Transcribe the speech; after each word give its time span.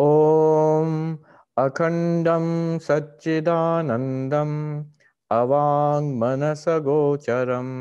ॐ 0.00 1.16
अखण्डं 1.64 2.46
सच्चिदानन्दम् 2.86 4.56
अवाङ्मनसगोचरम् 5.38 7.74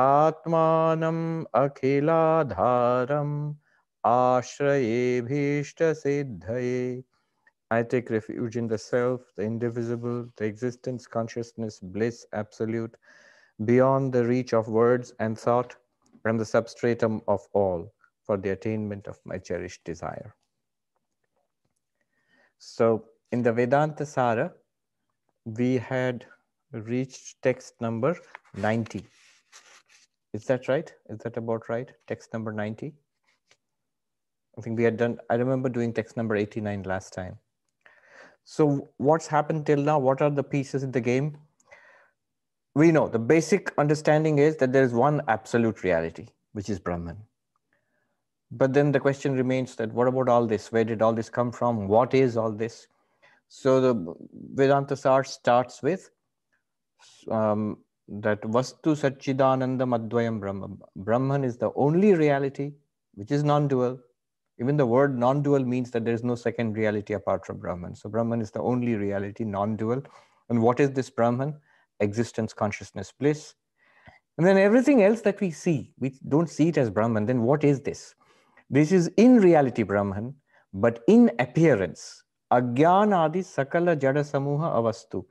आत्मानम् 0.00 1.24
अखिलाधारम् 1.62 3.34
आश्रयेभीष्टसिद्धये 4.04 7.02
I 7.70 7.82
take 7.82 8.10
refuge 8.10 8.56
in 8.56 8.68
the 8.68 8.78
self, 8.78 9.22
the 9.36 9.42
indivisible, 9.42 10.28
the 10.36 10.44
existence, 10.44 11.06
consciousness, 11.06 11.80
bliss, 11.80 12.26
absolute, 12.32 12.96
beyond 13.64 14.12
the 14.12 14.24
reach 14.24 14.52
of 14.52 14.68
words 14.68 15.12
and 15.18 15.38
thought, 15.38 15.74
and 16.24 16.38
the 16.38 16.44
substratum 16.44 17.22
of 17.26 17.40
all 17.52 17.92
for 18.22 18.36
the 18.36 18.50
attainment 18.50 19.08
of 19.08 19.18
my 19.24 19.38
cherished 19.38 19.82
desire. 19.84 20.34
So, 22.59 23.05
in 23.31 23.41
the 23.41 23.53
Vedanta 23.53 24.05
Sara, 24.05 24.51
we 25.45 25.77
had 25.77 26.25
reached 26.73 27.41
text 27.41 27.79
number 27.79 28.17
90. 28.53 29.05
Is 30.33 30.43
that 30.45 30.67
right? 30.67 30.93
Is 31.09 31.19
that 31.19 31.37
about 31.37 31.69
right? 31.69 31.89
Text 32.07 32.33
number 32.33 32.51
90? 32.51 32.93
I 34.57 34.61
think 34.61 34.77
we 34.77 34.83
had 34.83 34.97
done, 34.97 35.19
I 35.29 35.35
remember 35.35 35.69
doing 35.69 35.93
text 35.93 36.17
number 36.17 36.35
89 36.35 36.83
last 36.83 37.13
time. 37.13 37.37
So, 38.43 38.89
what's 38.97 39.27
happened 39.27 39.65
till 39.65 39.81
now? 39.81 39.97
What 39.97 40.21
are 40.21 40.29
the 40.29 40.43
pieces 40.43 40.83
in 40.83 40.91
the 40.91 41.01
game? 41.01 41.37
We 42.75 42.91
know 42.91 43.07
the 43.07 43.19
basic 43.19 43.71
understanding 43.77 44.37
is 44.37 44.57
that 44.57 44.73
there 44.73 44.83
is 44.83 44.93
one 44.93 45.21
absolute 45.29 45.83
reality, 45.83 46.27
which 46.51 46.69
is 46.69 46.77
Brahman. 46.77 47.17
But 48.51 48.73
then 48.73 48.91
the 48.91 48.99
question 48.99 49.35
remains 49.35 49.75
that 49.75 49.93
what 49.93 50.07
about 50.07 50.27
all 50.27 50.47
this? 50.47 50.71
Where 50.71 50.83
did 50.83 51.01
all 51.01 51.13
this 51.13 51.29
come 51.29 51.51
from? 51.51 51.87
What 51.87 52.13
is 52.13 52.35
all 52.35 52.51
this? 52.51 52.87
So 53.47 53.81
the 53.81 54.15
Vedanta 54.53 54.95
Sar 54.95 55.23
starts 55.23 55.81
with 55.83 56.09
um, 57.29 57.77
that 58.07 58.41
Vastu 58.41 58.95
Satchidananda 58.95 59.87
Madvayam 59.87 60.39
Brahman. 60.39 60.79
Brahman 60.95 61.43
is 61.43 61.57
the 61.57 61.71
only 61.75 62.13
reality 62.13 62.73
which 63.13 63.31
is 63.31 63.43
non-dual. 63.43 63.99
Even 64.59 64.77
the 64.77 64.85
word 64.85 65.17
non-dual 65.17 65.63
means 65.63 65.91
that 65.91 66.03
there 66.05 66.13
is 66.13 66.23
no 66.23 66.35
second 66.35 66.73
reality 66.73 67.13
apart 67.13 67.45
from 67.45 67.59
Brahman. 67.59 67.95
So 67.95 68.09
Brahman 68.09 68.41
is 68.41 68.51
the 68.51 68.61
only 68.61 68.95
reality, 68.95 69.43
non-dual. 69.43 70.03
And 70.49 70.61
what 70.61 70.79
is 70.79 70.91
this 70.91 71.09
Brahman? 71.09 71.55
Existence, 71.99 72.53
consciousness, 72.53 73.13
bliss. 73.17 73.53
And 74.37 74.45
then 74.45 74.57
everything 74.57 75.03
else 75.03 75.21
that 75.21 75.39
we 75.39 75.51
see, 75.51 75.93
we 75.99 76.13
don't 76.27 76.49
see 76.49 76.69
it 76.69 76.77
as 76.77 76.89
Brahman. 76.89 77.25
Then 77.25 77.41
what 77.41 77.63
is 77.63 77.81
this? 77.81 78.15
This 78.69 78.91
is 78.91 79.07
in 79.17 79.37
reality 79.37 79.83
Brahman, 79.83 80.35
but 80.73 81.03
in 81.07 81.31
appearance, 81.39 82.23
Agyanadi 82.51 83.43
Sakala 83.43 83.95
Jada 83.99 84.23
Samuha 84.23 84.75
Avastu. 84.75 85.25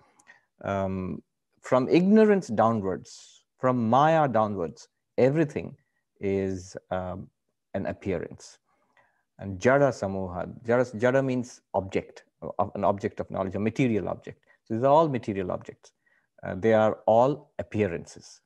Um, 0.64 1.22
from 1.62 1.88
ignorance 1.88 2.48
downwards, 2.48 3.44
from 3.58 3.88
Maya 3.88 4.26
downwards, 4.28 4.88
everything 5.18 5.76
is 6.20 6.76
um, 6.90 7.28
an 7.74 7.86
appearance. 7.86 8.58
And 9.38 9.60
Jada 9.60 9.90
Samuha, 9.90 10.48
Jada, 10.64 10.98
Jada 10.98 11.24
means 11.24 11.60
object, 11.74 12.24
an 12.74 12.84
object 12.84 13.20
of 13.20 13.30
knowledge, 13.30 13.54
a 13.54 13.60
material 13.60 14.08
object. 14.08 14.44
So 14.64 14.74
these 14.74 14.82
are 14.82 14.90
all 14.90 15.08
material 15.08 15.52
objects. 15.52 15.92
Uh, 16.42 16.54
they 16.56 16.72
are 16.72 16.98
all 17.06 17.50
appearances. 17.58 18.40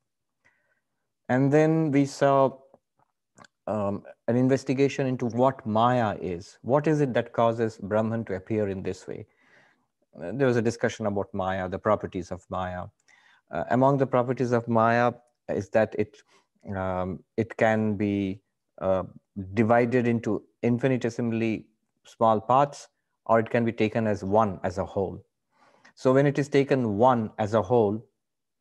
And 1.29 1.53
then 1.53 1.91
we 1.91 2.05
saw 2.05 2.59
um, 3.67 4.03
an 4.29 4.37
investigation 4.37 5.07
into 5.07 5.27
what 5.27 5.65
Maya 5.67 6.17
is. 6.21 6.59
What 6.63 6.87
is 6.87 7.01
it 7.01 7.15
that 7.15 7.33
causes 7.33 7.79
Brahman 7.79 8.25
to 8.27 8.35
appear 8.35 8.69
in 8.69 8.83
this 8.83 9.07
way? 9.07 9.27
Uh, 10.21 10.33
there 10.35 10.47
was 10.47 10.57
a 10.57 10.63
discussion 10.63 11.07
about 11.07 11.33
Maya, 11.33 11.69
the 11.69 11.79
properties 11.79 12.31
of 12.31 12.45
Maya. 12.51 12.87
Uh, 13.51 13.65
among 13.71 13.99
the 13.99 14.07
properties 14.07 14.53
of 14.53 14.67
Maya 14.69 15.13
is 15.49 15.69
that 15.71 15.95
it, 15.99 16.23
um, 16.77 17.21
it 17.37 17.57
can 17.57 17.97
be 17.97 18.41
uh, 18.81 19.05
divided 19.55 20.07
into 20.07 20.43
infinitesimally 20.63 21.67
small 22.05 22.41
parts, 22.41 22.89
or 23.27 23.39
it 23.39 23.49
can 23.49 23.65
be 23.65 23.73
taken 23.73 24.07
as 24.07 24.25
one 24.25 24.59
as 24.65 24.79
a 24.79 24.85
whole. 24.85 25.25
So 25.95 26.13
when 26.13 26.27
it 26.27 26.39
is 26.39 26.49
taken 26.49 26.97
one 26.97 27.31
as 27.39 27.55
a 27.55 27.63
whole, 27.63 28.05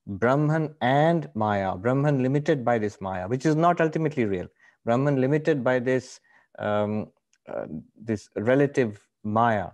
Brahman 0.05 0.75
and 0.81 1.29
Maya, 1.33 1.75
Brahman 1.75 2.21
limited 2.21 2.65
by 2.65 2.77
this 2.77 2.99
Maya, 3.01 3.27
which 3.27 3.45
is 3.45 3.55
not 3.55 3.81
ultimately 3.81 4.25
real, 4.25 4.47
Brahman 4.85 5.21
limited 5.21 5.63
by 5.63 5.79
this, 5.79 6.19
um, 6.59 7.07
uh, 7.47 7.65
this 7.95 8.29
relative 8.35 8.99
Maya 9.23 9.69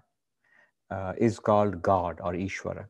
uh, 0.91 1.13
is 1.17 1.39
called 1.39 1.81
God 1.81 2.19
or 2.21 2.33
Ishvara. 2.33 2.85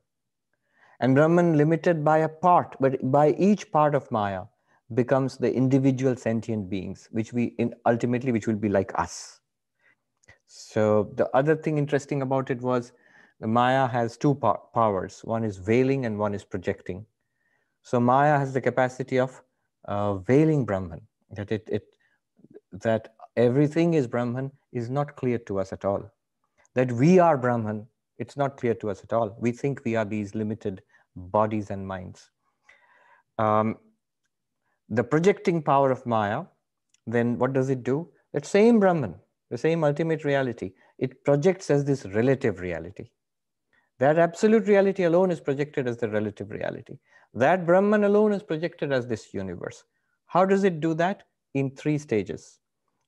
And 0.99 1.13
Brahman 1.15 1.57
limited 1.57 2.03
by 2.03 2.19
a 2.19 2.29
part, 2.29 2.75
but 2.79 3.11
by 3.11 3.31
each 3.31 3.71
part 3.71 3.93
of 3.93 4.09
Maya 4.11 4.43
becomes 4.93 5.37
the 5.37 5.53
individual 5.53 6.15
sentient 6.15 6.69
beings, 6.69 7.07
which 7.11 7.33
we 7.33 7.55
in 7.59 7.73
ultimately, 7.85 8.31
which 8.31 8.47
will 8.47 8.55
be 8.55 8.69
like 8.69 8.97
us. 8.97 9.41
So 10.47 11.11
the 11.15 11.29
other 11.35 11.55
thing 11.55 11.77
interesting 11.77 12.21
about 12.21 12.49
it 12.49 12.61
was 12.61 12.93
the 13.39 13.47
Maya 13.47 13.85
has 13.87 14.17
two 14.17 14.33
powers. 14.73 15.21
One 15.23 15.43
is 15.43 15.57
veiling 15.57 16.05
and 16.05 16.17
one 16.17 16.33
is 16.33 16.43
projecting. 16.43 17.05
So 17.83 17.99
Maya 17.99 18.39
has 18.39 18.53
the 18.53 18.61
capacity 18.61 19.19
of 19.19 19.41
uh, 19.85 20.15
veiling 20.15 20.65
Brahman, 20.65 21.01
that 21.31 21.51
it, 21.51 21.67
it 21.71 21.83
that 22.71 23.13
everything 23.35 23.93
is 23.93 24.07
Brahman 24.07 24.51
is 24.71 24.89
not 24.89 25.15
clear 25.15 25.37
to 25.39 25.59
us 25.59 25.73
at 25.73 25.85
all. 25.85 26.09
That 26.75 26.91
we 26.91 27.19
are 27.19 27.37
Brahman, 27.37 27.87
it's 28.17 28.37
not 28.37 28.57
clear 28.57 28.73
to 28.75 28.89
us 28.89 29.03
at 29.03 29.13
all. 29.13 29.35
We 29.39 29.51
think 29.51 29.81
we 29.85 29.95
are 29.95 30.05
these 30.05 30.35
limited 30.35 30.81
bodies 31.15 31.69
and 31.69 31.87
minds. 31.87 32.29
Um, 33.37 33.77
the 34.89 35.03
projecting 35.03 35.61
power 35.61 35.91
of 35.91 36.05
Maya, 36.05 36.45
then 37.05 37.37
what 37.37 37.53
does 37.53 37.69
it 37.69 37.83
do? 37.83 38.09
That 38.33 38.45
same 38.45 38.79
Brahman, 38.79 39.15
the 39.49 39.57
same 39.57 39.83
ultimate 39.83 40.23
reality, 40.23 40.73
it 40.97 41.23
projects 41.23 41.69
as 41.69 41.85
this 41.85 42.05
relative 42.05 42.59
reality. 42.59 43.09
That 43.99 44.19
absolute 44.19 44.67
reality 44.67 45.03
alone 45.03 45.31
is 45.31 45.39
projected 45.39 45.87
as 45.87 45.97
the 45.97 46.09
relative 46.09 46.51
reality. 46.51 46.97
That 47.33 47.65
Brahman 47.65 48.03
alone 48.03 48.31
is 48.31 48.43
projected 48.43 48.91
as 48.91 49.07
this 49.07 49.33
universe. 49.33 49.83
How 50.27 50.45
does 50.45 50.63
it 50.63 50.79
do 50.79 50.93
that? 50.95 51.23
In 51.57 51.71
three 51.71 51.97
stages. 51.97 52.59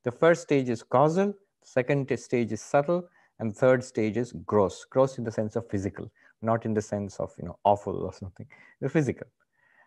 The 0.03 0.11
first 0.11 0.41
stage 0.41 0.69
is 0.69 0.81
causal, 0.83 1.33
second 1.63 2.17
stage 2.19 2.51
is 2.51 2.61
subtle, 2.61 3.07
and 3.39 3.55
third 3.55 3.83
stage 3.83 4.17
is 4.17 4.33
gross. 4.45 4.85
Gross 4.85 5.17
in 5.17 5.23
the 5.23 5.31
sense 5.31 5.55
of 5.55 5.69
physical, 5.69 6.09
not 6.41 6.65
in 6.65 6.73
the 6.73 6.81
sense 6.81 7.19
of 7.19 7.31
you 7.37 7.45
know 7.45 7.57
awful 7.63 7.95
or 7.97 8.13
something. 8.13 8.47
The 8.81 8.89
physical. 8.89 9.27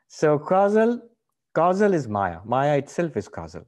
So 0.09 0.39
causal, 0.39 1.01
causal 1.55 1.95
is 1.95 2.07
Maya. 2.09 2.39
Maya 2.45 2.77
itself 2.79 3.17
is 3.17 3.29
causal. 3.29 3.65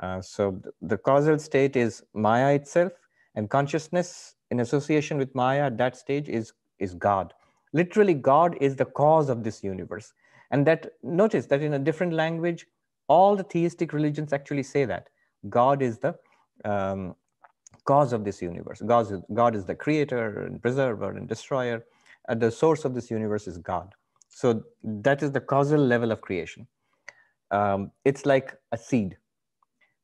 Uh, 0.00 0.20
so 0.20 0.60
the 0.80 0.98
causal 0.98 1.38
state 1.38 1.76
is 1.76 2.02
Maya 2.12 2.54
itself, 2.54 2.92
and 3.34 3.48
consciousness 3.48 4.34
in 4.50 4.60
association 4.60 5.16
with 5.18 5.34
Maya 5.34 5.66
at 5.66 5.78
that 5.78 5.96
stage 5.96 6.28
is 6.28 6.52
is 6.78 6.94
God. 6.94 7.32
Literally, 7.72 8.14
God 8.14 8.56
is 8.60 8.76
the 8.76 8.84
cause 8.84 9.30
of 9.30 9.42
this 9.42 9.64
universe. 9.64 10.12
And 10.50 10.66
that 10.66 10.92
notice 11.02 11.46
that 11.46 11.62
in 11.62 11.74
a 11.74 11.78
different 11.78 12.12
language, 12.12 12.66
all 13.12 13.36
the 13.40 13.48
theistic 13.54 13.92
religions 13.92 14.32
actually 14.32 14.66
say 14.74 14.84
that 14.92 15.08
God 15.48 15.82
is 15.88 15.98
the 15.98 16.12
um, 16.64 17.14
cause 17.84 18.12
of 18.12 18.24
this 18.24 18.40
universe. 18.40 18.80
God 18.94 19.12
is, 19.12 19.20
God 19.34 19.54
is 19.54 19.64
the 19.66 19.74
creator 19.74 20.44
and 20.44 20.62
preserver 20.66 21.10
and 21.16 21.28
destroyer. 21.28 21.84
The 22.44 22.50
source 22.50 22.84
of 22.84 22.94
this 22.94 23.10
universe 23.10 23.46
is 23.52 23.58
God. 23.58 23.88
So 24.28 24.62
that 25.06 25.22
is 25.22 25.32
the 25.32 25.40
causal 25.40 25.80
level 25.94 26.12
of 26.12 26.20
creation. 26.20 26.66
Um, 27.50 27.90
it's 28.04 28.24
like 28.24 28.54
a 28.72 28.78
seed. 28.78 29.16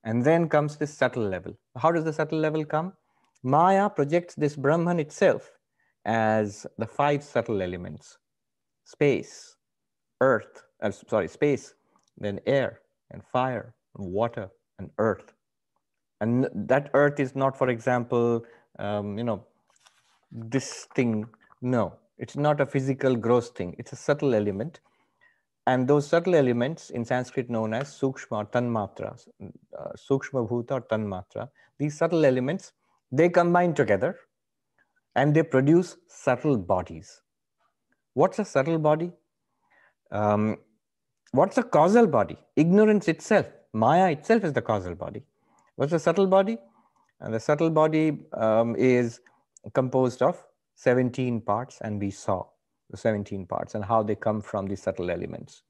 And 0.05 0.25
then 0.25 0.49
comes 0.49 0.77
this 0.77 0.93
subtle 0.93 1.27
level. 1.37 1.55
How 1.77 1.91
does 1.93 2.05
the 2.05 2.13
subtle 2.13 2.39
level 2.39 2.65
come? 2.65 2.93
Maya 3.43 3.89
projects 3.89 4.35
this 4.35 4.57
Brahman 4.57 5.01
itself 5.01 5.53
as 6.05 6.67
the 6.77 6.87
five 6.87 7.23
subtle 7.23 7.63
elements 7.63 8.19
space, 8.85 9.57
earth, 10.21 10.63
uh, 10.83 10.91
sorry, 10.91 11.29
space, 11.29 11.75
then 12.17 12.41
air, 12.47 12.81
and 13.11 13.23
fire 13.33 13.75
and 13.97 14.13
water 14.13 14.49
and 14.79 14.91
earth. 14.99 15.33
And 16.21 16.49
that 16.55 16.91
earth 16.95 17.21
is 17.21 17.35
not, 17.37 17.57
for 17.57 17.69
example, 17.69 18.45
um, 18.79 19.17
you 19.19 19.25
know, 19.25 19.45
this 20.31 20.87
thing. 20.95 21.27
No, 21.63 21.95
it's 22.19 22.37
not 22.37 22.61
a 22.61 22.67
physical 22.67 23.17
gross 23.17 23.51
thing. 23.51 23.75
It's 23.79 23.93
a 23.93 23.97
subtle 23.97 24.35
element. 24.35 24.81
And 25.67 25.87
those 25.87 26.07
subtle 26.09 26.35
elements 26.35 26.91
in 26.91 27.05
Sanskrit 27.05 27.51
known 27.51 27.75
as 27.75 27.89
sukshma 27.89 28.51
tanmatra, 28.51 29.23
uh, 29.79 29.93
sukshma 29.97 30.49
bhuta 30.49 30.73
or 30.73 30.81
tanmatra, 30.81 31.49
these 31.79 31.97
subtle 31.99 32.25
elements, 32.25 32.73
they 33.13 33.29
combine 33.29 33.75
together 33.75 34.17
and 35.15 35.35
they 35.35 35.43
produce 35.43 35.97
subtle 36.09 36.57
bodies. 36.57 37.21
What's 38.15 38.39
a 38.39 38.45
subtle 38.45 38.79
body? 38.79 39.13
Um, 40.11 40.57
What's 41.33 41.57
the 41.57 41.63
causal 41.63 42.07
body? 42.07 42.39
Ignorance 42.57 43.07
itself. 43.09 43.47
Maya 43.73 44.11
itself 44.11 44.45
is 44.45 44.53
the 44.53 44.63
causal 44.63 44.95
body. 44.95 45.23
What's 45.77 45.93
the 45.93 45.99
subtle 45.99 46.27
body? 46.27 46.59
And 47.21 47.35
the 47.35 47.41
subtle 47.41 47.71
body 47.71 48.19
um, 48.33 48.75
is 48.77 49.21
composed 49.75 50.23
of 50.23 50.43
17 50.77 51.41
parts, 51.43 51.79
and 51.83 52.01
we 52.01 52.11
saw 52.11 52.47
the 52.91 52.97
17 52.97 53.47
parts 53.47 53.75
and 53.75 53.85
how 53.85 54.03
they 54.03 54.15
come 54.15 54.41
from 54.41 54.67
the 54.67 54.77
subtle 54.77 55.11
elements. 55.11 55.63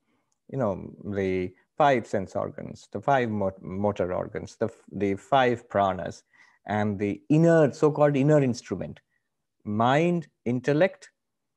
You 0.50 0.58
know, 0.58 0.92
the 1.04 1.52
five 1.76 2.06
sense 2.06 2.36
organs, 2.36 2.88
the 2.92 3.00
five 3.00 3.30
motor 3.30 4.12
organs, 4.12 4.56
the, 4.56 4.68
the 4.92 5.14
five 5.16 5.68
pranas, 5.68 6.22
and 6.66 6.98
the 6.98 7.20
inner, 7.30 7.72
so-called 7.72 8.16
inner 8.16 8.42
instrument, 8.42 9.00
mind, 9.64 10.28
intellect, 10.44 11.10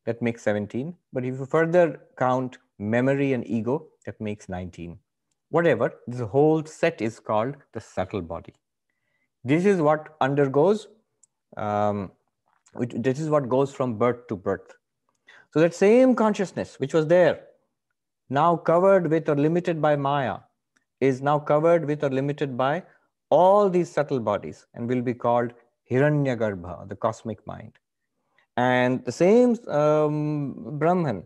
that 0.06 0.22
makes 0.22 0.42
17. 0.44 0.96
But 1.14 1.26
if 1.26 1.38
you 1.38 1.46
further 1.46 2.02
count 2.18 2.58
memory 2.82 3.34
and 3.34 3.48
ego, 3.48 3.88
that 4.06 4.20
makes 4.20 4.50
19. 4.50 4.98
Whatever, 5.50 5.94
this 6.08 6.22
whole 6.22 6.66
set 6.66 7.02
is 7.02 7.20
called 7.20 7.56
the 7.74 7.80
subtle 7.80 8.22
body. 8.22 8.54
This 9.44 9.66
is 9.66 9.82
what 9.82 10.16
undergoes, 10.22 10.88
um, 11.58 12.12
this 12.76 13.20
is 13.20 13.30
what 13.30 13.50
goes 13.50 13.74
from 13.74 13.98
birth 13.98 14.28
to 14.28 14.36
birth. 14.36 14.74
So 15.54 15.60
that 15.60 15.76
same 15.76 16.16
consciousness 16.16 16.80
which 16.80 16.94
was 16.94 17.08
there, 17.08 17.42
now 18.30 18.56
covered 18.56 19.10
with 19.10 19.28
or 19.28 19.36
limited 19.36 19.82
by 19.82 19.96
Maya, 19.96 20.38
is 21.02 21.22
now 21.22 21.40
covered 21.40 21.86
with 21.86 22.04
or 22.04 22.10
limited 22.10 22.58
by 22.58 22.84
all 23.30 23.70
these 23.70 23.92
subtle 23.92 24.20
bodies 24.20 24.66
and 24.74 24.88
will 24.88 25.02
be 25.02 25.14
called 25.14 25.54
Hiranyagarbha, 25.90 26.88
the 26.88 26.96
cosmic 26.96 27.46
mind. 27.46 27.74
And 28.56 29.04
the 29.04 29.12
same 29.12 29.58
um, 29.68 30.78
Brahman, 30.78 31.24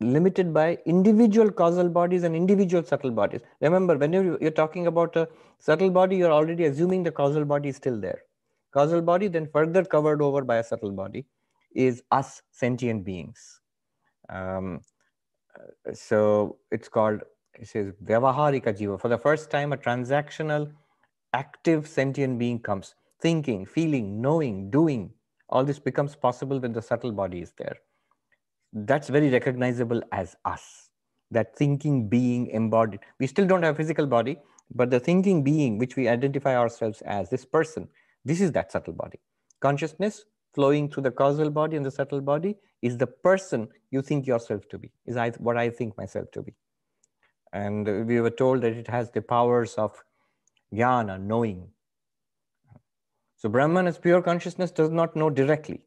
limited 0.00 0.54
by 0.54 0.78
individual 0.86 1.50
causal 1.50 1.88
bodies 1.88 2.22
and 2.22 2.36
individual 2.36 2.84
subtle 2.84 3.10
bodies. 3.10 3.40
Remember, 3.60 3.96
when 3.96 4.12
you're, 4.12 4.38
you're 4.40 4.50
talking 4.50 4.86
about 4.86 5.16
a 5.16 5.28
subtle 5.58 5.90
body, 5.90 6.16
you're 6.16 6.32
already 6.32 6.66
assuming 6.66 7.02
the 7.02 7.10
causal 7.10 7.44
body 7.44 7.70
is 7.70 7.76
still 7.76 8.00
there. 8.00 8.22
Causal 8.72 9.02
body, 9.02 9.28
then 9.28 9.48
further 9.52 9.84
covered 9.84 10.22
over 10.22 10.42
by 10.42 10.56
a 10.56 10.64
subtle 10.64 10.92
body, 10.92 11.26
is 11.74 12.02
us 12.12 12.42
sentient 12.52 13.04
beings. 13.04 13.60
Um, 14.28 14.80
so 15.92 16.58
it's 16.70 16.88
called, 16.88 17.22
it 17.54 17.66
says, 17.66 17.92
Vyavaharika 18.04 18.78
Jiva. 18.78 19.00
For 19.00 19.08
the 19.08 19.18
first 19.18 19.50
time, 19.50 19.72
a 19.72 19.76
transactional, 19.76 20.70
active 21.32 21.88
sentient 21.88 22.38
being 22.38 22.60
comes. 22.60 22.94
Thinking, 23.20 23.66
feeling, 23.66 24.20
knowing, 24.20 24.70
doing. 24.70 25.10
All 25.48 25.64
this 25.64 25.78
becomes 25.80 26.14
possible 26.14 26.60
when 26.60 26.72
the 26.72 26.82
subtle 26.82 27.10
body 27.10 27.40
is 27.40 27.52
there 27.58 27.78
that's 28.72 29.08
very 29.08 29.30
recognizable 29.30 30.02
as 30.12 30.36
us. 30.44 30.90
That 31.30 31.56
thinking 31.56 32.08
being 32.08 32.46
embodied 32.48 33.00
we 33.20 33.26
still 33.26 33.46
don't 33.46 33.62
have 33.62 33.74
a 33.74 33.76
physical 33.76 34.06
body 34.06 34.38
but 34.74 34.90
the 34.90 34.98
thinking 34.98 35.42
being 35.44 35.78
which 35.78 35.94
we 35.94 36.08
identify 36.08 36.56
ourselves 36.56 37.02
as 37.02 37.28
this 37.28 37.44
person 37.44 37.88
this 38.24 38.40
is 38.40 38.52
that 38.52 38.72
subtle 38.72 38.94
body. 38.94 39.20
Consciousness 39.60 40.24
flowing 40.54 40.90
through 40.90 41.02
the 41.02 41.10
causal 41.10 41.50
body 41.50 41.76
and 41.76 41.84
the 41.84 41.90
subtle 41.90 42.20
body 42.20 42.56
is 42.82 42.96
the 42.96 43.06
person 43.06 43.68
you 43.90 44.02
think 44.02 44.26
yourself 44.26 44.68
to 44.68 44.78
be 44.78 44.90
is 45.06 45.16
I, 45.16 45.30
what 45.30 45.56
i 45.56 45.70
think 45.70 45.96
myself 45.96 46.30
to 46.32 46.42
be. 46.42 46.54
And 47.52 48.06
we 48.06 48.20
were 48.20 48.30
told 48.30 48.62
that 48.62 48.72
it 48.72 48.88
has 48.88 49.10
the 49.10 49.22
powers 49.22 49.74
of 49.74 50.02
jnana 50.72 51.20
knowing. 51.20 51.68
So 53.36 53.48
brahman 53.48 53.86
as 53.86 53.98
pure 53.98 54.22
consciousness 54.22 54.70
does 54.70 54.90
not 54.90 55.16
know 55.16 55.30
directly 55.30 55.80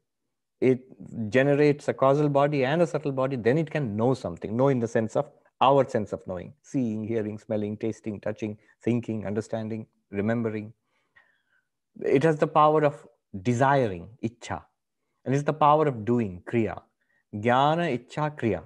it 0.61 0.81
generates 1.29 1.87
a 1.87 1.93
causal 1.93 2.29
body 2.29 2.63
and 2.63 2.81
a 2.81 2.87
subtle 2.87 3.11
body, 3.11 3.35
then 3.35 3.57
it 3.57 3.69
can 3.69 3.97
know 3.97 4.13
something, 4.13 4.55
know 4.55 4.67
in 4.67 4.79
the 4.79 4.87
sense 4.87 5.15
of 5.15 5.29
our 5.59 5.87
sense 5.87 6.13
of 6.13 6.25
knowing, 6.27 6.53
seeing, 6.61 7.03
hearing, 7.03 7.37
smelling, 7.37 7.77
tasting, 7.77 8.19
touching, 8.19 8.57
thinking, 8.83 9.25
understanding, 9.25 9.87
remembering. 10.11 10.73
It 12.01 12.23
has 12.23 12.37
the 12.37 12.47
power 12.47 12.83
of 12.83 13.05
desiring, 13.41 14.07
icha, 14.23 14.61
and 15.25 15.35
it's 15.35 15.43
the 15.43 15.53
power 15.53 15.87
of 15.87 16.05
doing, 16.05 16.41
kriya. 16.51 16.81
Jnana, 17.33 17.85
icha, 17.97 18.35
kriya. 18.37 18.63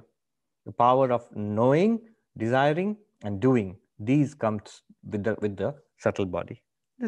The 0.66 0.72
power 0.72 1.12
of 1.12 1.28
knowing, 1.36 2.00
desiring, 2.38 2.98
and 3.24 3.40
doing. 3.40 3.78
These 4.00 4.34
comes 4.34 4.82
with 5.10 5.24
the, 5.24 5.36
with 5.42 5.58
the 5.58 5.76
subtle 5.98 6.26
body. 6.26 6.62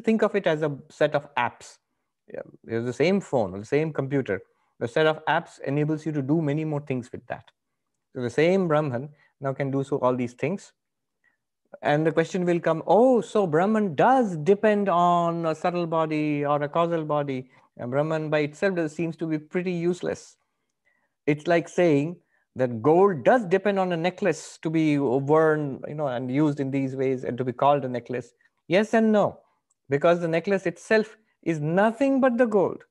Think 0.04 0.22
of 0.22 0.36
it 0.36 0.48
as 0.48 0.62
a 0.62 0.78
set 0.90 1.16
of 1.16 1.34
apps. 1.36 1.78
It's 2.28 2.86
the 2.86 2.94
same 2.94 3.22
phone, 3.22 3.58
the 3.58 3.66
same 3.66 3.94
computer, 3.94 4.42
the 4.80 4.88
set 4.88 5.06
of 5.08 5.24
apps 5.26 5.60
enables 5.62 6.06
you 6.06 6.12
to 6.12 6.22
do 6.22 6.42
many 6.42 6.64
more 6.64 6.82
things 6.82 7.12
with 7.12 7.26
that. 7.28 7.46
So 8.16 8.22
the 8.22 8.30
same 8.30 8.68
Brahman 8.68 9.10
now 9.42 9.54
can 9.54 9.72
do 9.72 9.84
so 9.84 9.98
all 9.98 10.16
these 10.16 10.34
things. 10.34 10.74
And 11.82 12.06
the 12.06 12.12
question 12.12 12.46
will 12.46 12.60
come, 12.60 12.82
oh, 12.88 13.22
so 13.22 13.46
Brahman 13.46 13.96
does 13.96 14.38
depend 14.38 14.90
on 14.90 15.46
a 15.46 15.54
subtle 15.54 15.86
body 15.86 16.46
or 16.46 16.62
a 16.64 16.70
causal 16.70 17.04
body. 17.04 17.50
And 17.78 17.92
Brahman 17.92 18.30
by 18.30 18.40
itself 18.40 18.92
seems 18.92 19.16
to 19.18 19.28
be 19.28 19.38
pretty 19.38 19.72
useless. 19.72 20.38
It's 21.26 21.46
like 21.46 21.68
saying 21.68 22.18
that 22.56 22.82
gold 22.82 23.24
does 23.24 23.46
depend 23.46 23.78
on 23.78 23.92
a 23.92 23.98
necklace 23.98 24.58
to 24.64 24.70
be 24.70 24.98
worn, 24.98 25.82
you 25.88 25.94
know, 25.94 26.08
and 26.08 26.32
used 26.32 26.60
in 26.60 26.72
these 26.72 26.96
ways 26.96 27.24
and 27.24 27.38
to 27.38 27.44
be 27.44 27.54
called 27.54 27.86
a 27.86 27.90
necklace. 27.90 28.34
Yes 28.68 28.94
and 28.94 29.12
no, 29.12 29.40
because 29.90 30.20
the 30.22 30.28
necklace 30.28 30.66
itself 30.66 31.18
is 31.44 31.60
nothing 31.60 32.20
but 32.20 32.38
the 32.38 32.48
gold 32.48 32.84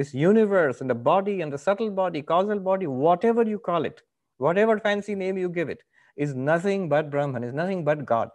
this 0.00 0.14
universe 0.14 0.80
and 0.80 0.88
the 0.88 1.00
body 1.12 1.42
and 1.42 1.52
the 1.54 1.58
subtle 1.66 1.90
body, 1.90 2.22
causal 2.22 2.58
body, 2.58 2.86
whatever 2.86 3.42
you 3.54 3.58
call 3.58 3.84
it, 3.84 4.00
whatever 4.38 4.78
fancy 4.78 5.14
name 5.14 5.36
you 5.36 5.48
give 5.58 5.68
it, 5.68 5.82
is 6.16 6.34
nothing 6.34 6.88
but 6.88 7.10
Brahman, 7.10 7.44
is 7.44 7.52
nothing 7.52 7.84
but 7.84 8.06
God. 8.06 8.30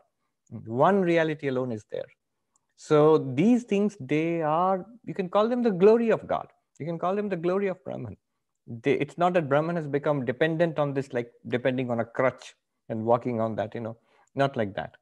One 0.84 1.02
reality 1.02 1.48
alone 1.48 1.72
is 1.72 1.84
there. 1.92 2.10
So 2.78 3.00
these 3.40 3.64
things, 3.64 3.98
they 4.00 4.44
are, 4.44 4.86
you 5.06 5.16
can 5.16 5.28
call 5.28 5.50
them 5.50 5.64
the 5.64 5.72
glory 5.72 6.12
of 6.12 6.28
God. 6.28 6.48
You 6.80 6.86
can 6.86 7.00
call 7.00 7.16
them 7.16 7.30
the 7.30 7.42
glory 7.48 7.68
of 7.68 7.84
Brahman. 7.84 8.16
They, 8.68 8.94
it's 8.94 9.18
not 9.18 9.34
that 9.34 9.50
Brahman 9.50 9.76
has 9.76 9.88
become 9.88 10.24
dependent 10.24 10.78
on 10.78 10.94
this, 10.94 11.14
like 11.14 11.32
depending 11.48 11.90
on 11.90 12.00
a 12.00 12.06
crutch 12.06 12.54
and 12.90 13.06
walking 13.06 13.40
on 13.42 13.56
that, 13.56 13.74
you 13.74 13.82
know, 13.82 13.98
not 14.36 14.56
like 14.56 14.76
that. 14.76 14.98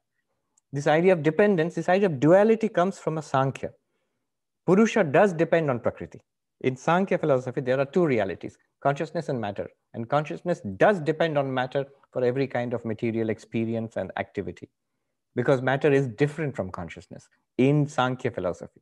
This 0.72 0.86
idea 0.86 1.12
of 1.12 1.22
dependence, 1.22 1.74
this 1.74 1.88
idea 1.90 2.06
of 2.06 2.20
duality 2.20 2.68
comes 2.68 2.98
from 2.98 3.18
a 3.18 3.22
Sankhya. 3.22 3.72
Purusha 4.66 5.04
does 5.04 5.34
depend 5.34 5.68
on 5.68 5.80
Prakriti. 5.80 6.20
In 6.60 6.76
Sankhya 6.76 7.18
philosophy, 7.18 7.60
there 7.60 7.78
are 7.78 7.84
two 7.84 8.06
realities, 8.06 8.56
consciousness 8.82 9.28
and 9.28 9.40
matter. 9.40 9.68
And 9.92 10.08
consciousness 10.08 10.60
does 10.76 11.00
depend 11.00 11.36
on 11.38 11.52
matter 11.52 11.86
for 12.12 12.24
every 12.24 12.46
kind 12.46 12.74
of 12.74 12.84
material 12.84 13.28
experience 13.30 13.96
and 13.96 14.10
activity 14.16 14.68
because 15.34 15.62
matter 15.62 15.92
is 15.92 16.06
different 16.06 16.54
from 16.54 16.70
consciousness 16.70 17.28
in 17.58 17.86
Sankhya 17.86 18.30
philosophy. 18.30 18.80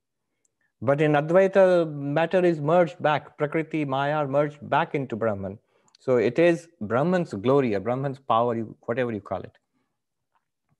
But 0.80 1.00
in 1.00 1.12
Advaita, 1.12 1.90
matter 1.92 2.44
is 2.44 2.60
merged 2.60 3.00
back, 3.00 3.38
Prakriti, 3.38 3.84
Maya 3.84 4.14
are 4.14 4.28
merged 4.28 4.58
back 4.68 4.94
into 4.94 5.16
Brahman. 5.16 5.58
So 6.00 6.16
it 6.16 6.38
is 6.38 6.68
Brahman's 6.80 7.32
glory, 7.32 7.74
or 7.76 7.80
Brahman's 7.80 8.18
power, 8.18 8.56
whatever 8.86 9.12
you 9.12 9.20
call 9.20 9.40
it. 9.40 9.56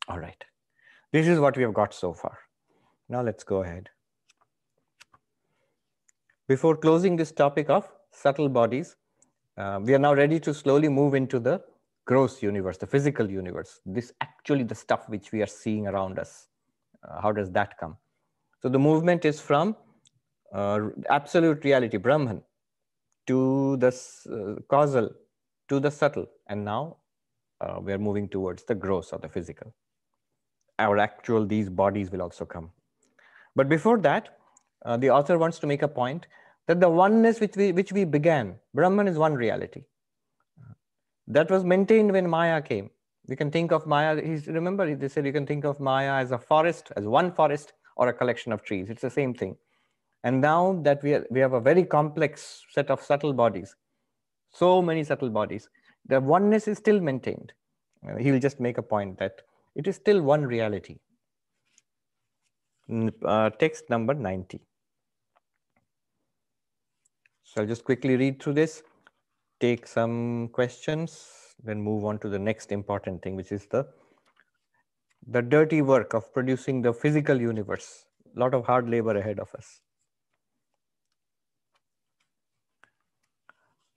All 0.09 0.19
right. 0.19 0.45
This 1.12 1.28
is 1.28 1.38
what 1.38 1.57
we 1.57 1.62
have 1.62 1.75
got 1.75 1.95
so 1.95 2.12
far. 2.12 2.37
Now 3.09 3.23
let's 3.23 3.45
go 3.45 3.62
ahead. 3.62 3.90
Before 6.49 6.76
closing 6.76 7.16
this 7.16 7.30
topic 7.30 7.70
of 7.70 7.88
subtle 8.11 8.49
bodies, 8.49 8.96
uh, 9.56 9.78
we 9.82 9.94
are 9.94 9.99
now 9.99 10.12
ready 10.12 10.40
to 10.40 10.52
slowly 10.52 10.88
move 10.88 11.14
into 11.14 11.38
the 11.38 11.62
gross 12.04 12.42
universe, 12.42 12.78
the 12.78 12.87
physical 12.87 13.30
universe. 13.30 13.80
This 13.87 14.12
actually 14.20 14.64
the 14.64 14.75
stuff 14.75 15.08
which 15.08 15.30
we 15.30 15.40
are 15.42 15.46
seeing 15.46 15.87
around 15.87 16.18
us. 16.18 16.49
Uh, 17.04 17.20
how 17.20 17.30
does 17.30 17.50
that 17.52 17.78
come? 17.78 17.96
So 18.61 18.68
the 18.68 18.78
movement 18.78 19.25
is 19.25 19.40
from 19.40 19.76
uh, 20.52 20.88
absolute 21.08 21.64
reality, 21.64 21.96
Brahman, 21.96 22.42
to 23.28 23.76
the 23.76 23.88
uh, 24.30 24.61
causal, 24.68 25.11
to 25.68 25.78
the 25.78 25.90
subtle, 25.90 26.26
and 26.49 26.64
now 26.64 26.96
uh, 27.61 27.78
we 27.80 27.92
are 27.92 27.99
moving 27.99 28.28
towards 28.28 28.64
the 28.64 28.75
gross 28.75 29.12
or 29.12 29.20
the 29.20 29.28
physical. 29.28 29.72
Our 30.80 30.99
actual, 30.99 31.46
these 31.46 31.68
bodies 31.68 32.11
will 32.11 32.22
also 32.22 32.44
come. 32.44 32.70
But 33.54 33.68
before 33.68 33.99
that, 33.99 34.38
uh, 34.85 34.97
the 34.97 35.11
author 35.11 35.39
wants 35.39 35.59
to 35.61 35.67
make 35.67 35.83
a 35.83 35.89
point 35.89 36.27
that 36.67 36.81
the 36.81 36.89
oneness 36.89 37.41
which 37.41 37.57
we, 37.57 37.73
which 37.73 37.93
we 37.93 38.05
began, 38.05 38.57
Brahman 38.75 39.09
is 39.09 39.19
one 39.19 39.35
reality. 39.35 39.85
That 41.27 41.51
was 41.51 41.65
maintained 41.65 42.12
when 42.12 42.29
Maya 42.29 42.61
came. 42.61 42.91
We 43.29 43.37
can 43.37 43.51
think 43.51 43.73
of 43.73 43.87
Maya, 43.87 44.21
he's, 44.21 44.47
remember, 44.47 44.95
they 44.95 45.09
said 45.09 45.25
you 45.25 45.33
can 45.33 45.47
think 45.47 45.65
of 45.65 45.79
Maya 45.79 46.15
as 46.15 46.33
a 46.33 46.39
forest, 46.39 46.91
as 46.97 47.05
one 47.05 47.33
forest 47.33 47.73
or 47.97 48.09
a 48.09 48.12
collection 48.12 48.53
of 48.53 48.62
trees. 48.62 48.91
It's 48.91 49.03
the 49.03 49.11
same 49.11 49.35
thing. 49.35 49.57
And 50.25 50.41
now 50.41 50.81
that 50.83 51.03
we, 51.03 51.15
are, 51.15 51.27
we 51.31 51.41
have 51.41 51.53
a 51.53 51.61
very 51.61 51.85
complex 51.85 52.62
set 52.71 52.91
of 52.91 53.03
subtle 53.03 53.33
bodies, 53.33 53.75
so 54.51 54.83
many 54.83 55.05
subtle 55.05 55.31
bodies, 55.31 55.69
the 56.07 56.21
oneness 56.21 56.67
is 56.69 56.79
still 56.79 57.01
maintained. 57.01 57.53
Uh, 58.07 58.17
he 58.17 58.33
will 58.33 58.41
just 58.41 58.59
make 58.59 58.79
a 58.79 58.83
point 58.83 59.19
that 59.19 59.43
it 59.75 59.87
is 59.87 59.97
still 59.97 60.21
one 60.21 60.45
reality. 60.45 60.99
Uh, 63.25 63.51
text 63.51 63.89
number 63.89 64.15
90. 64.15 64.61
So 67.52 67.61
I'll 67.61 67.68
just 67.68 67.85
quickly 67.85 68.16
read 68.16 68.42
through 68.42 68.54
this, 68.54 68.82
take 69.61 69.87
some 69.87 70.49
questions, 70.54 71.54
then 71.62 71.82
move 71.82 72.06
on 72.06 72.18
to 72.21 72.30
the 72.30 72.38
next 72.38 72.73
important 72.73 73.21
thing, 73.23 73.37
which 73.37 73.52
is 73.52 73.66
the, 73.66 73.87
the 75.28 75.42
dirty 75.42 75.82
work 75.82 76.14
of 76.14 76.32
producing 76.32 76.80
the 76.80 76.94
physical 76.94 77.38
universe. 77.38 78.06
A 78.35 78.40
lot 78.40 78.54
of 78.54 78.64
hard 78.64 78.88
labor 78.88 79.18
ahead 79.18 79.38
of 79.38 79.54
us. 79.54 79.82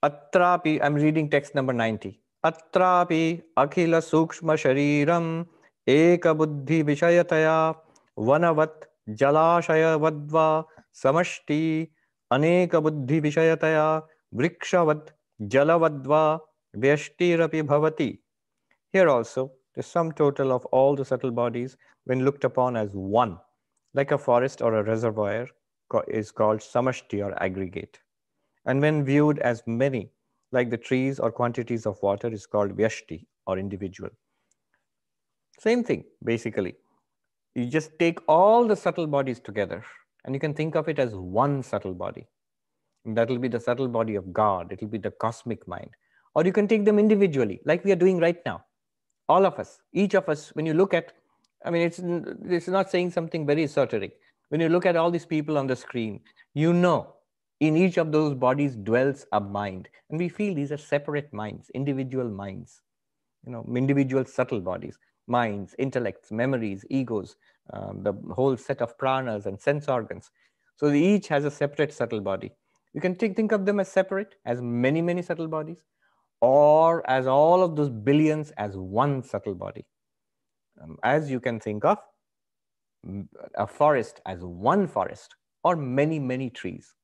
Atrapi, 0.04 0.78
I'm 0.82 0.94
reading 0.94 1.30
text 1.30 1.54
number 1.54 1.72
90. 1.72 2.20
Atrapi 2.44 3.42
akhila 3.56 4.02
sukshma 4.04 4.58
shariram 4.66 5.46
ekabuddhi 5.88 6.84
vishayataya 6.84 7.74
vanavat 8.18 8.84
jalashayavadva 9.08 10.66
samashti 10.94 11.88
vishayataya 12.32 14.02
vrikshavad 14.34 15.10
jalavadva 15.42 16.40
vyashtirapi 16.76 17.62
bhavati. 17.62 18.18
Here 18.92 19.08
also, 19.08 19.52
the 19.74 19.82
sum 19.82 20.12
total 20.12 20.52
of 20.52 20.64
all 20.66 20.96
the 20.96 21.04
subtle 21.04 21.30
bodies 21.30 21.76
when 22.04 22.24
looked 22.24 22.44
upon 22.44 22.76
as 22.76 22.90
one, 22.94 23.38
like 23.94 24.12
a 24.12 24.18
forest 24.18 24.62
or 24.62 24.74
a 24.76 24.82
reservoir, 24.82 25.46
is 26.08 26.30
called 26.30 26.60
samashti 26.60 27.24
or 27.24 27.40
aggregate. 27.42 27.98
And 28.64 28.80
when 28.80 29.04
viewed 29.04 29.38
as 29.40 29.62
many, 29.66 30.10
like 30.52 30.70
the 30.70 30.76
trees 30.76 31.20
or 31.20 31.30
quantities 31.30 31.86
of 31.86 32.02
water, 32.02 32.28
is 32.32 32.46
called 32.46 32.76
vyashti 32.76 33.26
or 33.46 33.58
individual. 33.58 34.10
Same 35.60 35.84
thing, 35.84 36.04
basically. 36.24 36.74
You 37.54 37.66
just 37.66 37.98
take 37.98 38.18
all 38.28 38.66
the 38.66 38.76
subtle 38.76 39.06
bodies 39.06 39.40
together 39.40 39.84
and 40.26 40.34
you 40.34 40.40
can 40.40 40.52
think 40.52 40.74
of 40.74 40.88
it 40.88 40.98
as 40.98 41.14
one 41.14 41.62
subtle 41.62 41.94
body. 41.94 42.26
And 43.06 43.16
that 43.16 43.30
will 43.30 43.38
be 43.38 43.48
the 43.48 43.60
subtle 43.60 43.88
body 43.88 44.16
of 44.16 44.32
God. 44.32 44.72
It 44.72 44.82
will 44.82 44.88
be 44.88 44.98
the 44.98 45.12
cosmic 45.12 45.66
mind. 45.66 45.90
Or 46.34 46.44
you 46.44 46.52
can 46.52 46.68
take 46.68 46.84
them 46.84 46.98
individually, 46.98 47.60
like 47.64 47.84
we 47.84 47.92
are 47.92 47.96
doing 47.96 48.18
right 48.18 48.38
now. 48.44 48.64
All 49.28 49.46
of 49.46 49.58
us, 49.58 49.78
each 49.94 50.14
of 50.14 50.28
us, 50.28 50.50
when 50.50 50.66
you 50.66 50.74
look 50.74 50.92
at, 50.92 51.12
I 51.64 51.70
mean, 51.70 51.82
it's, 51.82 52.00
it's 52.44 52.68
not 52.68 52.90
saying 52.90 53.12
something 53.12 53.46
very 53.46 53.64
esoteric. 53.64 54.18
When 54.50 54.60
you 54.60 54.68
look 54.68 54.84
at 54.84 54.96
all 54.96 55.10
these 55.10 55.26
people 55.26 55.56
on 55.56 55.66
the 55.66 55.76
screen, 55.76 56.20
you 56.54 56.72
know 56.72 57.16
in 57.60 57.76
each 57.76 57.96
of 57.96 58.12
those 58.12 58.34
bodies 58.34 58.76
dwells 58.76 59.26
a 59.32 59.40
mind. 59.40 59.88
And 60.10 60.18
we 60.18 60.28
feel 60.28 60.54
these 60.54 60.72
are 60.72 60.76
separate 60.76 61.32
minds, 61.32 61.70
individual 61.74 62.28
minds, 62.28 62.82
you 63.44 63.52
know, 63.52 63.64
individual 63.74 64.24
subtle 64.24 64.60
bodies, 64.60 64.98
minds, 65.26 65.74
intellects, 65.78 66.30
memories, 66.30 66.84
egos, 66.90 67.36
um, 67.72 68.02
the 68.02 68.12
whole 68.34 68.56
set 68.56 68.80
of 68.80 68.96
pranas 68.98 69.46
and 69.46 69.60
sense 69.60 69.88
organs. 69.88 70.30
So 70.76 70.92
each 70.92 71.28
has 71.28 71.44
a 71.44 71.50
separate 71.50 71.92
subtle 71.92 72.20
body. 72.20 72.52
You 72.92 73.00
can 73.00 73.14
think, 73.14 73.36
think 73.36 73.52
of 73.52 73.66
them 73.66 73.80
as 73.80 73.88
separate, 73.88 74.36
as 74.44 74.62
many, 74.62 75.02
many 75.02 75.22
subtle 75.22 75.48
bodies, 75.48 75.82
or 76.40 77.08
as 77.10 77.26
all 77.26 77.62
of 77.62 77.76
those 77.76 77.90
billions 77.90 78.52
as 78.52 78.76
one 78.76 79.22
subtle 79.22 79.54
body. 79.54 79.84
Um, 80.82 80.98
as 81.02 81.30
you 81.30 81.40
can 81.40 81.60
think 81.60 81.84
of 81.84 81.98
a 83.54 83.66
forest 83.66 84.20
as 84.26 84.40
one 84.40 84.86
forest 84.86 85.34
or 85.64 85.76
many, 85.76 86.18
many 86.18 86.50
trees. 86.50 86.94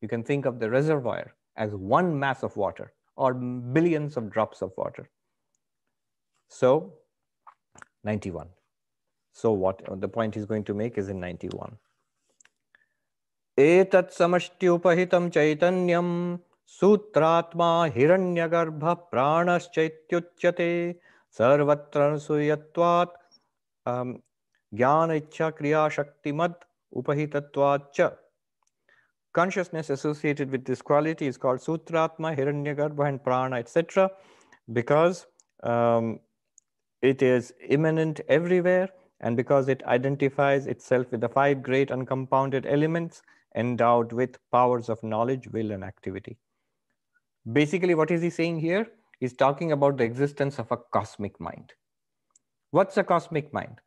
You 0.00 0.08
can 0.08 0.22
think 0.22 0.46
of 0.46 0.58
the 0.58 0.70
reservoir 0.70 1.34
as 1.56 1.74
one 1.74 2.18
mass 2.18 2.42
of 2.42 2.56
water 2.56 2.92
or 3.16 3.34
billions 3.34 4.16
of 4.16 4.30
drops 4.30 4.62
of 4.62 4.72
water. 4.76 5.08
So 6.48 6.94
91. 8.04 8.48
So 9.32 9.52
what 9.52 9.82
the 10.00 10.08
point 10.08 10.34
he's 10.34 10.46
going 10.46 10.64
to 10.64 10.74
make 10.74 10.98
is 10.98 11.08
in 11.08 11.20
91. 11.20 11.76
Etat 13.58 14.10
samashtyupahitam 14.16 15.30
chaitanyam 15.30 16.40
sutratma 16.66 17.92
hiranyagarbha 17.92 18.98
pranas 19.12 19.68
chaityuchyate 19.76 20.96
sarvatra 21.36 22.16
suyatvat 22.26 23.08
jnana 23.86 25.20
ichha 25.20 25.52
kriya 25.52 25.88
shaktimad 25.96 26.54
upahitatvacha. 26.94 28.16
Consciousness 29.32 29.90
associated 29.90 30.50
with 30.50 30.64
this 30.64 30.82
quality 30.82 31.26
is 31.26 31.36
called 31.36 31.60
sutratma, 31.60 32.36
hiranyagarbha 32.36 33.08
and 33.08 33.22
prana 33.22 33.56
etc. 33.56 34.10
because 34.72 35.26
um, 35.62 36.20
it 37.02 37.22
is 37.22 37.52
immanent 37.68 38.20
everywhere 38.28 38.88
and 39.20 39.36
because 39.36 39.68
it 39.68 39.82
identifies 39.84 40.66
itself 40.66 41.10
with 41.10 41.20
the 41.20 41.28
five 41.28 41.62
great 41.62 41.90
uncompounded 41.90 42.66
elements 42.66 43.22
endowed 43.54 44.12
with 44.12 44.38
powers 44.50 44.88
of 44.88 45.02
knowledge, 45.02 45.48
will, 45.48 45.72
and 45.72 45.84
activity. 45.84 46.38
Basically, 47.52 47.94
what 47.94 48.10
is 48.10 48.22
he 48.22 48.30
saying 48.30 48.60
here? 48.60 48.86
He's 49.18 49.32
talking 49.32 49.72
about 49.72 49.98
the 49.98 50.04
existence 50.04 50.58
of 50.58 50.70
a 50.70 50.76
cosmic 50.76 51.38
mind. 51.40 51.72
What's 52.70 52.96
a 52.96 53.04
cosmic 53.04 53.52
mind? 53.52 53.80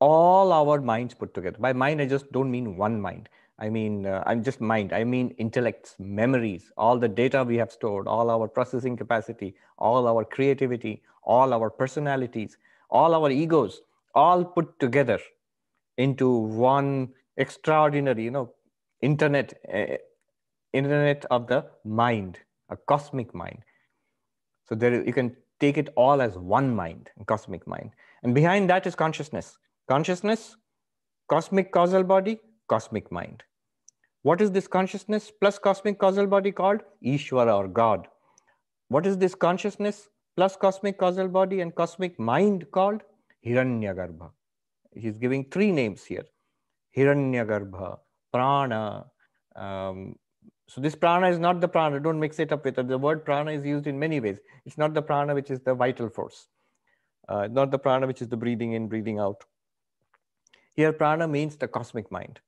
all 0.00 0.52
our 0.52 0.80
minds 0.80 1.14
put 1.14 1.34
together. 1.34 1.58
By 1.58 1.72
mind, 1.72 2.00
I 2.00 2.06
just 2.06 2.32
don't 2.32 2.50
mean 2.50 2.76
one 2.76 3.00
mind. 3.00 3.28
I 3.58 3.68
mean, 3.68 4.06
uh, 4.06 4.22
I'm 4.26 4.42
just 4.42 4.60
mind. 4.60 4.92
I 4.92 5.04
mean 5.04 5.34
intellects, 5.38 5.94
memories, 5.98 6.72
all 6.78 6.98
the 6.98 7.08
data 7.08 7.44
we 7.44 7.56
have 7.58 7.70
stored, 7.70 8.08
all 8.08 8.30
our 8.30 8.48
processing 8.48 8.96
capacity, 8.96 9.54
all 9.78 10.08
our 10.08 10.24
creativity, 10.24 11.02
all 11.22 11.52
our 11.52 11.68
personalities, 11.68 12.56
all 12.88 13.14
our 13.14 13.30
egos, 13.30 13.82
all 14.14 14.44
put 14.44 14.78
together 14.80 15.18
into 15.96 16.30
one 16.30 17.08
extraordinary, 17.36 18.24
you 18.24 18.30
know, 18.30 18.52
internet, 19.02 19.52
uh, 19.72 19.96
internet 20.72 21.24
of 21.30 21.46
the 21.46 21.64
mind, 21.84 22.38
a 22.70 22.76
cosmic 22.76 23.34
mind. 23.34 23.62
So 24.68 24.74
there, 24.74 25.04
you 25.04 25.12
can 25.12 25.36
take 25.58 25.78
it 25.78 25.90
all 25.96 26.22
as 26.22 26.36
one 26.36 26.74
mind, 26.74 27.10
cosmic 27.26 27.66
mind. 27.66 27.90
And 28.22 28.34
behind 28.34 28.70
that 28.70 28.86
is 28.86 28.94
consciousness. 28.94 29.58
Consciousness, 29.88 30.56
cosmic 31.28 31.72
causal 31.72 32.04
body, 32.04 32.40
cosmic 32.68 33.10
mind. 33.10 33.42
What 34.22 34.40
is 34.40 34.50
this 34.52 34.68
consciousness 34.68 35.32
plus 35.40 35.58
cosmic 35.58 35.98
causal 35.98 36.26
body 36.26 36.52
called? 36.52 36.82
Ishvara 37.04 37.56
or 37.56 37.68
God. 37.68 38.06
What 38.88 39.06
is 39.06 39.18
this 39.18 39.34
consciousness 39.34 40.08
plus 40.36 40.56
cosmic 40.56 40.98
causal 40.98 41.28
body 41.28 41.60
and 41.60 41.74
cosmic 41.74 42.18
mind 42.18 42.66
called? 42.70 43.02
Hiranyagarbha. 43.44 44.30
He's 44.94 45.16
giving 45.16 45.44
three 45.44 45.72
names 45.72 46.04
here. 46.04 46.24
Hiranyagarbha, 46.96 47.98
Prana. 48.32 49.06
Um, 49.56 50.16
so 50.66 50.80
this 50.80 50.94
prana 50.94 51.28
is 51.28 51.38
not 51.38 51.60
the 51.60 51.66
prana. 51.66 51.98
Don't 51.98 52.20
mix 52.20 52.38
it 52.38 52.52
up 52.52 52.64
with 52.64 52.78
it. 52.78 52.86
The 52.86 52.96
word 52.96 53.24
prana 53.24 53.50
is 53.50 53.64
used 53.64 53.86
in 53.88 53.98
many 53.98 54.20
ways. 54.20 54.38
It's 54.64 54.78
not 54.78 54.94
the 54.94 55.02
prana 55.02 55.34
which 55.34 55.50
is 55.50 55.60
the 55.60 55.74
vital 55.74 56.08
force. 56.08 56.46
Uh, 57.28 57.48
not 57.50 57.70
the 57.70 57.78
prana 57.78 58.06
which 58.06 58.22
is 58.22 58.28
the 58.28 58.36
breathing 58.36 58.72
in, 58.72 58.88
breathing 58.88 59.18
out. 59.18 59.44
Here, 60.74 60.92
prana 60.92 61.26
means 61.26 61.56
the 61.56 61.66
cosmic 61.66 62.10
mind. 62.12 62.40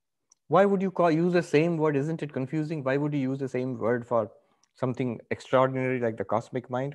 Why 0.49 0.64
would 0.64 0.82
you 0.82 0.90
call, 0.90 1.11
use 1.11 1.32
the 1.32 1.42
same 1.42 1.76
word? 1.76 1.96
Isn't 1.96 2.22
it 2.22 2.32
confusing? 2.32 2.84
Why 2.84 2.96
would 2.96 3.12
you 3.12 3.18
use 3.18 3.38
the 3.38 3.49
same 3.49 3.78
word 3.78 4.06
for 4.06 4.30
something 4.75 5.20
extraordinary 5.30 5.99
like 5.99 6.16
the 6.16 6.25
cosmic 6.25 6.70
mind? 6.70 6.94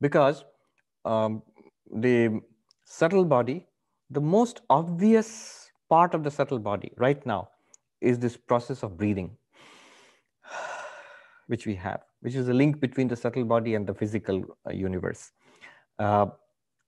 Because 0.00 0.44
um, 1.04 1.42
the 1.92 2.40
subtle 2.84 3.24
body, 3.24 3.66
the 4.10 4.20
most 4.20 4.60
obvious 4.70 5.70
part 5.88 6.14
of 6.14 6.22
the 6.22 6.30
subtle 6.30 6.58
body 6.58 6.92
right 6.96 7.24
now 7.26 7.48
is 8.00 8.18
this 8.18 8.36
process 8.36 8.82
of 8.82 8.96
breathing, 8.96 9.36
which 11.46 11.66
we 11.66 11.74
have, 11.74 12.02
which 12.20 12.34
is 12.34 12.48
a 12.48 12.54
link 12.54 12.80
between 12.80 13.08
the 13.08 13.16
subtle 13.16 13.44
body 13.44 13.74
and 13.74 13.86
the 13.86 13.94
physical 13.94 14.44
uh, 14.66 14.72
universe. 14.72 15.32
Uh, 15.98 16.26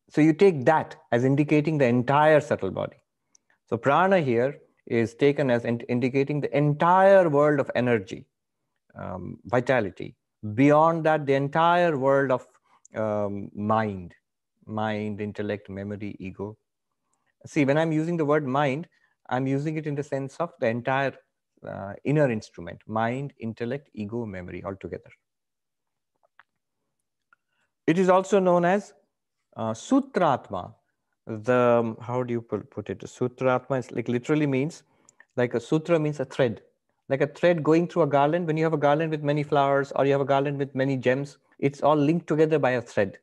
so 0.09 0.21
you 0.21 0.33
take 0.33 0.65
that 0.65 0.97
as 1.13 1.25
indicating 1.25 1.79
the 1.79 1.87
entire 1.87 2.41
subtle 2.41 2.71
body. 2.71 2.97
So 3.69 3.77
prana 3.77 4.21
here 4.21 4.59
is 4.87 5.15
taken 5.15 5.51
as 5.51 5.65
in 5.65 5.81
indicating 5.89 6.41
the 6.41 6.57
entire 6.57 7.29
world 7.29 7.59
of 7.59 7.71
energy, 7.75 8.27
um, 8.95 9.39
vitality. 9.45 10.15
Beyond 10.55 11.05
that, 11.05 11.27
the 11.27 11.35
entire 11.35 11.99
world 11.99 12.31
of 12.31 12.47
um, 12.95 13.51
mind, 13.55 14.15
mind, 14.67 15.21
intellect, 15.21 15.69
memory, 15.69 16.17
ego. 16.19 16.57
See, 17.47 17.65
when 17.65 17.79
I'm 17.79 17.93
using 17.93 18.17
the 18.17 18.25
word 18.25 18.47
mind, 18.47 18.89
I'm 19.29 19.47
using 19.47 19.77
it 19.77 19.87
in 19.87 19.95
the 19.95 20.03
sense 20.03 20.37
of 20.39 20.53
the 20.61 20.69
entire 20.69 21.15
uh, 21.67 21.95
inner 22.05 22.31
instrument, 22.31 22.81
mind, 22.87 23.33
intellect, 23.39 23.89
ego, 23.95 24.25
memory 24.27 24.65
altogether. 24.65 25.11
It 27.87 27.99
is 27.99 28.09
also 28.09 28.41
known 28.41 28.65
as 28.65 28.95
uh, 29.57 29.73
sutratma, 29.73 30.75
the, 31.27 31.97
how 32.01 32.23
do 32.23 32.33
you 32.33 32.41
put, 32.41 32.71
put 32.71 32.91
it? 32.91 33.01
Sutratma 33.01 33.79
is 33.79 33.91
like 33.91 34.09
literally 34.09 34.47
means, 34.47 34.83
like 35.37 35.55
a 35.55 35.61
sutra 35.61 35.99
means 35.99 36.21
a 36.21 36.25
thread. 36.25 36.63
Like 37.09 37.21
a 37.21 37.29
thread 37.29 37.63
going 37.63 37.87
through 37.87 38.03
a 38.03 38.07
garland. 38.09 38.47
When 38.49 38.57
you 38.57 38.65
have 38.65 38.73
a 38.73 38.79
garland 38.79 39.13
with 39.13 39.23
many 39.23 39.45
flowers 39.45 39.93
or 39.93 40.05
you 40.05 40.13
have 40.13 40.21
a 40.21 40.25
garland 40.25 40.59
with 40.59 40.75
many 40.75 40.97
gems, 40.97 41.39
it's 41.61 41.81
all 41.83 41.97
linked 41.97 42.27
together 42.27 42.59
by 42.59 42.73
a 42.73 42.83
thread. 42.83 43.19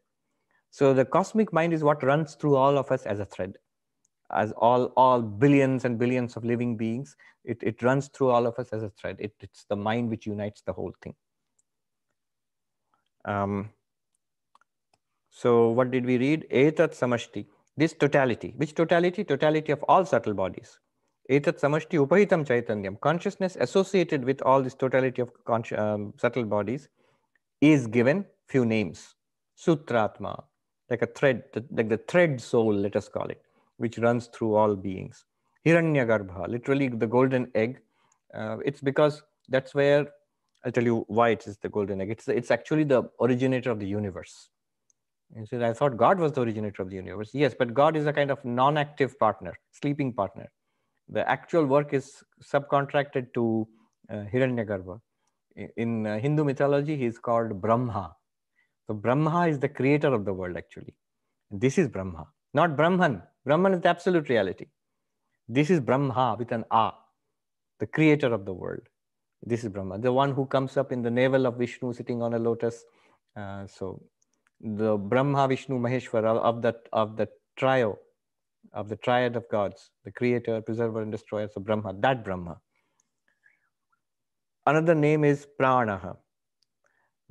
So 0.74 0.92
the 0.92 1.06
cosmic 1.06 1.54
mind 1.54 1.72
is 1.72 1.84
what 1.84 2.02
runs 2.02 2.34
through 2.34 2.56
all 2.56 2.80
of 2.80 2.92
us 2.92 3.06
as 3.06 3.20
a 3.20 3.26
thread. 3.26 3.60
As 4.32 4.52
all, 4.54 4.86
all 4.98 5.22
billions 5.22 5.86
and 5.86 6.00
billions 6.00 6.36
of 6.36 6.44
living 6.44 6.76
beings, 6.76 7.16
it, 7.46 7.60
it 7.62 7.84
runs 7.84 8.08
through 8.08 8.32
all 8.32 8.48
of 8.48 8.58
us 8.58 8.70
as 8.70 8.82
a 8.82 8.90
thread. 9.00 9.18
It, 9.20 9.36
it's 9.40 9.66
the 9.70 9.76
mind 9.76 10.10
which 10.10 10.26
unites 10.26 10.64
the 10.66 10.74
whole 10.74 10.92
thing. 11.04 11.14
Um, 13.24 13.70
so 15.30 15.70
what 15.70 15.92
did 15.92 16.08
we 16.08 16.18
read? 16.18 16.48
Etat 16.50 16.94
samashti. 16.94 17.46
This 17.78 17.94
totality. 17.94 18.56
Which 18.58 18.74
totality? 18.74 19.24
Totality 19.24 19.74
of 19.74 19.84
all 19.84 20.06
subtle 20.06 20.34
bodies. 20.34 20.80
Etat 21.30 21.60
samashti 21.60 22.04
upahitam 22.04 22.48
chaitanyam. 22.48 23.00
Consciousness 23.00 23.58
associated 23.60 24.26
with 24.26 24.42
all 24.42 24.64
this 24.64 24.74
totality 24.74 25.22
of 25.22 25.30
um, 25.78 26.16
subtle 26.18 26.46
bodies 26.46 26.90
is 27.62 27.86
given 27.86 28.26
few 28.48 28.66
names. 28.66 29.14
Sutratma, 29.56 30.46
like 30.94 31.02
a 31.02 31.12
thread, 31.20 31.44
like 31.80 31.90
the 31.90 32.02
thread 32.12 32.40
soul, 32.40 32.74
let 32.86 32.96
us 33.02 33.08
call 33.16 33.28
it, 33.36 33.42
which 33.78 33.98
runs 34.08 34.28
through 34.34 34.54
all 34.56 34.76
beings. 34.88 35.26
Hiranyagarbha, 35.66 36.48
literally 36.56 36.88
the 37.04 37.08
golden 37.08 37.52
egg. 37.56 37.80
Uh, 38.34 38.58
it's 38.70 38.82
because 38.90 39.24
that's 39.50 39.74
where 39.80 40.08
I'll 40.64 40.72
tell 40.72 40.84
you 40.92 40.98
why 41.08 41.30
it 41.30 41.48
is 41.48 41.58
the 41.58 41.70
golden 41.70 42.02
egg. 42.02 42.10
It's, 42.16 42.28
it's 42.28 42.52
actually 42.52 42.86
the 42.86 43.04
originator 43.20 43.72
of 43.72 43.80
the 43.80 43.88
universe. 43.88 44.50
You 45.36 45.46
said, 45.46 45.64
I 45.64 45.74
thought 45.74 45.98
God 45.98 46.20
was 46.20 46.32
the 46.34 46.42
originator 46.42 46.84
of 46.84 46.90
the 46.90 46.96
universe. 46.96 47.32
Yes, 47.34 47.56
but 47.58 47.74
God 47.74 47.96
is 47.96 48.06
a 48.06 48.14
kind 48.14 48.30
of 48.30 48.44
non 48.46 48.78
active 48.78 49.18
partner, 49.18 49.54
sleeping 49.72 50.14
partner. 50.14 50.52
The 51.10 51.28
actual 51.30 51.66
work 51.66 51.94
is 51.94 52.24
subcontracted 52.52 53.34
to 53.34 53.68
uh, 54.10 54.26
Hiranyagarbha. 54.34 55.00
In 55.78 56.08
uh, 56.08 56.20
Hindu 56.20 56.44
mythology, 56.44 56.96
he 56.98 57.06
is 57.06 57.18
called 57.18 57.62
Brahma. 57.62 58.16
So, 58.88 58.94
Brahma 58.94 59.48
is 59.48 59.60
the 59.60 59.70
creator 59.70 60.14
of 60.14 60.26
the 60.26 60.34
world, 60.34 60.58
actually. 60.58 60.94
This 61.52 61.78
is 61.78 61.88
Brahma, 61.88 62.28
not 62.54 62.76
Brahman. 62.76 63.22
Brahman 63.46 63.74
is 63.74 63.82
the 63.82 63.90
absolute 63.90 64.30
reality. 64.30 64.66
This 65.48 65.70
is 65.70 65.80
Brahma 65.80 66.36
with 66.40 66.52
an 66.52 66.66
A, 66.72 66.92
the 67.80 67.88
creator 67.88 68.34
of 68.34 68.46
the 68.46 68.54
world. 68.54 68.82
This 69.46 69.64
is 69.64 69.70
Brahma, 69.70 70.00
the 70.00 70.12
one 70.12 70.32
who 70.32 70.46
comes 70.46 70.78
up 70.78 70.92
in 70.92 71.02
the 71.02 71.12
navel 71.12 71.46
of 71.46 71.58
Vishnu 71.58 71.94
sitting 71.94 72.22
on 72.22 72.34
a 72.34 72.40
lotus. 72.40 72.86
Uh, 73.36 73.68
so 73.68 74.02
the 74.62 74.98
Brahma, 74.98 75.48
Vishnu, 75.48 75.78
Maheshwara 75.78 76.38
of 76.38 76.62
that 76.62 76.88
of 76.94 77.18
the 77.18 77.28
trio, 77.58 78.00
of 78.72 78.88
the 78.88 78.96
triad 78.96 79.36
of 79.36 79.48
gods, 79.50 79.92
the 80.06 80.12
creator, 80.12 80.62
preserver, 80.62 81.02
and 81.02 81.12
destroyer. 81.12 81.50
So 81.54 81.60
Brahma, 81.60 81.94
that 82.00 82.24
Brahma. 82.24 82.58
Another 84.66 84.96
name 84.96 85.26
is 85.26 85.46
Pranaha. 85.60 86.16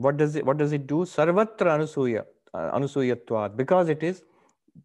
What 0.02 0.16
does 0.16 0.36
it 0.36 0.44
what 0.44 0.58
does 0.58 0.72
it 0.72 0.86
do? 0.86 1.04
Sarvatra 1.14 1.76
Anusuya, 1.76 2.24
uh, 2.54 2.78
Anusuyatvat, 2.78 3.56
because 3.56 3.88
it 3.88 4.02
is 4.02 4.22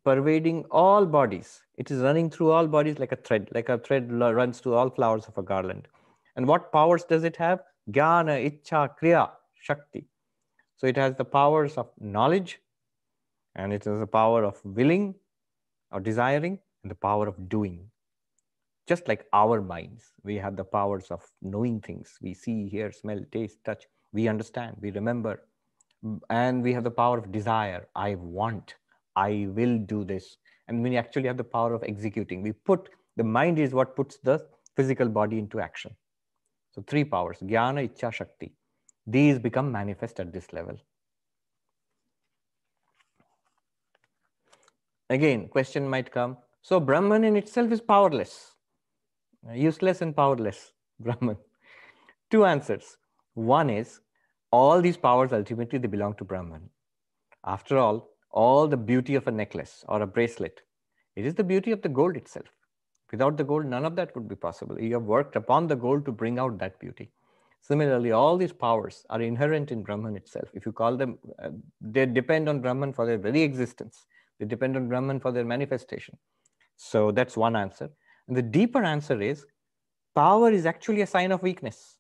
pervading 0.03 0.65
all 0.71 1.05
bodies. 1.05 1.61
It 1.77 1.91
is 1.91 2.01
running 2.01 2.29
through 2.29 2.51
all 2.51 2.67
bodies 2.67 2.99
like 2.99 3.11
a 3.11 3.15
thread, 3.15 3.49
like 3.53 3.69
a 3.69 3.77
thread 3.77 4.11
runs 4.11 4.59
through 4.59 4.75
all 4.75 4.89
flowers 4.89 5.25
of 5.25 5.37
a 5.37 5.43
garland. 5.43 5.87
And 6.35 6.47
what 6.47 6.71
powers 6.71 7.03
does 7.03 7.23
it 7.23 7.37
have? 7.37 7.61
Jnana, 7.91 8.35
Icha, 8.49 8.89
Kriya, 9.01 9.29
Shakti. 9.55 10.07
So 10.75 10.87
it 10.87 10.97
has 10.97 11.15
the 11.15 11.25
powers 11.25 11.77
of 11.77 11.89
knowledge, 11.99 12.59
and 13.55 13.73
it 13.73 13.83
has 13.85 13.99
the 13.99 14.07
power 14.07 14.43
of 14.43 14.59
willing 14.63 15.15
or 15.91 15.99
desiring, 15.99 16.59
and 16.83 16.91
the 16.91 16.95
power 16.95 17.27
of 17.27 17.49
doing. 17.49 17.89
Just 18.87 19.07
like 19.07 19.25
our 19.33 19.61
minds, 19.61 20.13
we 20.23 20.35
have 20.35 20.55
the 20.55 20.63
powers 20.63 21.07
of 21.11 21.21
knowing 21.41 21.81
things. 21.81 22.17
We 22.21 22.33
see, 22.33 22.67
hear, 22.69 22.91
smell, 22.91 23.21
taste, 23.31 23.59
touch. 23.65 23.87
We 24.13 24.27
understand, 24.27 24.77
we 24.81 24.91
remember. 24.91 25.43
And 26.29 26.63
we 26.63 26.73
have 26.73 26.83
the 26.83 26.91
power 26.91 27.17
of 27.17 27.31
desire. 27.31 27.87
I 27.95 28.15
want, 28.15 28.75
I 29.15 29.47
will 29.49 29.77
do 29.77 30.03
this. 30.03 30.37
And 30.67 30.83
we 30.83 30.95
actually 30.97 31.27
have 31.27 31.37
the 31.37 31.43
power 31.43 31.73
of 31.73 31.83
executing. 31.83 32.41
We 32.41 32.51
put 32.51 32.89
the 33.15 33.23
mind 33.23 33.57
is 33.57 33.73
what 33.73 33.95
puts 33.95 34.17
the 34.17 34.45
physical 34.75 35.09
body 35.09 35.39
into 35.39 35.59
action. 35.59 35.95
So 36.71 36.83
three 36.87 37.03
powers, 37.03 37.39
jnana, 37.39 37.89
icha, 37.89 38.13
shakti. 38.13 38.53
These 39.07 39.39
become 39.39 39.71
manifest 39.71 40.19
at 40.19 40.31
this 40.31 40.53
level. 40.53 40.77
Again, 45.09 45.47
question 45.47 45.87
might 45.89 46.11
come. 46.11 46.37
So 46.61 46.79
Brahman 46.79 47.23
in 47.23 47.35
itself 47.37 47.71
is 47.71 47.81
powerless, 47.81 48.51
useless 49.53 50.01
and 50.01 50.15
powerless, 50.15 50.73
Brahman. 50.99 51.37
Two 52.29 52.45
answers. 52.45 52.97
One 53.37 53.69
is 53.69 53.99
all 54.51 54.81
these 54.81 54.97
powers 54.97 55.31
ultimately 55.31 55.77
they 55.77 55.87
belong 55.87 56.15
to 56.15 56.23
Brahman. 56.23 56.71
After 57.45 57.77
all, 57.77 58.09
all 58.31 58.67
the 58.67 58.77
beauty 58.77 59.13
of 59.13 59.27
a 59.27 59.31
necklace 59.31 59.85
or 59.87 60.01
a 60.01 60.07
bracelet, 60.07 60.61
it 61.15 61.23
is 61.23 61.35
the 61.35 61.43
beauty 61.43 61.71
of 61.71 61.83
the 61.83 61.89
gold 61.89 62.17
itself. 62.17 62.47
Without 63.11 63.37
the 63.37 63.43
gold, 63.43 63.67
none 63.67 63.85
of 63.85 63.95
that 63.95 64.15
would 64.15 64.27
be 64.27 64.35
possible. 64.35 64.81
You 64.81 64.95
have 64.95 65.03
worked 65.03 65.35
upon 65.35 65.67
the 65.67 65.75
gold 65.75 66.03
to 66.05 66.11
bring 66.11 66.39
out 66.39 66.57
that 66.57 66.79
beauty. 66.79 67.11
Similarly, 67.61 68.11
all 68.11 68.37
these 68.37 68.53
powers 68.53 69.05
are 69.11 69.21
inherent 69.21 69.71
in 69.71 69.83
Brahman 69.83 70.15
itself. 70.15 70.49
If 70.55 70.65
you 70.65 70.71
call 70.71 70.97
them, 70.97 71.19
uh, 71.37 71.49
they 71.79 72.07
depend 72.07 72.49
on 72.49 72.59
Brahman 72.59 72.91
for 72.91 73.05
their 73.05 73.19
very 73.19 73.43
existence. 73.43 74.07
They 74.39 74.47
depend 74.47 74.75
on 74.75 74.87
Brahman 74.87 75.19
for 75.19 75.31
their 75.31 75.45
manifestation. 75.45 76.17
So 76.75 77.11
that's 77.11 77.37
one 77.37 77.55
answer. 77.55 77.91
And 78.27 78.35
the 78.35 78.41
deeper 78.41 78.83
answer 78.83 79.21
is 79.21 79.45
power 80.15 80.51
is 80.51 80.65
actually 80.65 81.01
a 81.01 81.07
sign 81.07 81.31
of 81.31 81.43
weakness. 81.43 81.96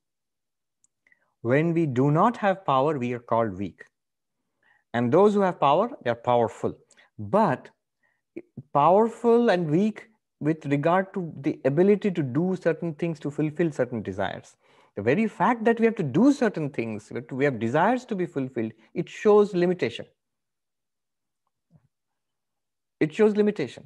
When 1.41 1.73
we 1.73 1.85
do 1.85 2.11
not 2.11 2.37
have 2.37 2.65
power, 2.65 2.97
we 2.97 3.13
are 3.13 3.19
called 3.19 3.57
weak. 3.57 3.85
And 4.93 5.11
those 5.11 5.33
who 5.33 5.41
have 5.41 5.59
power, 5.59 5.89
they 6.03 6.09
are 6.09 6.15
powerful. 6.15 6.77
But 7.19 7.69
powerful 8.73 9.49
and 9.49 9.69
weak 9.69 10.07
with 10.39 10.65
regard 10.65 11.13
to 11.13 11.33
the 11.41 11.59
ability 11.65 12.11
to 12.11 12.23
do 12.23 12.55
certain 12.55 12.93
things 12.93 13.19
to 13.19 13.31
fulfill 13.31 13.71
certain 13.71 14.01
desires. 14.01 14.55
The 14.95 15.01
very 15.01 15.27
fact 15.27 15.63
that 15.65 15.79
we 15.79 15.85
have 15.85 15.95
to 15.95 16.03
do 16.03 16.31
certain 16.31 16.69
things, 16.69 17.11
we 17.31 17.45
have 17.45 17.59
desires 17.59 18.05
to 18.05 18.15
be 18.15 18.25
fulfilled, 18.25 18.71
it 18.93 19.09
shows 19.09 19.53
limitation. 19.53 20.05
It 22.99 23.13
shows 23.13 23.35
limitation. 23.35 23.85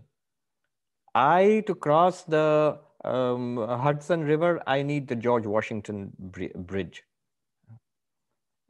I, 1.13 1.63
to 1.67 1.75
cross 1.75 2.23
the 2.23 2.79
um, 3.03 3.57
Hudson 3.57 4.21
River, 4.21 4.61
I 4.65 4.83
need 4.83 5.09
the 5.09 5.15
George 5.17 5.45
Washington 5.45 6.13
Bridge. 6.17 7.03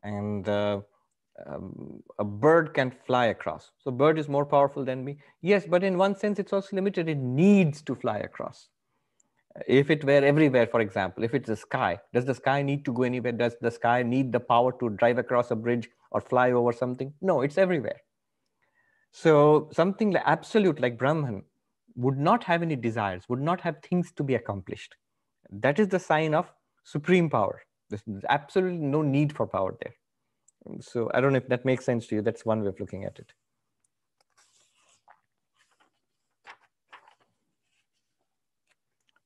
And 0.04 0.48
uh, 0.48 0.82
um, 1.46 2.04
a 2.20 2.24
bird 2.24 2.74
can 2.74 2.92
fly 3.06 3.28
across. 3.28 3.72
So 3.80 3.92
bird 3.92 4.18
is 4.20 4.28
more 4.28 4.46
powerful 4.46 4.84
than 4.86 5.04
me. 5.04 5.18
Yes, 5.42 5.66
but 5.66 5.84
in 5.84 5.98
one 5.98 6.16
sense, 6.16 6.40
it's 6.40 6.54
also 6.54 6.76
limited. 6.76 7.10
It 7.10 7.18
needs 7.18 7.82
to 7.84 7.96
fly 7.96 8.18
across. 8.20 8.70
If 9.68 9.90
it 9.90 10.04
were 10.04 10.24
everywhere, 10.24 10.68
for 10.68 10.82
example, 10.82 11.24
if 11.24 11.34
it's 11.34 11.48
the 11.48 11.56
sky, 11.56 12.00
does 12.14 12.26
the 12.26 12.36
sky 12.36 12.62
need 12.62 12.86
to 12.86 12.94
go 12.94 13.04
anywhere? 13.04 13.34
Does 13.34 13.56
the 13.62 13.72
sky 13.72 14.04
need 14.04 14.32
the 14.32 14.40
power 14.40 14.72
to 14.80 14.90
drive 14.92 15.18
across 15.18 15.52
a 15.52 15.56
bridge 15.56 15.90
or 16.12 16.22
fly 16.22 16.52
over 16.52 16.72
something? 16.72 17.14
No, 17.22 17.42
it's 17.42 17.58
everywhere. 17.58 18.02
So 19.12 19.70
something 19.72 20.12
like 20.12 20.24
absolute 20.26 20.80
like 20.80 20.98
Brahman 20.98 21.44
would 21.96 22.18
not 22.18 22.44
have 22.46 22.62
any 22.62 22.76
desires, 22.76 23.28
would 23.30 23.42
not 23.42 23.62
have 23.62 23.82
things 23.82 24.12
to 24.14 24.24
be 24.24 24.36
accomplished. 24.36 24.96
That 25.50 25.80
is 25.80 25.90
the 25.90 26.00
sign 26.00 26.34
of 26.34 26.52
supreme 26.84 27.30
power. 27.30 27.62
There's 27.92 28.24
absolutely 28.30 28.80
no 28.80 29.02
need 29.02 29.36
for 29.36 29.46
power 29.46 29.76
there. 29.82 29.94
So 30.82 31.10
I 31.14 31.22
don't 31.22 31.34
know 31.34 31.38
if 31.38 31.48
that 31.48 31.66
makes 31.66 31.86
sense 31.86 32.08
to 32.08 32.16
you. 32.16 32.22
That's 32.22 32.46
one 32.46 32.62
way 32.62 32.68
of 32.68 32.80
looking 32.80 33.06
at 33.06 33.20
it. 33.20 33.34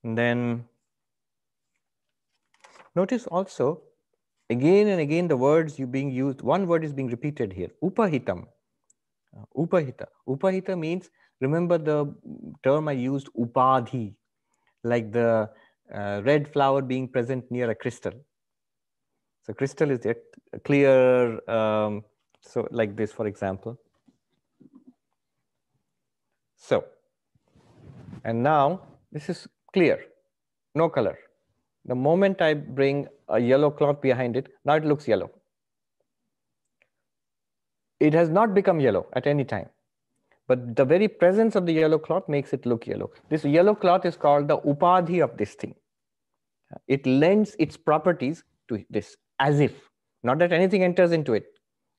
And 0.03 0.17
then 0.17 0.65
notice 2.95 3.25
also 3.27 3.81
again 4.49 4.87
and 4.87 5.01
again 5.01 5.27
the 5.27 5.37
words 5.37 5.79
you 5.79 5.87
being 5.87 6.11
used. 6.11 6.41
One 6.41 6.67
word 6.67 6.83
is 6.83 6.93
being 6.93 7.07
repeated 7.07 7.51
here. 7.51 7.69
Upahitam. 7.83 8.45
Uh, 9.35 9.45
upahita. 9.57 10.05
Upahita 10.27 10.77
means 10.77 11.09
remember 11.41 11.77
the 11.77 12.13
term 12.63 12.87
I 12.87 12.93
used 12.93 13.29
upadhi, 13.33 14.13
like 14.83 15.11
the 15.11 15.49
uh, 15.93 16.21
red 16.23 16.51
flower 16.53 16.81
being 16.81 17.07
present 17.07 17.49
near 17.51 17.69
a 17.71 17.75
crystal. 17.75 18.13
So 19.45 19.53
crystal 19.53 19.91
is 19.91 20.07
clear, 20.63 21.39
um, 21.47 22.03
so 22.41 22.67
like 22.71 22.95
this, 22.95 23.11
for 23.11 23.27
example. 23.27 23.79
So, 26.55 26.85
and 28.23 28.41
now 28.41 28.81
this 29.11 29.29
is 29.29 29.47
clear, 29.71 29.99
no 30.73 30.89
color. 30.89 31.19
The 31.85 31.93
moment 31.93 32.41
I 32.41 32.55
bring 32.55 33.07
a 33.29 33.37
yellow 33.37 33.69
cloth 33.69 34.01
behind 34.01 34.35
it, 34.35 34.47
now 34.65 34.73
it 34.73 34.85
looks 34.85 35.07
yellow. 35.07 35.29
It 37.99 38.15
has 38.15 38.29
not 38.29 38.55
become 38.55 38.79
yellow 38.79 39.05
at 39.13 39.27
any 39.27 39.43
time, 39.43 39.69
but 40.47 40.75
the 40.75 40.85
very 40.85 41.07
presence 41.07 41.55
of 41.55 41.67
the 41.67 41.73
yellow 41.73 41.99
cloth 41.99 42.27
makes 42.27 42.51
it 42.51 42.65
look 42.65 42.87
yellow. 42.87 43.11
This 43.29 43.45
yellow 43.45 43.75
cloth 43.75 44.05
is 44.05 44.17
called 44.17 44.47
the 44.47 44.57
upadhi 44.57 45.23
of 45.23 45.37
this 45.37 45.53
thing. 45.53 45.75
It 46.87 47.05
lends 47.05 47.55
its 47.59 47.77
properties 47.77 48.43
to 48.69 48.83
this 48.89 49.17
as 49.39 49.59
if, 49.59 49.73
not 50.23 50.39
that 50.39 50.51
anything 50.51 50.83
enters 50.83 51.11
into 51.11 51.33
it, 51.33 51.45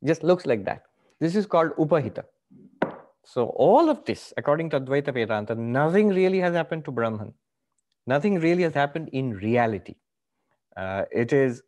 just 0.04 0.22
looks 0.22 0.46
like 0.46 0.64
that. 0.64 0.82
This 1.20 1.36
is 1.36 1.46
called 1.46 1.72
upahita. 1.76 2.24
So 3.24 3.46
all 3.56 3.90
of 3.90 4.04
this, 4.04 4.32
according 4.36 4.70
to 4.70 4.80
Advaita 4.80 5.12
Vedanta, 5.12 5.54
nothing 5.54 6.08
really 6.08 6.38
has 6.38 6.54
happened 6.54 6.84
to 6.84 6.92
Brahman. 6.92 7.34
Nothing 8.06 8.38
really 8.38 8.62
has 8.62 8.74
happened 8.74 9.08
in 9.12 9.32
reality. 9.34 9.96
Uh, 10.76 11.04
it 11.10 11.32
is 11.32 11.62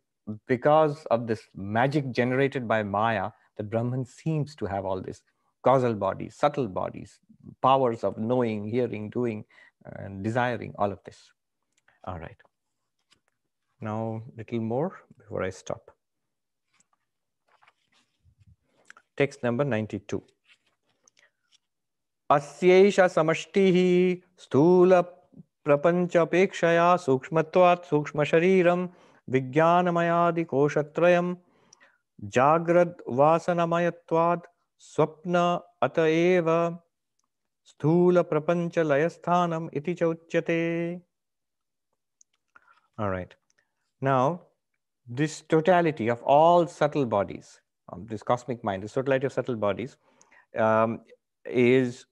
because 0.47 1.05
of 1.11 1.27
this 1.27 1.41
magic 1.55 2.11
generated 2.11 2.67
by 2.67 2.83
Maya 2.83 3.31
that 3.57 3.69
Brahman 3.69 4.05
seems 4.05 4.55
to 4.55 4.65
have 4.65 4.85
all 4.85 5.01
this 5.01 5.21
causal 5.63 5.93
bodies, 5.93 6.35
subtle 6.35 6.67
bodies, 6.67 7.19
powers 7.61 8.03
of 8.03 8.17
knowing, 8.17 8.67
hearing, 8.67 9.09
doing, 9.09 9.43
and 9.97 10.23
desiring, 10.23 10.73
all 10.77 10.91
of 10.91 10.99
this. 11.03 11.31
All 12.05 12.19
right. 12.19 12.37
Now, 13.81 14.23
little 14.35 14.59
more 14.59 14.91
before 15.17 15.43
I 15.43 15.51
stop. 15.51 15.91
text 19.17 19.43
number 19.43 19.65
92. 19.65 20.21
अस्यैष 22.29 22.99
समष्टिः 23.15 23.77
स्थूल 24.43 24.93
सूक्ष्मत्वात् 27.05 27.87
सूक्ष्मशरीरं 27.89 28.81
विज्ञानमयादिकोशत्रयं 29.35 31.27
जाग्रद्वासनमयत्वात् 32.35 34.47
स्वप्न 34.91 35.35
अत 35.87 35.97
एव 36.05 36.47
स्थूलप्रपञ्चलयस्थानम् 37.71 39.69
इति 39.77 39.93
च 39.93 40.03
उच्यते 40.13 40.59
All 42.97 43.09
right. 43.09 43.38
Now, 44.01 44.41
this 45.07 45.41
totality 45.41 46.07
of 46.09 46.21
all 46.23 46.67
subtle 46.67 47.05
bodies, 47.05 47.59
um, 47.91 48.05
this 48.05 48.23
cosmic 48.23 48.63
mind, 48.63 48.83
this 48.83 48.93
totality 48.93 49.25
of 49.25 49.33
subtle 49.33 49.55
bodies, 49.55 49.97
um, 50.57 51.01
is 51.45 52.05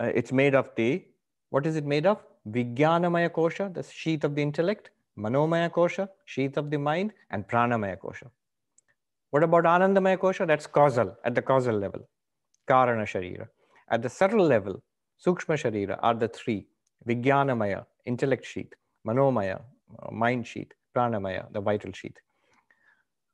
uh, 0.00 0.10
it's 0.14 0.32
made 0.32 0.54
of 0.54 0.70
the 0.76 1.04
what 1.50 1.66
is 1.66 1.76
it 1.76 1.84
made 1.84 2.06
of? 2.06 2.24
Vijnanamaya 2.48 3.28
kosha, 3.28 3.72
the 3.74 3.82
sheath 3.82 4.24
of 4.24 4.34
the 4.34 4.42
intellect, 4.42 4.90
Manomaya 5.18 5.70
kosha, 5.70 6.08
sheath 6.24 6.56
of 6.56 6.70
the 6.70 6.78
mind, 6.78 7.12
and 7.30 7.46
Pranamaya 7.46 7.98
kosha. 7.98 8.30
What 9.30 9.42
about 9.42 9.64
Anandamaya 9.64 10.16
kosha? 10.16 10.46
That's 10.46 10.66
causal, 10.66 11.16
at 11.24 11.34
the 11.34 11.42
causal 11.42 11.76
level, 11.76 12.08
Karana 12.68 13.02
Sharira. 13.02 13.48
At 13.90 14.02
the 14.02 14.08
subtle 14.08 14.46
level, 14.46 14.82
Sukshma 15.24 15.56
Sharira 15.62 15.98
are 16.02 16.14
the 16.14 16.28
three 16.28 16.66
Vijnanamaya, 17.06 17.84
intellect 18.06 18.46
sheath, 18.46 18.72
Manomaya, 19.06 19.60
uh, 19.98 20.10
mind 20.12 20.46
sheath, 20.46 20.72
Pranamaya, 20.94 21.52
the 21.52 21.60
vital 21.60 21.92
sheath. 21.92 22.16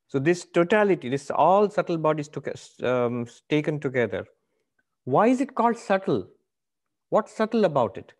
So 0.08 0.18
this 0.18 0.44
totality, 0.44 1.08
this 1.08 1.30
all 1.30 1.68
subtle 1.68 1.98
bodies 1.98 2.30
um, 2.82 3.26
taken 3.48 3.80
together. 3.80 4.26
Why 5.04 5.28
is 5.28 5.40
it 5.40 5.54
called 5.54 5.78
subtle? 5.78 6.28
What's 7.10 7.36
subtle 7.36 7.64
about 7.64 7.96
it? 7.96 8.12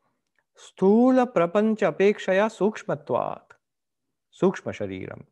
Stula 0.56 1.32
prapancha 1.32 1.92
apekshaya 1.92 2.48
sukshmatvat. 2.50 3.40
Sukshma 4.40 4.72
shariram. 4.72 5.22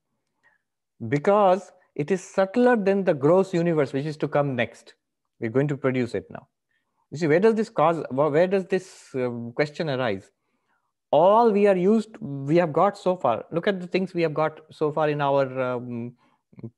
Because 1.08 1.72
it 1.94 2.10
is 2.10 2.22
subtler 2.22 2.76
than 2.76 3.04
the 3.04 3.14
gross 3.14 3.54
universe 3.54 3.92
which 3.92 4.06
is 4.06 4.16
to 4.18 4.28
come 4.28 4.54
next. 4.56 4.94
We're 5.40 5.50
going 5.50 5.68
to 5.68 5.76
produce 5.76 6.14
it 6.14 6.26
now. 6.30 6.48
You 7.10 7.18
see, 7.18 7.26
where 7.26 7.40
does 7.40 7.54
this 7.54 7.68
cause, 7.68 8.04
where 8.10 8.46
does 8.46 8.66
this 8.66 9.14
uh, 9.14 9.28
question 9.54 9.90
arise? 9.90 10.30
All 11.16 11.52
we 11.52 11.68
are 11.68 11.76
used, 11.76 12.16
we 12.20 12.56
have 12.56 12.72
got 12.72 12.98
so 12.98 13.16
far. 13.16 13.44
Look 13.52 13.68
at 13.68 13.80
the 13.80 13.86
things 13.86 14.14
we 14.14 14.22
have 14.22 14.34
got 14.34 14.60
so 14.72 14.90
far 14.90 15.08
in 15.08 15.20
our 15.20 15.44
um, 15.62 16.14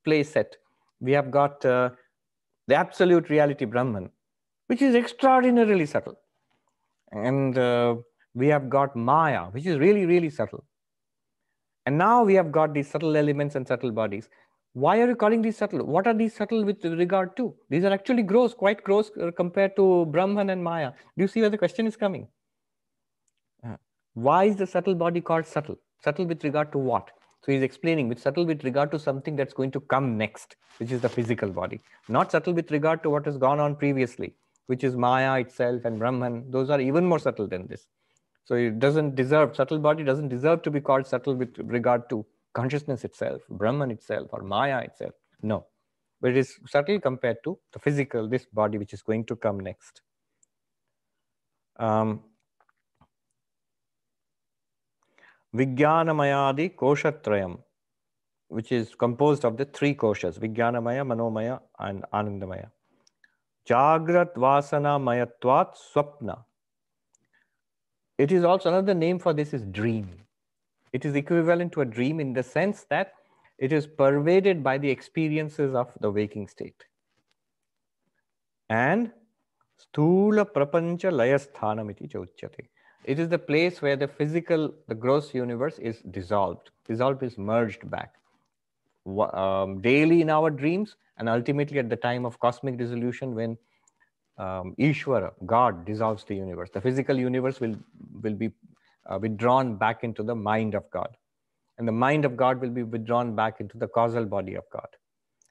play 0.04 0.22
set. 0.22 0.56
We 1.00 1.12
have 1.12 1.30
got 1.30 1.64
uh, 1.64 1.90
the 2.66 2.74
absolute 2.74 3.30
reality 3.30 3.64
Brahman, 3.64 4.10
which 4.66 4.82
is 4.82 4.94
extraordinarily 4.94 5.86
subtle. 5.86 6.18
And 7.12 7.56
uh, 7.56 7.96
we 8.34 8.48
have 8.48 8.68
got 8.68 8.94
Maya, 8.94 9.46
which 9.52 9.64
is 9.64 9.78
really, 9.78 10.04
really 10.04 10.28
subtle. 10.28 10.64
And 11.86 11.96
now 11.96 12.22
we 12.22 12.34
have 12.34 12.52
got 12.52 12.74
these 12.74 12.90
subtle 12.90 13.16
elements 13.16 13.54
and 13.54 13.66
subtle 13.66 13.90
bodies. 13.90 14.28
Why 14.74 15.00
are 15.00 15.08
you 15.08 15.16
calling 15.16 15.40
these 15.40 15.56
subtle? 15.56 15.86
What 15.86 16.06
are 16.06 16.12
these 16.12 16.34
subtle 16.34 16.62
with 16.62 16.84
regard 16.84 17.38
to? 17.38 17.54
These 17.70 17.84
are 17.84 17.92
actually 17.92 18.22
gross, 18.22 18.52
quite 18.52 18.84
gross 18.84 19.10
uh, 19.18 19.30
compared 19.30 19.76
to 19.76 20.04
Brahman 20.06 20.50
and 20.50 20.62
Maya. 20.62 20.90
Do 21.16 21.22
you 21.24 21.28
see 21.28 21.40
where 21.40 21.48
the 21.48 21.56
question 21.56 21.86
is 21.86 21.96
coming? 21.96 22.28
Why 24.16 24.44
is 24.44 24.56
the 24.56 24.66
subtle 24.66 24.94
body 24.94 25.20
called 25.20 25.44
subtle? 25.44 25.76
Subtle 26.02 26.24
with 26.24 26.42
regard 26.42 26.72
to 26.72 26.78
what? 26.78 27.10
So 27.44 27.52
he's 27.52 27.62
explaining 27.62 28.08
with 28.08 28.18
subtle 28.18 28.46
with 28.46 28.64
regard 28.64 28.90
to 28.92 28.98
something 28.98 29.36
that's 29.36 29.52
going 29.52 29.70
to 29.72 29.80
come 29.80 30.16
next, 30.16 30.56
which 30.78 30.90
is 30.90 31.02
the 31.02 31.08
physical 31.10 31.50
body. 31.50 31.82
Not 32.08 32.32
subtle 32.32 32.54
with 32.54 32.70
regard 32.70 33.02
to 33.02 33.10
what 33.10 33.26
has 33.26 33.36
gone 33.36 33.60
on 33.60 33.76
previously, 33.76 34.34
which 34.68 34.84
is 34.84 34.96
Maya 34.96 35.38
itself 35.40 35.84
and 35.84 35.98
Brahman. 35.98 36.50
Those 36.50 36.70
are 36.70 36.80
even 36.80 37.04
more 37.04 37.18
subtle 37.18 37.46
than 37.46 37.66
this. 37.66 37.88
So 38.46 38.54
it 38.54 38.78
doesn't 38.78 39.16
deserve, 39.16 39.54
subtle 39.54 39.80
body 39.80 40.02
doesn't 40.02 40.28
deserve 40.28 40.62
to 40.62 40.70
be 40.70 40.80
called 40.80 41.06
subtle 41.06 41.34
with 41.34 41.54
regard 41.58 42.08
to 42.08 42.24
consciousness 42.54 43.04
itself, 43.04 43.42
Brahman 43.50 43.90
itself, 43.90 44.30
or 44.32 44.40
Maya 44.42 44.78
itself. 44.78 45.12
No. 45.42 45.66
But 46.22 46.30
it 46.30 46.38
is 46.38 46.54
subtle 46.66 46.98
compared 47.00 47.44
to 47.44 47.58
the 47.74 47.80
physical, 47.80 48.30
this 48.30 48.46
body 48.46 48.78
which 48.78 48.94
is 48.94 49.02
going 49.02 49.26
to 49.26 49.36
come 49.36 49.60
next. 49.60 50.00
Um, 51.78 52.22
Vijnanamayadi 55.56 56.74
Koshatrayam, 56.74 57.58
which 58.48 58.72
is 58.72 58.94
composed 58.94 59.44
of 59.44 59.56
the 59.56 59.64
three 59.64 59.94
koshas, 59.94 60.38
Vijnanamaya, 60.38 61.06
Manomaya, 61.06 61.60
and 61.78 62.04
Anandamaya. 62.12 62.70
Jagrat 63.68 64.34
Vasana 64.34 65.00
Mayatvat 65.00 65.74
Swapna. 65.92 66.44
It 68.18 68.32
is 68.32 68.44
also 68.44 68.68
another 68.68 68.94
name 68.94 69.18
for 69.18 69.32
this 69.32 69.52
is 69.52 69.62
dream. 69.66 70.08
It 70.92 71.04
is 71.04 71.14
equivalent 71.14 71.72
to 71.72 71.80
a 71.80 71.84
dream 71.84 72.20
in 72.20 72.32
the 72.32 72.42
sense 72.42 72.86
that 72.90 73.12
it 73.58 73.72
is 73.72 73.86
pervaded 73.86 74.62
by 74.62 74.78
the 74.78 74.90
experiences 74.90 75.74
of 75.74 75.92
the 76.00 76.10
waking 76.10 76.48
state. 76.48 76.84
And 78.68 79.10
Stula 79.80 80.44
Prapancha 80.44 81.10
Layasthanamiti 81.12 82.10
Chauchyate. 82.10 82.68
It 83.06 83.20
is 83.20 83.28
the 83.28 83.38
place 83.38 83.80
where 83.80 83.94
the 83.94 84.08
physical, 84.08 84.74
the 84.88 84.94
gross 84.94 85.32
universe 85.32 85.78
is 85.78 86.00
dissolved. 86.10 86.70
Dissolved 86.88 87.22
is 87.22 87.38
merged 87.38 87.88
back. 87.88 88.14
Um, 89.32 89.80
daily 89.80 90.20
in 90.22 90.28
our 90.28 90.50
dreams, 90.50 90.96
and 91.16 91.28
ultimately 91.28 91.78
at 91.78 91.88
the 91.88 91.96
time 91.96 92.26
of 92.26 92.40
cosmic 92.40 92.76
dissolution, 92.76 93.34
when 93.36 93.56
um, 94.38 94.74
Ishvara, 94.78 95.32
God, 95.46 95.84
dissolves 95.86 96.24
the 96.24 96.34
universe, 96.34 96.70
the 96.74 96.80
physical 96.80 97.16
universe 97.16 97.60
will, 97.60 97.76
will 98.22 98.34
be 98.34 98.50
uh, 99.06 99.18
withdrawn 99.20 99.76
back 99.76 100.02
into 100.02 100.24
the 100.24 100.34
mind 100.34 100.74
of 100.74 100.90
God. 100.90 101.16
And 101.78 101.86
the 101.86 101.92
mind 101.92 102.24
of 102.24 102.36
God 102.36 102.60
will 102.60 102.70
be 102.70 102.82
withdrawn 102.82 103.36
back 103.36 103.60
into 103.60 103.78
the 103.78 103.86
causal 103.86 104.24
body 104.24 104.54
of 104.54 104.64
God. 104.72 104.88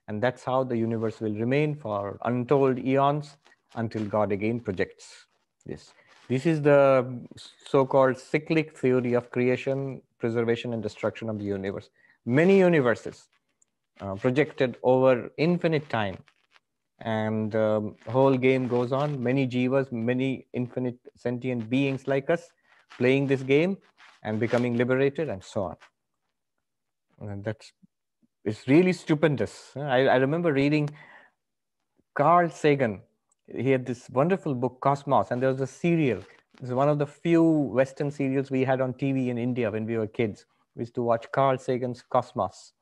And 0.09 0.21
that's 0.21 0.43
how 0.43 0.65
the 0.65 0.77
universe 0.77 1.21
will 1.21 1.33
remain 1.33 1.75
for 1.75 2.19
untold 2.25 2.79
eons 2.79 3.37
until 3.75 4.03
God 4.03 4.33
again 4.33 4.59
projects 4.59 5.25
this. 5.65 5.93
This 6.27 6.45
is 6.45 6.61
the 6.61 7.05
so-called 7.67 8.17
cyclic 8.17 8.77
theory 8.77 9.13
of 9.13 9.29
creation, 9.29 10.01
preservation, 10.19 10.73
and 10.73 10.81
destruction 10.81 11.29
of 11.29 11.37
the 11.37 11.45
universe. 11.45 11.89
Many 12.25 12.57
universes 12.57 13.27
uh, 14.01 14.15
projected 14.15 14.77
over 14.83 15.29
infinite 15.37 15.87
time. 15.89 16.17
And 16.99 17.51
the 17.51 17.77
um, 17.77 17.95
whole 18.07 18.37
game 18.37 18.67
goes 18.67 18.91
on. 18.91 19.21
Many 19.21 19.47
jivas, 19.47 19.91
many 19.91 20.47
infinite 20.53 20.97
sentient 21.15 21.69
beings 21.69 22.07
like 22.07 22.29
us 22.29 22.49
playing 22.97 23.27
this 23.27 23.43
game 23.43 23.77
and 24.23 24.39
becoming 24.39 24.77
liberated 24.77 25.29
and 25.29 25.43
so 25.43 25.63
on. 25.63 25.75
And 27.19 27.43
that's 27.43 27.71
it's 28.43 28.67
really 28.67 28.93
stupendous. 28.93 29.71
I, 29.75 30.07
I 30.07 30.15
remember 30.17 30.53
reading 30.53 30.89
Carl 32.15 32.49
Sagan. 32.49 33.01
He 33.47 33.69
had 33.69 33.85
this 33.85 34.09
wonderful 34.09 34.55
book, 34.55 34.79
Cosmos, 34.81 35.31
and 35.31 35.41
there 35.41 35.51
was 35.51 35.61
a 35.61 35.67
serial. 35.67 36.19
It 36.19 36.61
was 36.61 36.71
one 36.71 36.89
of 36.89 36.97
the 36.97 37.05
few 37.05 37.43
Western 37.43 38.09
serials 38.09 38.49
we 38.49 38.63
had 38.63 38.81
on 38.81 38.93
TV 38.93 39.27
in 39.27 39.37
India 39.37 39.69
when 39.69 39.85
we 39.85 39.97
were 39.97 40.07
kids. 40.07 40.45
We 40.75 40.81
used 40.81 40.95
to 40.95 41.03
watch 41.03 41.31
Carl 41.31 41.57
Sagan's 41.57 42.01
Cosmos. 42.01 42.73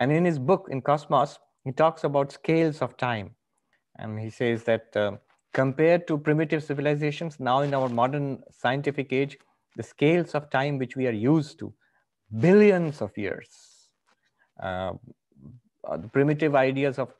And 0.00 0.12
in 0.12 0.24
his 0.24 0.38
book, 0.38 0.68
in 0.70 0.82
Cosmos, 0.82 1.38
he 1.64 1.72
talks 1.72 2.04
about 2.04 2.32
scales 2.32 2.82
of 2.82 2.96
time. 2.96 3.34
And 3.96 4.18
he 4.18 4.28
says 4.28 4.64
that 4.64 4.94
uh, 4.96 5.12
compared 5.52 6.06
to 6.08 6.18
primitive 6.18 6.62
civilizations, 6.62 7.40
now 7.40 7.62
in 7.62 7.72
our 7.74 7.88
modern 7.88 8.42
scientific 8.50 9.12
age, 9.12 9.38
the 9.76 9.82
scales 9.82 10.34
of 10.34 10.50
time 10.50 10.78
which 10.78 10.96
we 10.96 11.06
are 11.06 11.12
used 11.12 11.58
to, 11.60 11.72
billions 12.38 13.00
of 13.00 13.16
years. 13.16 13.48
Uh, 14.62 14.92
uh, 15.88 15.96
the 15.96 16.08
primitive 16.08 16.54
ideas 16.54 16.98
of 16.98 17.14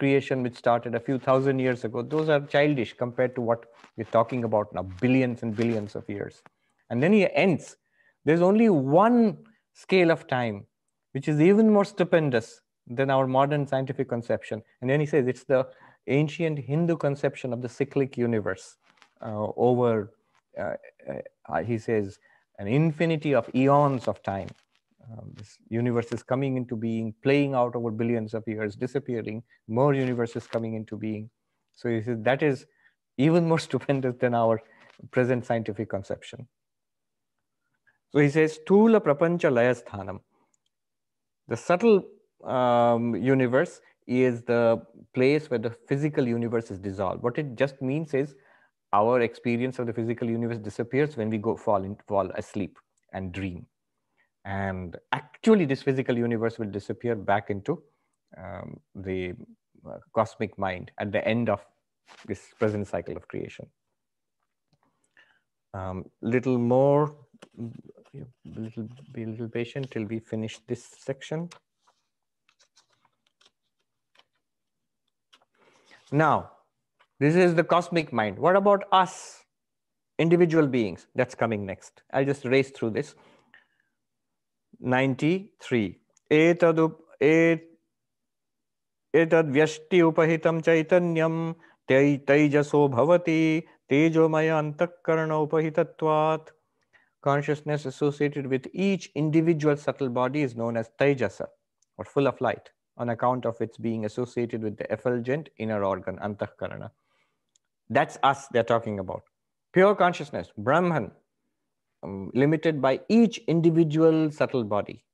creation 0.00 0.42
which 0.42 0.56
started 0.56 0.94
a 0.94 1.02
few 1.08 1.18
thousand 1.18 1.58
years 1.66 1.84
ago, 1.84 2.02
those 2.14 2.28
are 2.34 2.40
childish 2.54 2.92
compared 3.04 3.34
to 3.36 3.40
what 3.40 3.66
we're 3.96 4.12
talking 4.18 4.44
about 4.44 4.74
now, 4.74 4.84
billions 5.04 5.42
and 5.44 5.54
billions 5.54 5.94
of 5.94 6.08
years. 6.08 6.42
And 6.88 7.02
then 7.02 7.12
he 7.12 7.22
ends, 7.44 7.76
there's 8.24 8.42
only 8.50 8.68
one 8.68 9.38
scale 9.74 10.10
of 10.10 10.26
time, 10.26 10.66
which 11.12 11.28
is 11.28 11.40
even 11.40 11.70
more 11.76 11.84
stupendous 11.84 12.60
than 12.98 13.10
our 13.10 13.26
modern 13.26 13.66
scientific 13.66 14.08
conception. 14.08 14.62
And 14.80 14.90
then 14.90 15.00
he 15.00 15.06
says 15.06 15.26
it's 15.26 15.44
the 15.44 15.68
ancient 16.06 16.58
Hindu 16.58 16.96
conception 16.96 17.52
of 17.52 17.62
the 17.62 17.68
cyclic 17.68 18.16
universe 18.16 18.76
uh, 19.22 19.46
over, 19.56 20.14
uh, 20.58 20.74
uh, 21.48 21.62
he 21.62 21.78
says, 21.78 22.18
an 22.58 22.66
infinity 22.66 23.34
of 23.34 23.48
eons 23.54 24.08
of 24.08 24.22
time. 24.22 24.48
Um, 25.04 25.32
this 25.34 25.58
universe 25.68 26.12
is 26.12 26.22
coming 26.22 26.56
into 26.56 26.76
being, 26.76 27.14
playing 27.22 27.54
out 27.54 27.74
over 27.74 27.90
billions 27.90 28.34
of 28.34 28.44
years, 28.46 28.76
disappearing, 28.76 29.42
more 29.68 29.94
universes 29.94 30.46
coming 30.46 30.74
into 30.74 30.96
being. 30.96 31.30
So 31.72 31.88
he 31.88 32.02
says 32.02 32.18
that 32.20 32.42
is 32.42 32.66
even 33.16 33.48
more 33.48 33.58
stupendous 33.68 34.16
than 34.20 34.34
our 34.34 34.60
present 35.10 35.46
scientific 35.46 35.88
conception. 35.88 36.46
So 38.12 38.18
he 38.18 38.28
says, 38.28 38.58
Tula 38.66 39.00
Prapancha 39.00 39.50
Layasthanam. 39.50 40.20
The 41.48 41.56
subtle 41.56 42.04
um, 42.44 43.14
universe 43.14 43.80
is 44.06 44.42
the 44.42 44.82
place 45.14 45.48
where 45.50 45.58
the 45.58 45.70
physical 45.88 46.26
universe 46.26 46.70
is 46.70 46.78
dissolved. 46.78 47.22
What 47.22 47.38
it 47.38 47.54
just 47.54 47.80
means 47.80 48.12
is 48.14 48.34
our 48.92 49.20
experience 49.20 49.78
of 49.78 49.86
the 49.86 49.92
physical 49.92 50.28
universe 50.28 50.58
disappears 50.58 51.16
when 51.16 51.30
we 51.30 51.38
go 51.38 51.56
fall 51.56 51.84
in, 51.84 51.96
fall 52.08 52.28
asleep 52.30 52.76
and 53.12 53.32
dream. 53.32 53.66
And 54.44 54.96
actually, 55.12 55.66
this 55.66 55.82
physical 55.82 56.16
universe 56.16 56.58
will 56.58 56.70
disappear 56.70 57.14
back 57.14 57.50
into 57.50 57.82
um, 58.38 58.80
the 58.94 59.34
uh, 59.86 59.98
cosmic 60.14 60.58
mind 60.58 60.90
at 60.98 61.12
the 61.12 61.26
end 61.26 61.50
of 61.50 61.60
this 62.26 62.48
present 62.58 62.86
cycle 62.88 63.16
of 63.16 63.28
creation. 63.28 63.66
Um, 65.74 66.04
little 66.22 66.58
more, 66.58 67.14
little, 68.44 68.88
be 69.12 69.22
a 69.22 69.26
little 69.26 69.48
patient 69.48 69.90
till 69.90 70.04
we 70.04 70.18
finish 70.18 70.58
this 70.66 70.84
section. 70.98 71.48
Now, 76.10 76.50
this 77.20 77.36
is 77.36 77.54
the 77.54 77.62
cosmic 77.62 78.12
mind. 78.12 78.38
What 78.38 78.56
about 78.56 78.84
us, 78.90 79.44
individual 80.18 80.66
beings? 80.66 81.06
That's 81.14 81.34
coming 81.34 81.64
next. 81.64 82.02
I'll 82.12 82.24
just 82.24 82.44
race 82.44 82.70
through 82.70 82.90
this. 82.90 83.14
93. 84.80 86.00
Etadu, 86.30 86.96
et, 87.20 87.62
etad 89.14 89.50
vyashti 89.50 90.00
upahitam 90.02 90.62
chaitanyam 90.62 91.54
taijaso 91.88 92.88
bhavati 92.88 93.66
tejomaya 93.90 94.56
antakarana 94.62 95.36
upahitatvat. 95.46 96.48
Consciousness 97.22 97.84
associated 97.84 98.46
with 98.46 98.66
each 98.72 99.10
individual 99.14 99.76
subtle 99.76 100.08
body 100.08 100.40
is 100.40 100.56
known 100.56 100.76
as 100.78 100.90
Taijasa, 100.98 101.46
or 101.98 102.04
full 102.06 102.26
of 102.26 102.40
light, 102.40 102.70
on 102.96 103.10
account 103.10 103.44
of 103.44 103.60
its 103.60 103.76
being 103.76 104.06
associated 104.06 104.62
with 104.62 104.78
the 104.78 104.90
effulgent 104.90 105.50
inner 105.58 105.84
organ, 105.84 106.16
Antakarana. 106.16 106.90
That's 107.90 108.16
us 108.22 108.46
they're 108.48 108.62
talking 108.62 109.00
about. 109.00 109.22
Pure 109.74 109.96
consciousness, 109.96 110.48
Brahman, 110.56 111.10
limited 112.02 112.80
by 112.80 113.00
each 113.08 113.38
individual 113.46 114.30
subtle 114.30 114.64
body. 114.64 115.04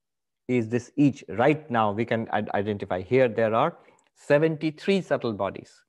Is 0.49 0.69
this 0.69 0.93
each? 0.97 1.25
Right 1.29 1.69
now, 1.71 1.93
we 1.93 2.05
can 2.05 2.29
identify 2.33 3.03
here 3.03 3.29
there 3.29 3.55
are 3.55 3.77
73 4.15 5.01
subtle 5.03 5.33
bodies, 5.33 5.83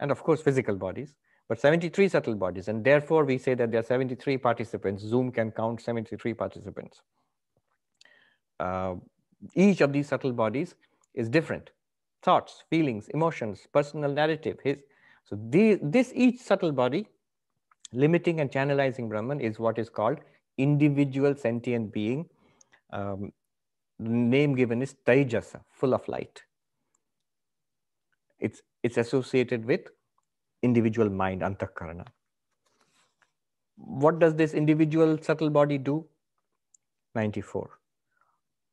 and 0.00 0.10
of 0.10 0.22
course, 0.22 0.42
physical 0.42 0.74
bodies, 0.74 1.14
but 1.48 1.60
73 1.60 2.08
subtle 2.08 2.34
bodies. 2.34 2.68
And 2.68 2.84
therefore, 2.84 3.24
we 3.24 3.38
say 3.38 3.54
that 3.54 3.70
there 3.70 3.80
are 3.80 3.84
73 3.84 4.38
participants. 4.38 5.02
Zoom 5.04 5.30
can 5.30 5.52
count 5.52 5.80
73 5.80 6.34
participants. 6.34 7.02
Uh, 8.58 8.96
each 9.54 9.80
of 9.80 9.92
these 9.92 10.08
subtle 10.08 10.32
bodies 10.32 10.74
is 11.14 11.28
different 11.28 11.70
thoughts, 12.22 12.64
feelings, 12.68 13.08
emotions, 13.08 13.66
personal 13.72 14.12
narrative, 14.12 14.58
his, 14.62 14.78
so 15.24 15.38
the, 15.48 15.78
this 15.82 16.12
each 16.14 16.38
subtle 16.40 16.72
body, 16.72 17.06
limiting 17.92 18.40
and 18.40 18.50
channelizing 18.50 19.08
Brahman 19.08 19.40
is 19.40 19.58
what 19.58 19.78
is 19.78 19.88
called 19.88 20.18
individual 20.58 21.34
sentient 21.34 21.92
being. 21.92 22.26
Um, 22.92 23.32
name 23.98 24.54
given 24.54 24.82
is 24.82 24.94
Taijasa, 25.06 25.60
full 25.70 25.94
of 25.94 26.06
light. 26.08 26.42
It's, 28.38 28.62
it's 28.82 28.96
associated 28.96 29.64
with 29.64 29.82
individual 30.62 31.10
mind, 31.10 31.42
Antakarana. 31.42 32.06
What 33.76 34.18
does 34.18 34.34
this 34.34 34.54
individual 34.54 35.18
subtle 35.22 35.50
body 35.50 35.78
do? 35.78 36.06
94. 37.14 37.70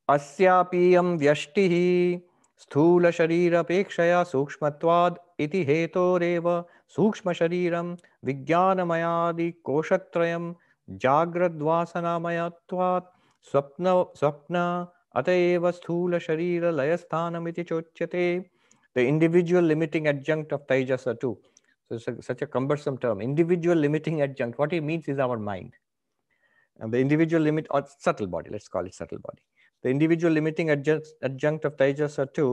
Asyapiyam 0.10 1.20
vyashtihi 1.20 2.22
sthula 2.60 3.12
sharira 3.12 3.64
pekshaya 3.64 4.26
sukshmatvad 4.26 5.18
इति 5.40 5.64
हेतोरेव 5.64 6.48
सूक्ष्म 6.96 7.34
शरीरं 7.40 7.96
विज्ञानमयादि 8.26 9.50
कोशत्रयं 9.64 10.54
जाग्रद्वासनामयत्वात् 10.88 13.06
स्वप्न 13.52 14.04
स्वप्न 14.18 14.56
अत 15.16 15.26
स्थूल 15.76 16.18
शरीर 16.20 16.72
लयस्थानमिति 16.72 17.64
चोच्यते 17.64 18.24
the 18.96 19.02
individual 19.02 19.66
limiting 19.66 20.08
adjunct 20.08 20.54
of 20.54 20.62
taijasa 20.70 21.04
too 21.22 21.38
so 21.92 22.22
such 22.22 22.44
a 22.44 22.46
cumbersome 22.54 22.98
term 22.98 23.22
individual 23.22 23.78
limiting 23.80 24.22
adjunct 24.22 24.60
what 24.60 24.74
it 24.74 24.84
means 24.84 25.10
is 25.10 25.22
our 25.22 25.38
mind 25.50 25.72
and 26.80 26.92
the 26.92 26.96
individual 26.96 27.44
limit 27.44 27.68
or 27.72 27.86
subtle 28.00 28.26
body 28.36 28.50
let's 28.52 28.68
call 28.68 28.86
it 28.86 28.94
subtle 28.94 29.18
body 29.18 29.44
the 29.84 29.92
individual 29.92 30.34
limiting 30.34 30.70
adjunct 30.70 31.66
of 31.66 31.74
taijasa 31.80 32.20
to 32.36 32.48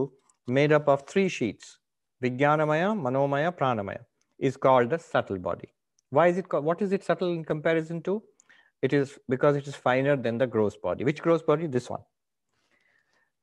made 0.47 0.73
up 0.73 0.89
of 0.89 1.01
three 1.11 1.27
sheets 1.29 1.77
Vijnanamaya, 2.23 2.97
Manomaya, 2.99 3.51
Pranamaya, 3.51 3.99
is 4.39 4.57
called 4.57 4.89
the 4.89 4.99
subtle 4.99 5.37
body. 5.37 5.69
Why 6.09 6.27
is 6.27 6.37
it 6.37 6.49
called, 6.49 6.63
what 6.63 6.81
is 6.81 6.91
it 6.91 7.03
subtle 7.03 7.29
in 7.29 7.43
comparison 7.43 8.01
to? 8.03 8.23
It 8.81 8.93
is 8.93 9.17
because 9.29 9.55
it 9.55 9.67
is 9.67 9.75
finer 9.75 10.15
than 10.15 10.37
the 10.37 10.47
gross 10.47 10.77
body. 10.77 11.03
Which 11.03 11.21
gross 11.21 11.41
body? 11.41 11.67
This 11.67 11.89
one. 11.89 12.01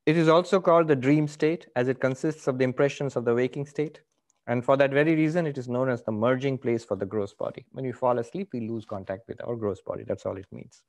It 0.06 0.16
is 0.16 0.28
also 0.28 0.60
called 0.60 0.88
the 0.88 0.96
dream 0.96 1.28
state 1.28 1.66
as 1.76 1.88
it 1.88 2.00
consists 2.00 2.48
of 2.48 2.58
the 2.58 2.64
impressions 2.64 3.16
of 3.16 3.24
the 3.24 3.34
waking 3.34 3.66
state. 3.66 4.00
And 4.46 4.64
for 4.64 4.76
that 4.76 4.90
very 4.90 5.14
reason, 5.14 5.46
it 5.46 5.56
is 5.56 5.68
known 5.68 5.88
as 5.88 6.02
the 6.02 6.10
merging 6.10 6.58
place 6.58 6.84
for 6.84 6.96
the 6.96 7.06
gross 7.06 7.32
body. 7.32 7.64
When 7.70 7.84
we 7.84 7.92
fall 7.92 8.18
asleep, 8.18 8.48
we 8.52 8.68
lose 8.68 8.84
contact 8.84 9.28
with 9.28 9.40
our 9.44 9.54
gross 9.54 9.80
body. 9.80 10.04
That's 10.04 10.26
all 10.26 10.36
it 10.36 10.46
means. 10.50 10.82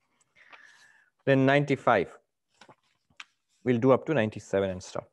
Then 1.26 1.46
95. 1.46 2.18
We'll 3.64 3.78
do 3.78 3.92
up 3.92 4.06
to 4.08 4.14
97 4.14 4.70
and 4.70 4.84
stop. 4.84 5.13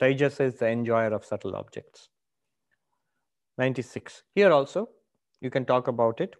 Taijasa 0.00 0.46
is 0.46 0.54
the 0.56 0.68
enjoyer 0.68 1.12
of 1.12 1.24
subtle 1.24 1.56
objects. 1.56 2.08
96. 3.58 4.22
Here 4.34 4.50
also, 4.50 4.88
you 5.40 5.50
can 5.50 5.64
talk 5.64 5.88
about 5.88 6.20
it 6.20 6.34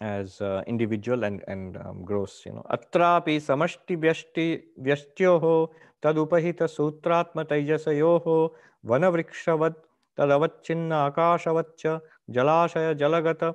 as 0.00 0.40
uh, 0.40 0.62
individual 0.66 1.24
and, 1.24 1.42
and 1.46 1.76
um, 1.76 2.04
gross. 2.04 2.42
You 2.44 2.52
know, 2.52 2.66
atrapi 2.70 3.36
samashti 3.48 3.96
vyashti 3.96 4.62
vyashtyoho 4.80 5.70
tadupahita 6.02 6.68
sutratma 6.76 7.44
taijasayoho 7.44 8.50
vanavrikshavat 8.84 9.76
tadavachinna 10.18 11.10
akashavaccha 11.10 12.00
jalashaya 12.30 12.94
jalagata 12.94 13.54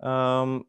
um, 0.00 0.64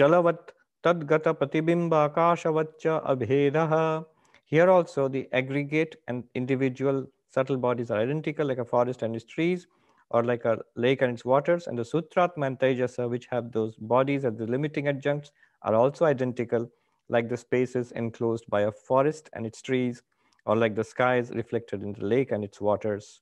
jalavat 0.00 0.52
tadgata 0.84 1.34
patibimba 1.34 2.10
akashavaccha 2.10 3.02
abhedaha. 3.04 4.04
Here 4.46 4.70
also 4.70 5.08
the 5.08 5.28
aggregate 5.32 5.96
and 6.06 6.22
individual 6.34 7.06
subtle 7.28 7.56
bodies 7.56 7.90
are 7.90 7.98
identical 7.98 8.46
like 8.46 8.58
a 8.58 8.64
forest 8.64 9.02
and 9.02 9.14
its 9.16 9.24
trees 9.24 9.66
or 10.10 10.22
like 10.22 10.44
a 10.44 10.58
lake 10.76 11.02
and 11.02 11.12
its 11.12 11.24
waters 11.24 11.66
and 11.66 11.76
the 11.76 11.82
Sutratma 11.82 12.46
and 12.46 12.58
Taijasa 12.58 13.10
which 13.10 13.26
have 13.26 13.50
those 13.50 13.74
bodies 13.76 14.24
as 14.24 14.36
the 14.36 14.46
limiting 14.46 14.86
adjuncts 14.86 15.32
are 15.62 15.74
also 15.74 16.04
identical 16.04 16.70
like 17.08 17.28
the 17.28 17.36
spaces 17.36 17.90
enclosed 17.92 18.44
by 18.48 18.62
a 18.62 18.70
forest 18.70 19.28
and 19.32 19.44
its 19.44 19.60
trees 19.60 20.02
or 20.44 20.54
like 20.54 20.76
the 20.76 20.84
skies 20.84 21.30
reflected 21.34 21.82
in 21.82 21.92
the 21.92 22.04
lake 22.04 22.30
and 22.30 22.44
its 22.44 22.60
waters. 22.60 23.20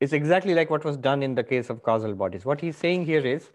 It's 0.00 0.14
exactly 0.14 0.54
like 0.54 0.70
what 0.70 0.86
was 0.86 0.96
done 0.96 1.22
in 1.22 1.34
the 1.34 1.44
case 1.44 1.68
of 1.68 1.82
causal 1.82 2.14
bodies. 2.14 2.46
What 2.46 2.62
he's 2.62 2.76
saying 2.78 3.04
here 3.04 3.26
is 3.26 3.50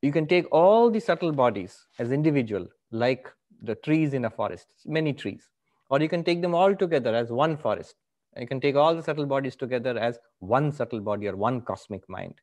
you 0.00 0.12
can 0.12 0.26
take 0.26 0.46
all 0.50 0.90
the 0.90 1.00
subtle 1.00 1.32
bodies 1.32 1.86
as 1.98 2.10
individual, 2.10 2.66
like 2.90 3.30
the 3.62 3.74
trees 3.74 4.14
in 4.14 4.24
a 4.24 4.30
forest, 4.30 4.66
many 4.86 5.12
trees, 5.12 5.48
or 5.88 6.00
you 6.00 6.08
can 6.08 6.24
take 6.24 6.42
them 6.42 6.54
all 6.54 6.74
together 6.74 7.14
as 7.14 7.30
one 7.30 7.56
forest. 7.56 7.94
You 8.36 8.46
can 8.46 8.60
take 8.60 8.76
all 8.76 8.94
the 8.94 9.02
subtle 9.02 9.26
bodies 9.26 9.56
together 9.56 9.98
as 9.98 10.18
one 10.38 10.72
subtle 10.72 11.00
body 11.00 11.26
or 11.28 11.36
one 11.36 11.60
cosmic 11.62 12.08
mind. 12.08 12.34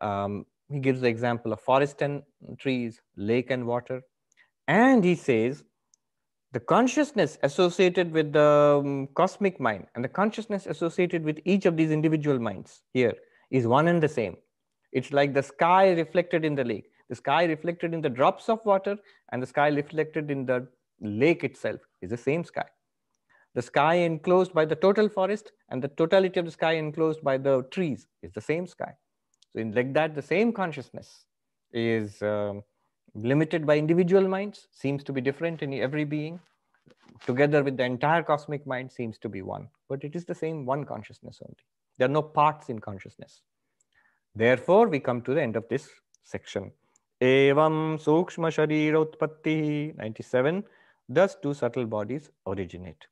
Um, 0.00 0.46
he 0.68 0.78
gives 0.78 1.00
the 1.00 1.08
example 1.08 1.52
of 1.52 1.60
forest 1.60 2.02
and 2.02 2.22
trees, 2.58 3.00
lake 3.16 3.50
and 3.50 3.66
water. 3.66 4.02
And 4.68 5.04
he 5.04 5.14
says 5.14 5.64
the 6.52 6.60
consciousness 6.60 7.38
associated 7.42 8.12
with 8.12 8.32
the 8.32 8.80
um, 8.82 9.08
cosmic 9.14 9.60
mind 9.60 9.86
and 9.94 10.04
the 10.04 10.08
consciousness 10.08 10.66
associated 10.66 11.24
with 11.24 11.38
each 11.44 11.66
of 11.66 11.76
these 11.76 11.90
individual 11.90 12.38
minds 12.38 12.82
here 12.92 13.14
is 13.50 13.66
one 13.66 13.88
and 13.88 14.02
the 14.02 14.08
same. 14.08 14.36
It's 14.92 15.12
like 15.12 15.34
the 15.34 15.42
sky 15.42 15.90
reflected 15.90 16.44
in 16.44 16.54
the 16.54 16.64
lake, 16.64 16.90
the 17.08 17.14
sky 17.14 17.44
reflected 17.44 17.94
in 17.94 18.00
the 18.00 18.08
drops 18.08 18.48
of 18.48 18.64
water, 18.64 18.96
and 19.32 19.42
the 19.42 19.46
sky 19.46 19.68
reflected 19.68 20.30
in 20.30 20.46
the 20.46 20.66
lake 21.00 21.44
itself 21.44 21.80
is 22.02 22.10
the 22.10 22.16
same 22.16 22.44
sky. 22.44 22.66
the 23.56 23.62
sky 23.62 23.94
enclosed 23.94 24.52
by 24.52 24.66
the 24.66 24.76
total 24.76 25.08
forest 25.08 25.50
and 25.70 25.82
the 25.82 25.88
totality 25.88 26.38
of 26.38 26.44
the 26.44 26.52
sky 26.52 26.74
enclosed 26.74 27.22
by 27.22 27.38
the 27.38 27.62
trees 27.70 28.06
is 28.22 28.30
the 28.32 28.40
same 28.40 28.66
sky. 28.66 28.92
So 29.50 29.60
in 29.60 29.72
like 29.72 29.94
that, 29.94 30.14
the 30.14 30.20
same 30.22 30.52
consciousness 30.52 31.24
is 31.72 32.20
um, 32.20 32.62
limited 33.14 33.64
by 33.64 33.78
individual 33.78 34.28
minds, 34.28 34.68
seems 34.72 35.02
to 35.04 35.12
be 35.12 35.22
different 35.22 35.62
in 35.62 35.72
every 35.72 36.04
being, 36.04 36.38
together 37.24 37.64
with 37.64 37.78
the 37.78 37.84
entire 37.84 38.22
cosmic 38.22 38.66
mind 38.66 38.92
seems 38.92 39.16
to 39.18 39.28
be 39.30 39.40
one. 39.40 39.68
But 39.88 40.04
it 40.04 40.14
is 40.14 40.26
the 40.26 40.34
same 40.34 40.66
one 40.66 40.84
consciousness 40.84 41.40
only. 41.42 41.56
There 41.96 42.06
are 42.08 42.12
no 42.12 42.22
parts 42.22 42.68
in 42.68 42.78
consciousness. 42.78 43.40
Therefore, 44.34 44.86
we 44.86 45.00
come 45.00 45.22
to 45.22 45.32
the 45.32 45.40
end 45.40 45.56
of 45.56 45.66
this 45.70 45.88
section. 46.24 46.72
Evam 47.20 47.98
Sukshma 47.98 48.50
Sharirotpatti 48.50 49.96
97. 49.96 50.64
Thus, 51.08 51.36
two 51.42 51.54
subtle 51.54 51.86
bodies 51.86 52.30
originate. 52.46 53.06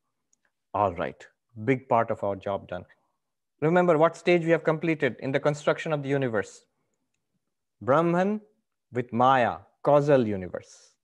All 0.75 0.93
right, 0.95 1.27
big 1.65 1.89
part 1.89 2.11
of 2.11 2.23
our 2.23 2.37
job 2.37 2.69
done. 2.69 2.85
Remember 3.61 3.97
what 3.97 4.17
stage 4.17 4.45
we 4.45 4.51
have 4.51 4.65
completed 4.65 5.17
in 5.21 5.33
the 5.33 5.41
construction 5.41 5.93
of 5.93 6.03
the 6.03 6.09
universe. 6.09 6.67
Brahman 7.81 8.41
with 8.93 9.13
Maya, 9.13 9.59
causal 9.83 10.27
universe. 10.27 10.95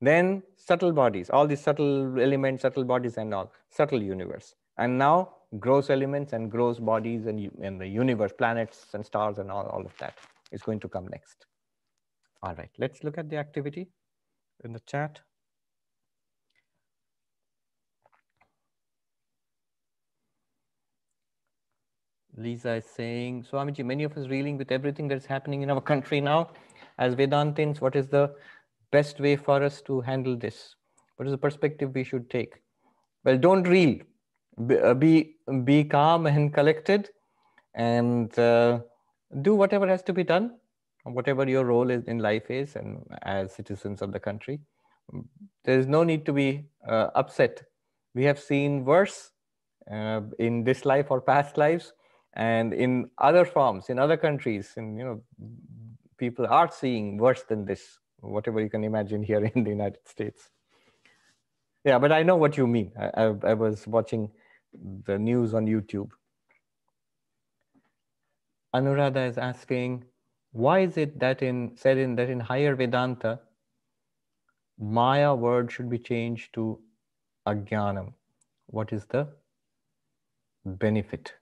Then 0.00 0.42
subtle 0.56 0.92
bodies, 0.92 1.28
all 1.30 1.46
these 1.46 1.60
subtle 1.60 2.20
elements, 2.20 2.62
subtle 2.62 2.84
bodies 2.84 3.16
and 3.16 3.34
all, 3.34 3.52
subtle 3.70 4.02
universe. 4.02 4.54
And 4.78 4.98
now 4.98 5.34
gross 5.58 5.90
elements 5.90 6.32
and 6.32 6.50
gross 6.50 6.78
bodies 6.78 7.26
and, 7.26 7.50
and 7.60 7.80
the 7.80 7.86
universe, 7.86 8.32
planets 8.32 8.86
and 8.94 9.04
stars 9.04 9.38
and 9.38 9.50
all, 9.50 9.66
all 9.66 9.84
of 9.84 9.96
that 9.98 10.14
is 10.52 10.62
going 10.62 10.80
to 10.80 10.88
come 10.88 11.08
next. 11.08 11.47
All 12.42 12.54
right, 12.54 12.70
let's 12.78 13.02
look 13.02 13.18
at 13.18 13.28
the 13.28 13.36
activity 13.36 13.88
in 14.64 14.72
the 14.72 14.80
chat. 14.80 15.20
Lisa 22.36 22.74
is 22.74 22.84
saying, 22.84 23.44
Swamiji, 23.50 23.84
many 23.84 24.04
of 24.04 24.16
us 24.16 24.28
reeling 24.28 24.56
with 24.56 24.70
everything 24.70 25.08
that's 25.08 25.26
happening 25.26 25.62
in 25.62 25.70
our 25.70 25.80
country 25.80 26.20
now. 26.20 26.50
As 26.98 27.16
Vedantins, 27.16 27.80
what 27.80 27.96
is 27.96 28.08
the 28.08 28.32
best 28.92 29.18
way 29.18 29.34
for 29.34 29.62
us 29.62 29.82
to 29.82 30.00
handle 30.00 30.36
this? 30.36 30.74
What 31.16 31.26
is 31.26 31.32
the 31.32 31.38
perspective 31.38 31.90
we 31.94 32.04
should 32.04 32.30
take? 32.30 32.54
Well, 33.24 33.38
don't 33.38 33.66
reel. 33.66 33.98
Be, 34.66 34.78
uh, 34.78 34.94
be, 34.94 35.84
calm 35.84 36.26
and 36.26 36.54
collected 36.54 37.08
and 37.74 38.36
uh, 38.38 38.80
do 39.42 39.54
whatever 39.54 39.86
has 39.88 40.02
to 40.04 40.12
be 40.12 40.22
done, 40.22 40.56
whatever 41.12 41.48
your 41.48 41.64
role 41.64 41.90
is 41.90 42.04
in 42.04 42.18
life 42.18 42.50
is, 42.50 42.76
and 42.76 43.04
as 43.22 43.52
citizens 43.52 44.02
of 44.02 44.12
the 44.12 44.20
country. 44.20 44.60
There 45.64 45.78
is 45.78 45.86
no 45.86 46.04
need 46.04 46.26
to 46.26 46.32
be 46.32 46.66
uh, 46.86 47.08
upset. 47.14 47.62
We 48.14 48.24
have 48.24 48.38
seen 48.38 48.84
worse 48.84 49.30
uh, 49.90 50.20
in 50.38 50.64
this 50.64 50.84
life 50.84 51.10
or 51.10 51.20
past 51.20 51.56
lives 51.56 51.92
and 52.34 52.72
in 52.72 53.10
other 53.18 53.44
forms 53.44 53.88
in 53.88 53.98
other 53.98 54.16
countries 54.16 54.72
and 54.76 54.98
you 54.98 55.04
know 55.04 55.22
people 56.16 56.46
are 56.46 56.70
seeing 56.70 57.16
worse 57.16 57.42
than 57.48 57.64
this 57.64 57.98
whatever 58.20 58.60
you 58.60 58.68
can 58.68 58.84
imagine 58.84 59.22
here 59.22 59.44
in 59.54 59.64
the 59.64 59.70
united 59.70 60.00
states 60.06 60.50
yeah 61.84 61.98
but 61.98 62.12
i 62.12 62.22
know 62.22 62.36
what 62.36 62.56
you 62.56 62.66
mean 62.66 62.92
i, 62.98 63.10
I, 63.22 63.24
I 63.52 63.54
was 63.54 63.86
watching 63.86 64.30
the 65.06 65.18
news 65.18 65.54
on 65.54 65.66
youtube 65.66 66.10
anuradha 68.74 69.28
is 69.28 69.38
asking 69.38 70.04
why 70.66 70.76
is 70.88 70.96
it 71.06 71.18
that 71.24 71.42
in 71.48 71.58
said 71.82 71.98
in 72.04 72.14
that 72.20 72.30
in 72.36 72.40
higher 72.52 72.74
vedanta 72.82 73.32
maya 74.98 75.34
word 75.46 75.72
should 75.74 75.90
be 75.96 75.98
changed 76.12 76.52
to 76.58 76.64
ajnanam 77.52 78.08
what 78.78 78.92
is 78.98 79.04
the 79.16 79.26
benefit 80.86 81.34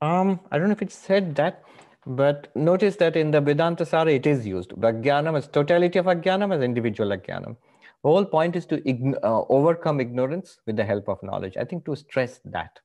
um, 0.00 0.38
I 0.50 0.58
don't 0.58 0.68
know 0.68 0.72
if 0.72 0.82
it 0.82 0.92
said 0.92 1.34
that, 1.36 1.64
but 2.06 2.54
notice 2.54 2.96
that 2.96 3.16
in 3.16 3.30
the 3.32 3.40
Vedanta 3.40 3.84
Sara 3.84 4.12
it 4.12 4.26
is 4.26 4.46
used. 4.46 4.70
Vajnanam 4.70 5.36
as 5.36 5.48
totality 5.48 5.98
of 5.98 6.06
Ajnanam 6.06 6.54
as 6.54 6.62
individual 6.62 7.10
Ajnanam. 7.10 7.56
The 8.04 8.10
whole 8.10 8.24
point 8.24 8.54
is 8.54 8.64
to 8.66 8.76
uh, 9.24 9.42
overcome 9.48 10.00
ignorance 10.00 10.60
with 10.66 10.76
the 10.76 10.84
help 10.84 11.08
of 11.08 11.20
knowledge. 11.22 11.56
I 11.56 11.64
think 11.64 11.84
to 11.86 11.96
stress 11.96 12.40
that. 12.44 12.78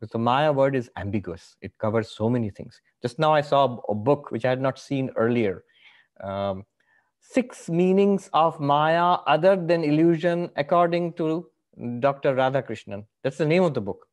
The 0.00 0.18
Maya 0.18 0.52
word 0.52 0.76
is 0.76 0.90
ambiguous. 0.96 1.56
It 1.60 1.76
covers 1.78 2.10
so 2.10 2.30
many 2.30 2.50
things. 2.50 2.80
Just 3.02 3.18
now 3.18 3.32
I 3.34 3.40
saw 3.40 3.78
a 3.88 3.94
book 3.94 4.30
which 4.30 4.44
I 4.44 4.50
had 4.50 4.60
not 4.60 4.78
seen 4.78 5.10
earlier. 5.16 5.64
Um, 6.22 6.64
six 7.20 7.68
meanings 7.68 8.30
of 8.32 8.60
Maya 8.60 9.18
other 9.26 9.56
than 9.56 9.82
illusion 9.82 10.50
according 10.56 11.14
to 11.14 11.50
Dr. 12.00 12.34
Radhakrishnan. 12.34 13.04
That's 13.22 13.38
the 13.38 13.46
name 13.46 13.64
of 13.64 13.74
the 13.74 13.80
book. 13.80 14.06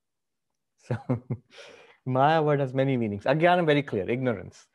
So 0.88 0.98
Maya 2.06 2.42
word 2.42 2.60
has 2.60 2.74
many 2.74 2.98
meanings. 2.98 3.24
Ajnana, 3.26 3.66
very 3.66 3.84
clear, 3.84 4.10
ignorance. 4.10 4.68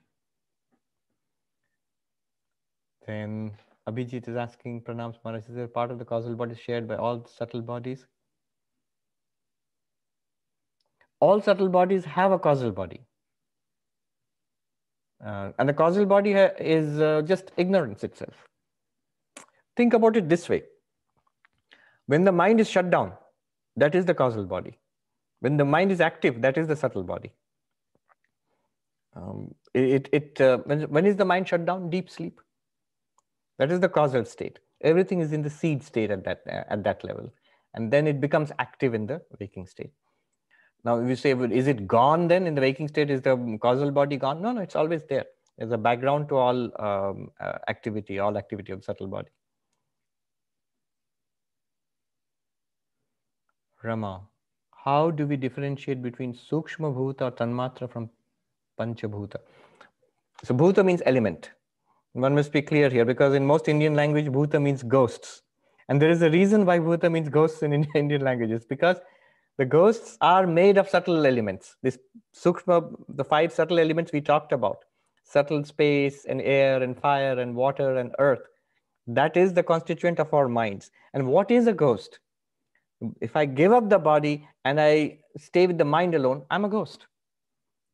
Then 3.06 3.52
Abhijit 3.88 4.28
is 4.28 4.36
asking, 4.36 4.82
Pranams 4.82 5.16
Maharaj, 5.24 5.48
is 5.48 5.54
there 5.54 5.66
part 5.66 5.90
of 5.90 5.98
the 5.98 6.04
causal 6.04 6.34
body 6.34 6.54
shared 6.54 6.86
by 6.86 6.96
all 6.96 7.26
subtle 7.26 7.62
bodies? 7.62 8.06
All 11.20 11.40
subtle 11.40 11.68
bodies 11.68 12.04
have 12.04 12.32
a 12.32 12.38
causal 12.38 12.70
body. 12.72 13.00
Uh, 15.24 15.52
and 15.58 15.68
the 15.68 15.74
causal 15.74 16.06
body 16.06 16.32
is 16.32 16.98
uh, 17.00 17.22
just 17.22 17.52
ignorance 17.56 18.02
itself. 18.04 18.34
Think 19.76 19.92
about 19.92 20.16
it 20.16 20.28
this 20.28 20.48
way. 20.48 20.62
When 22.06 22.24
the 22.24 22.32
mind 22.32 22.58
is 22.58 22.68
shut 22.68 22.90
down, 22.90 23.12
that 23.76 23.94
is 23.94 24.06
the 24.06 24.14
causal 24.14 24.44
body. 24.44 24.78
When 25.40 25.56
the 25.56 25.64
mind 25.64 25.92
is 25.92 26.00
active, 26.00 26.40
that 26.42 26.56
is 26.56 26.68
the 26.68 26.76
subtle 26.76 27.02
body. 27.02 27.32
Um, 29.14 29.54
it, 29.74 30.08
it, 30.12 30.40
uh, 30.40 30.58
when, 30.64 30.82
when 30.82 31.06
is 31.06 31.16
the 31.16 31.24
mind 31.24 31.48
shut 31.48 31.66
down? 31.66 31.90
Deep 31.90 32.08
sleep. 32.08 32.40
That 33.58 33.70
is 33.70 33.80
the 33.80 33.88
causal 33.88 34.24
state. 34.24 34.58
Everything 34.82 35.20
is 35.20 35.32
in 35.32 35.42
the 35.42 35.50
seed 35.50 35.82
state 35.82 36.10
at 36.10 36.24
that, 36.24 36.42
at 36.46 36.82
that 36.84 37.04
level. 37.04 37.30
And 37.74 37.92
then 37.92 38.06
it 38.06 38.20
becomes 38.20 38.50
active 38.58 38.94
in 38.94 39.06
the 39.06 39.20
waking 39.38 39.66
state. 39.66 39.92
Now, 40.84 40.98
if 40.98 41.08
you 41.08 41.16
say, 41.16 41.32
is 41.32 41.66
it 41.66 41.86
gone 41.86 42.28
then 42.28 42.46
in 42.46 42.54
the 42.54 42.60
waking 42.60 42.88
state? 42.88 43.10
Is 43.10 43.20
the 43.20 43.58
causal 43.60 43.90
body 43.90 44.16
gone? 44.16 44.40
No, 44.40 44.52
no, 44.52 44.62
it's 44.62 44.76
always 44.76 45.02
there. 45.08 45.26
There's 45.58 45.72
a 45.72 45.78
background 45.78 46.28
to 46.30 46.36
all 46.36 46.82
um, 46.82 47.30
uh, 47.38 47.58
activity, 47.68 48.18
all 48.18 48.38
activity 48.38 48.72
of 48.72 48.82
subtle 48.82 49.08
body. 49.08 49.28
Rama, 53.82 54.22
how 54.84 55.10
do 55.10 55.26
we 55.26 55.36
differentiate 55.36 56.02
between 56.02 56.34
Sukshma 56.34 56.94
Bhuta 56.94 57.22
or 57.22 57.30
Tanmatra 57.32 57.90
from 57.90 58.08
Panchabhuta? 58.78 59.36
So 60.44 60.54
Bhuta 60.54 60.84
means 60.84 61.02
element. 61.04 61.50
One 62.12 62.34
must 62.34 62.52
be 62.52 62.62
clear 62.62 62.88
here 62.88 63.04
because 63.04 63.34
in 63.34 63.46
most 63.46 63.68
Indian 63.68 63.94
language, 63.94 64.26
Bhuta 64.26 64.60
means 64.60 64.82
ghosts. 64.82 65.42
And 65.88 66.00
there 66.00 66.10
is 66.10 66.22
a 66.22 66.30
reason 66.30 66.64
why 66.64 66.78
Bhuta 66.78 67.10
means 67.10 67.28
ghosts 67.28 67.62
in 67.62 67.72
Indian 67.94 68.22
languages 68.22 68.64
because 68.64 68.96
the 69.58 69.64
ghosts 69.64 70.16
are 70.20 70.46
made 70.46 70.78
of 70.78 70.88
subtle 70.88 71.26
elements. 71.26 71.76
This 71.82 71.98
Sukshma, 72.34 72.94
the 73.08 73.24
five 73.24 73.52
subtle 73.52 73.78
elements 73.78 74.12
we 74.12 74.20
talked 74.20 74.52
about, 74.52 74.84
subtle 75.24 75.64
space 75.64 76.24
and 76.24 76.40
air 76.40 76.82
and 76.82 76.96
fire 76.96 77.38
and 77.38 77.54
water 77.54 77.96
and 77.96 78.14
earth, 78.18 78.42
that 79.06 79.36
is 79.36 79.52
the 79.52 79.62
constituent 79.62 80.18
of 80.18 80.32
our 80.32 80.48
minds. 80.48 80.90
And 81.14 81.26
what 81.26 81.50
is 81.50 81.66
a 81.66 81.72
ghost? 81.72 82.20
if 83.20 83.36
I 83.36 83.44
give 83.44 83.72
up 83.72 83.88
the 83.88 83.98
body 83.98 84.46
and 84.64 84.80
I 84.80 85.18
stay 85.38 85.66
with 85.66 85.78
the 85.78 85.84
mind 85.84 86.14
alone, 86.14 86.44
I'm 86.50 86.64
a 86.64 86.68
ghost. 86.68 87.06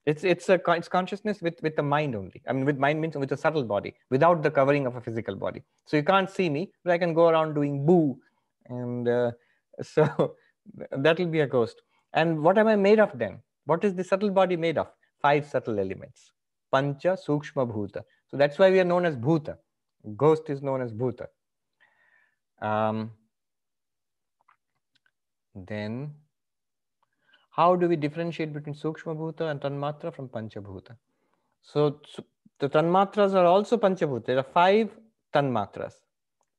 It's 0.04 0.22
it's 0.22 0.48
a 0.48 0.60
it's 0.68 0.88
consciousness 0.88 1.42
with 1.42 1.60
with 1.62 1.74
the 1.74 1.82
mind 1.82 2.14
only. 2.14 2.42
I 2.48 2.52
mean, 2.52 2.64
with 2.64 2.78
mind 2.78 3.00
means 3.00 3.16
with 3.16 3.32
a 3.32 3.36
subtle 3.36 3.64
body, 3.64 3.94
without 4.10 4.42
the 4.42 4.50
covering 4.50 4.86
of 4.86 4.94
a 4.94 5.00
physical 5.00 5.34
body. 5.34 5.62
So 5.84 5.96
you 5.96 6.04
can't 6.04 6.30
see 6.30 6.48
me, 6.48 6.70
but 6.84 6.92
I 6.92 6.98
can 6.98 7.12
go 7.12 7.28
around 7.28 7.54
doing 7.54 7.84
boo, 7.84 8.18
and 8.66 9.08
uh, 9.08 9.32
so 9.82 10.36
that 10.90 11.18
will 11.18 11.26
be 11.26 11.40
a 11.40 11.46
ghost. 11.46 11.82
And 12.12 12.42
what 12.42 12.58
am 12.58 12.68
I 12.68 12.76
made 12.76 13.00
of 13.00 13.18
then? 13.18 13.40
What 13.64 13.84
is 13.84 13.94
the 13.94 14.04
subtle 14.04 14.30
body 14.30 14.56
made 14.56 14.78
of? 14.78 14.88
Five 15.20 15.46
subtle 15.46 15.78
elements: 15.78 16.32
pancha, 16.72 17.16
sukshma, 17.26 17.70
bhuta. 17.70 18.02
So 18.28 18.36
that's 18.36 18.58
why 18.58 18.70
we 18.70 18.80
are 18.80 18.84
known 18.84 19.04
as 19.04 19.16
bhuta. 19.16 19.56
Ghost 20.16 20.50
is 20.50 20.62
known 20.62 20.80
as 20.82 20.92
bhuta. 20.92 21.26
Um, 22.60 23.10
then, 25.54 26.12
how 27.50 27.74
do 27.76 27.88
we 27.88 27.96
differentiate 27.96 28.52
between 28.52 28.74
Sukshma 28.74 29.16
Bhuta 29.16 29.50
and 29.50 29.60
Tanmatra 29.60 30.14
from 30.14 30.28
pancha 30.28 30.60
Panchabhuta? 30.60 30.96
So, 31.62 32.00
the 32.58 32.68
Tanmatras 32.68 33.34
are 33.34 33.46
also 33.46 33.78
Panchabhuta. 33.78 34.26
There 34.26 34.38
are 34.38 34.42
five 34.42 34.90
Tanmatras. 35.34 35.94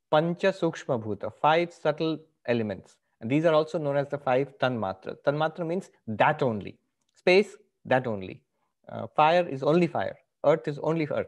Pancha 0.10 0.48
Sukshma 0.52 1.02
Bhuta, 1.02 1.32
five 1.42 1.72
subtle 1.72 2.20
elements. 2.48 2.98
And 3.22 3.30
these 3.30 3.46
are 3.46 3.54
also 3.54 3.78
known 3.78 3.98
as 3.98 4.08
the 4.10 4.18
five 4.18 4.58
Tanmatra. 4.60 5.16
Tanmatra 5.26 5.66
means 5.66 5.90
that 6.08 6.44
only. 6.44 6.78
Space, 7.16 7.56
that 7.86 8.06
only. 8.08 8.44
Uh, 8.90 9.08
fire 9.16 9.48
is 9.48 9.64
only 9.64 9.88
fire. 9.88 10.16
Earth 10.46 10.68
is 10.68 10.80
only 10.80 11.08
earth. 11.08 11.28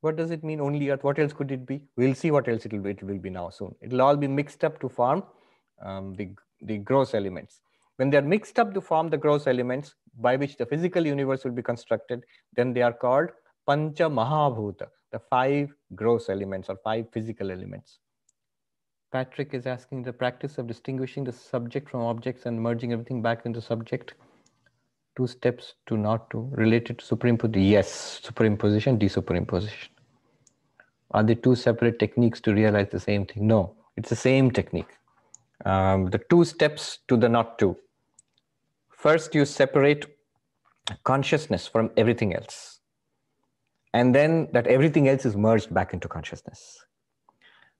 What 0.00 0.16
does 0.16 0.30
it 0.30 0.44
mean 0.44 0.60
only 0.60 0.90
earth? 0.90 1.04
What 1.04 1.18
else 1.18 1.32
could 1.32 1.50
it 1.50 1.66
be? 1.66 1.82
We'll 1.96 2.14
see 2.14 2.30
what 2.30 2.48
else 2.48 2.64
it 2.64 2.72
will 2.72 2.80
be, 2.80 2.90
it 2.90 3.02
will 3.02 3.18
be 3.18 3.30
now 3.30 3.50
soon. 3.50 3.74
It 3.80 3.90
will 3.90 4.02
all 4.02 4.16
be 4.16 4.28
mixed 4.28 4.64
up 4.64 4.80
to 4.80 4.88
form 4.88 5.24
um, 5.84 6.14
the 6.14 6.30
the 6.62 6.78
gross 6.78 7.14
elements. 7.14 7.60
When 7.96 8.10
they're 8.10 8.22
mixed 8.22 8.58
up 8.58 8.74
to 8.74 8.80
form 8.80 9.10
the 9.10 9.16
gross 9.16 9.46
elements 9.46 9.94
by 10.18 10.36
which 10.36 10.56
the 10.56 10.66
physical 10.66 11.04
universe 11.06 11.44
will 11.44 11.52
be 11.52 11.62
constructed, 11.62 12.24
then 12.54 12.72
they 12.72 12.82
are 12.82 12.92
called 12.92 13.30
Pancha 13.66 14.04
Mahabhuta, 14.04 14.86
the 15.12 15.18
five 15.18 15.72
gross 15.94 16.28
elements 16.28 16.68
or 16.68 16.76
five 16.82 17.06
physical 17.12 17.50
elements. 17.50 17.98
Patrick 19.10 19.54
is 19.54 19.66
asking 19.66 20.02
the 20.02 20.12
practice 20.12 20.58
of 20.58 20.66
distinguishing 20.66 21.24
the 21.24 21.32
subject 21.32 21.88
from 21.88 22.00
objects 22.00 22.44
and 22.44 22.60
merging 22.60 22.92
everything 22.92 23.22
back 23.22 23.46
into 23.46 23.60
subject. 23.60 24.14
Two 25.16 25.26
steps 25.26 25.74
to 25.86 25.96
not 25.96 26.28
to 26.30 26.48
related 26.52 26.98
to 26.98 27.04
superimposition. 27.04 27.70
Yes, 27.70 28.20
superimposition, 28.22 28.98
desuperimposition. 28.98 29.88
Are 31.12 31.22
they 31.22 31.34
two 31.34 31.54
separate 31.54 31.98
techniques 31.98 32.40
to 32.42 32.52
realize 32.52 32.88
the 32.90 33.00
same 33.00 33.24
thing? 33.24 33.46
No, 33.46 33.74
it's 33.96 34.10
the 34.10 34.16
same 34.16 34.50
technique. 34.50 34.98
Um, 35.64 36.10
the 36.10 36.20
two 36.30 36.44
steps 36.44 36.98
to 37.08 37.16
the 37.16 37.30
not 37.30 37.58
to. 37.60 37.76
First, 38.90 39.34
you 39.34 39.46
separate 39.46 40.06
consciousness 41.04 41.66
from 41.66 41.90
everything 41.96 42.34
else. 42.34 42.80
And 43.94 44.14
then 44.14 44.48
that 44.52 44.66
everything 44.66 45.08
else 45.08 45.24
is 45.24 45.34
merged 45.34 45.72
back 45.72 45.94
into 45.94 46.08
consciousness. 46.08 46.84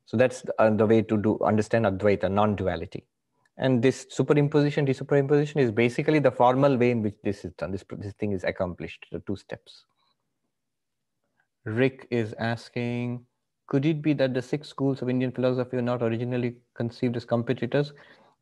So 0.08 0.16
that's 0.16 0.40
the, 0.40 0.54
uh, 0.58 0.70
the 0.70 0.86
way 0.86 1.02
to 1.02 1.18
do 1.18 1.38
understand 1.44 1.84
Advaita, 1.84 2.30
non-duality. 2.32 3.04
And 3.58 3.82
this 3.82 4.06
superimposition, 4.06 4.88
desuperimposition 4.88 5.56
is 5.58 5.70
basically 5.70 6.18
the 6.18 6.30
formal 6.30 6.78
way 6.78 6.92
in 6.92 7.02
which 7.02 7.16
this 7.22 7.44
is 7.44 7.52
done. 7.58 7.72
This, 7.72 7.84
this 7.98 8.14
thing 8.14 8.32
is 8.32 8.42
accomplished, 8.42 9.04
the 9.12 9.20
two 9.26 9.36
steps. 9.36 9.84
Rick 11.66 12.08
is 12.10 12.34
asking, 12.38 13.26
could 13.66 13.84
it 13.84 14.00
be 14.00 14.14
that 14.14 14.32
the 14.32 14.40
six 14.40 14.66
schools 14.68 15.02
of 15.02 15.10
Indian 15.10 15.30
philosophy 15.30 15.76
were 15.76 15.82
not 15.82 16.02
originally 16.02 16.56
conceived 16.74 17.14
as 17.14 17.26
competitors, 17.26 17.92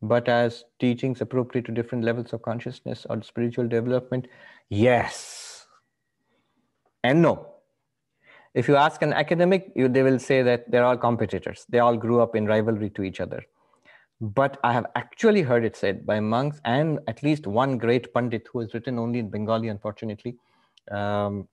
but 0.01 0.29
as 0.29 0.63
teachings 0.79 1.19
appropriate 1.19 1.65
to 1.65 1.73
different 1.73 2.05
levels 2.05 2.31
of 2.31 2.43
consciousness 2.43 3.05
or 3.09 3.21
spiritual 3.23 3.67
development? 3.67 4.29
Yes. 4.69 5.65
And 7.03 7.21
no. 7.21 7.56
If 8.57 8.67
you 8.67 8.75
ask 8.75 9.03
an 9.03 9.13
academic, 9.13 9.71
you, 9.75 9.87
they 9.87 10.01
will 10.01 10.17
say 10.17 10.41
that 10.41 10.71
they're 10.71 10.83
all 10.83 10.97
competitors. 10.97 11.67
They 11.69 11.77
all 11.77 11.95
grew 11.95 12.21
up 12.21 12.35
in 12.35 12.47
rivalry 12.47 12.89
to 12.91 13.03
each 13.03 13.19
other. 13.19 13.43
But 14.19 14.57
I 14.63 14.73
have 14.73 14.87
actually 14.95 15.43
heard 15.43 15.63
it 15.63 15.75
said 15.75 16.07
by 16.07 16.19
monks 16.19 16.59
and 16.65 16.99
at 17.07 17.21
least 17.21 17.45
one 17.45 17.77
great 17.77 18.11
Pandit 18.15 18.47
who 18.51 18.61
has 18.61 18.73
written 18.73 18.97
only 18.97 19.19
in 19.19 19.29
Bengali, 19.29 19.67
unfortunately, 19.67 20.37
um, 20.89 21.47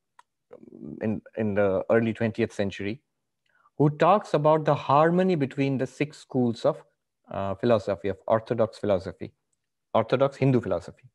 in, 1.02 1.20
in 1.36 1.52
the 1.52 1.84
early 1.90 2.14
20th 2.14 2.52
century, 2.52 3.02
who 3.76 3.90
talks 3.90 4.32
about 4.32 4.64
the 4.64 4.74
harmony 4.74 5.34
between 5.34 5.76
the 5.76 5.86
six 5.86 6.16
schools 6.16 6.64
of 6.64 6.82
uh, 7.30 7.54
philosophy, 7.56 8.08
of 8.08 8.16
orthodox 8.26 8.78
philosophy, 8.78 9.34
orthodox 9.92 10.38
Hindu 10.38 10.58
philosophy. 10.58 11.10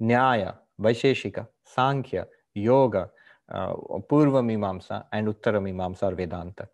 Nyaya, 0.00 0.54
Vaisheshika, 0.80 1.48
Sankhya, 1.64 2.28
Yoga, 2.54 3.10
uh, 3.50 3.74
Purva 4.08 4.42
Mimamsa, 4.42 5.04
and 5.12 5.28
Uttara 5.28 5.60
Mimamsa 5.60 6.04
or 6.04 6.14
Vedanta. 6.14 6.68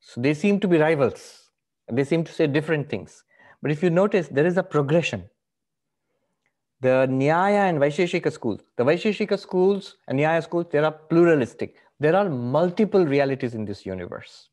So 0.00 0.20
they 0.20 0.34
seem 0.34 0.60
to 0.60 0.68
be 0.68 0.78
rivals. 0.78 1.50
They 1.90 2.04
seem 2.04 2.24
to 2.24 2.32
say 2.32 2.46
different 2.46 2.88
things. 2.88 3.24
But 3.62 3.70
if 3.70 3.82
you 3.82 3.90
notice, 3.90 4.28
there 4.28 4.46
is 4.46 4.56
a 4.56 4.62
progression. 4.62 5.28
The 6.80 7.08
Nyaya 7.08 7.68
and 7.68 7.78
Vaisheshika 7.78 8.32
schools, 8.32 8.60
the 8.76 8.84
Vaisheshika 8.84 9.38
schools 9.38 9.96
and 10.06 10.18
Nyaya 10.18 10.42
schools, 10.42 10.66
they 10.70 10.78
are 10.78 10.92
pluralistic. 10.92 11.74
There 11.98 12.14
are 12.14 12.28
multiple 12.28 13.04
realities 13.04 13.54
in 13.54 13.64
this 13.64 13.84
universe. 13.84 14.48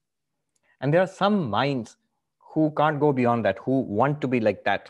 And 0.81 0.91
there 0.91 1.01
are 1.01 1.07
some 1.07 1.49
minds 1.49 1.97
who 2.39 2.73
can't 2.75 2.99
go 2.99 3.13
beyond 3.13 3.45
that, 3.45 3.59
who 3.59 3.81
want 3.81 4.21
to 4.21 4.27
be 4.27 4.39
like 4.39 4.63
that. 4.63 4.89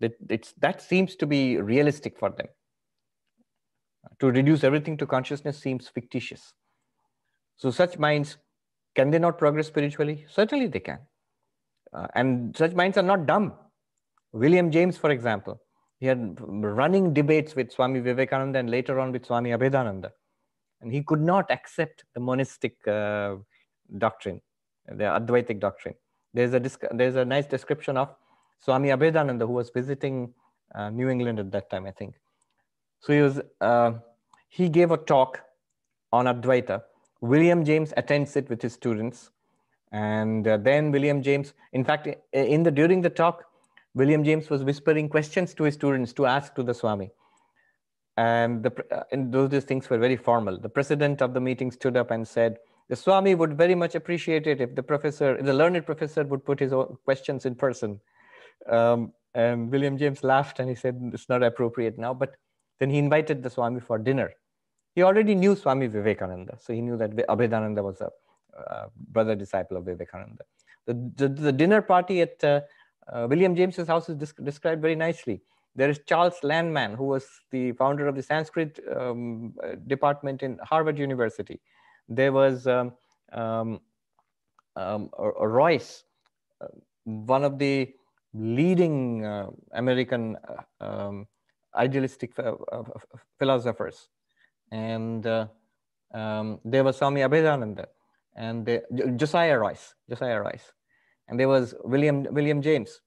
That, 0.00 0.14
that 0.58 0.82
seems 0.82 1.14
to 1.16 1.26
be 1.26 1.58
realistic 1.58 2.18
for 2.18 2.30
them. 2.30 2.48
To 4.20 4.30
reduce 4.30 4.64
everything 4.64 4.96
to 4.98 5.06
consciousness 5.06 5.58
seems 5.58 5.88
fictitious. 5.88 6.54
So, 7.56 7.70
such 7.70 7.98
minds, 7.98 8.36
can 8.94 9.10
they 9.10 9.18
not 9.18 9.38
progress 9.38 9.68
spiritually? 9.68 10.26
Certainly 10.28 10.68
they 10.68 10.80
can. 10.80 10.98
Uh, 11.92 12.06
and 12.14 12.56
such 12.56 12.72
minds 12.72 12.96
are 12.96 13.02
not 13.02 13.26
dumb. 13.26 13.52
William 14.32 14.70
James, 14.70 14.96
for 14.96 15.10
example, 15.10 15.60
he 15.98 16.06
had 16.06 16.36
running 16.40 17.12
debates 17.12 17.54
with 17.54 17.70
Swami 17.70 18.00
Vivekananda 18.00 18.58
and 18.58 18.70
later 18.70 18.98
on 18.98 19.12
with 19.12 19.26
Swami 19.26 19.50
Abhedananda. 19.50 20.10
And 20.80 20.92
he 20.92 21.02
could 21.02 21.20
not 21.20 21.50
accept 21.50 22.04
the 22.14 22.20
monistic 22.20 22.76
uh, 22.88 23.36
doctrine, 23.98 24.40
the 24.88 25.04
Advaitic 25.04 25.60
doctrine. 25.60 25.94
There's 26.34 26.54
a, 26.54 26.60
there's 26.92 27.16
a 27.16 27.24
nice 27.24 27.46
description 27.46 27.96
of 27.96 28.14
Swami 28.58 28.88
Abhedananda, 28.88 29.46
who 29.46 29.52
was 29.52 29.70
visiting 29.70 30.32
uh, 30.74 30.90
New 30.90 31.08
England 31.08 31.38
at 31.38 31.52
that 31.52 31.70
time, 31.70 31.86
I 31.86 31.92
think. 31.92 32.14
So 33.02 33.12
he 33.12 33.20
was, 33.20 33.40
uh, 33.60 33.92
he 34.48 34.68
gave 34.68 34.92
a 34.92 34.96
talk 34.96 35.40
on 36.12 36.26
Advaita. 36.26 36.82
William 37.20 37.64
James 37.64 37.92
attends 37.96 38.36
it 38.36 38.48
with 38.48 38.62
his 38.62 38.72
students. 38.72 39.30
And 39.90 40.46
uh, 40.46 40.56
then 40.56 40.92
William 40.92 41.22
James, 41.22 41.52
in 41.72 41.84
fact, 41.84 42.08
in 42.32 42.62
the, 42.62 42.70
during 42.70 43.02
the 43.02 43.10
talk, 43.10 43.44
William 43.94 44.24
James 44.24 44.48
was 44.48 44.62
whispering 44.64 45.08
questions 45.08 45.52
to 45.54 45.64
his 45.64 45.74
students 45.74 46.12
to 46.14 46.26
ask 46.26 46.54
to 46.54 46.62
the 46.62 46.72
Swami. 46.72 47.10
And, 48.16 48.62
the, 48.62 48.72
uh, 48.90 49.02
and 49.10 49.32
those, 49.32 49.50
those 49.50 49.64
things 49.64 49.90
were 49.90 49.98
very 49.98 50.16
formal. 50.16 50.58
The 50.58 50.68
president 50.68 51.22
of 51.22 51.34
the 51.34 51.40
meeting 51.40 51.72
stood 51.72 51.96
up 51.96 52.10
and 52.10 52.26
said, 52.26 52.58
the 52.88 52.96
Swami 52.96 53.34
would 53.34 53.56
very 53.56 53.74
much 53.74 53.94
appreciate 53.94 54.46
it 54.46 54.60
if 54.60 54.74
the 54.74 54.82
professor, 54.82 55.36
if 55.36 55.44
the 55.44 55.54
learned 55.54 55.84
professor 55.84 56.22
would 56.24 56.44
put 56.44 56.60
his 56.60 56.72
questions 57.04 57.46
in 57.46 57.54
person. 57.54 58.00
Um, 58.70 59.12
and 59.34 59.70
William 59.70 59.98
James 59.98 60.22
laughed 60.22 60.60
and 60.60 60.68
he 60.68 60.74
said, 60.74 61.00
it's 61.12 61.28
not 61.28 61.42
appropriate 61.42 61.98
now. 61.98 62.14
But 62.14 62.36
then 62.82 62.90
he 62.90 62.98
invited 62.98 63.44
the 63.44 63.48
Swami 63.48 63.78
for 63.78 63.96
dinner. 63.96 64.32
He 64.96 65.04
already 65.04 65.36
knew 65.36 65.54
Swami 65.54 65.86
Vivekananda. 65.86 66.58
So 66.60 66.72
he 66.72 66.80
knew 66.80 66.96
that 66.96 67.12
Abhedananda 67.28 67.80
was 67.80 68.00
a 68.00 68.10
uh, 68.60 68.86
brother 69.16 69.36
disciple 69.36 69.76
of 69.76 69.84
Vivekananda. 69.84 70.42
The, 70.86 70.94
the, 71.14 71.28
the 71.28 71.52
dinner 71.52 71.80
party 71.80 72.22
at 72.22 72.42
uh, 72.42 72.62
uh, 73.06 73.28
William 73.30 73.54
James's 73.54 73.86
house 73.86 74.08
is 74.08 74.16
described 74.16 74.82
very 74.82 74.96
nicely. 74.96 75.42
There 75.76 75.88
is 75.88 76.00
Charles 76.08 76.40
Lanman, 76.42 76.96
who 76.96 77.04
was 77.04 77.24
the 77.52 77.70
founder 77.70 78.08
of 78.08 78.16
the 78.16 78.22
Sanskrit 78.24 78.80
um, 78.96 79.54
uh, 79.62 79.76
department 79.86 80.42
in 80.42 80.58
Harvard 80.64 80.98
University. 80.98 81.60
There 82.08 82.32
was 82.32 82.66
um, 82.66 82.94
um, 83.32 83.80
um, 84.74 85.08
Royce, 85.16 86.02
uh, 86.60 86.66
one 87.04 87.44
of 87.44 87.60
the 87.60 87.94
leading 88.34 89.24
uh, 89.24 89.50
American 89.72 90.36
um, 90.80 91.28
idealistic 91.76 92.32
philosophers. 93.38 94.08
And 94.70 95.26
um, 96.14 96.60
there 96.64 96.84
was 96.84 96.96
Swami 96.96 97.20
Abhedananda 97.20 97.86
and 98.36 98.80
Josiah 99.16 99.58
Royce, 99.58 99.94
Josiah 100.08 100.40
Royce. 100.40 100.72
And 101.28 101.38
there 101.38 101.48
was 101.48 101.74
William, 101.84 102.24
William 102.30 102.60
James. 102.62 103.00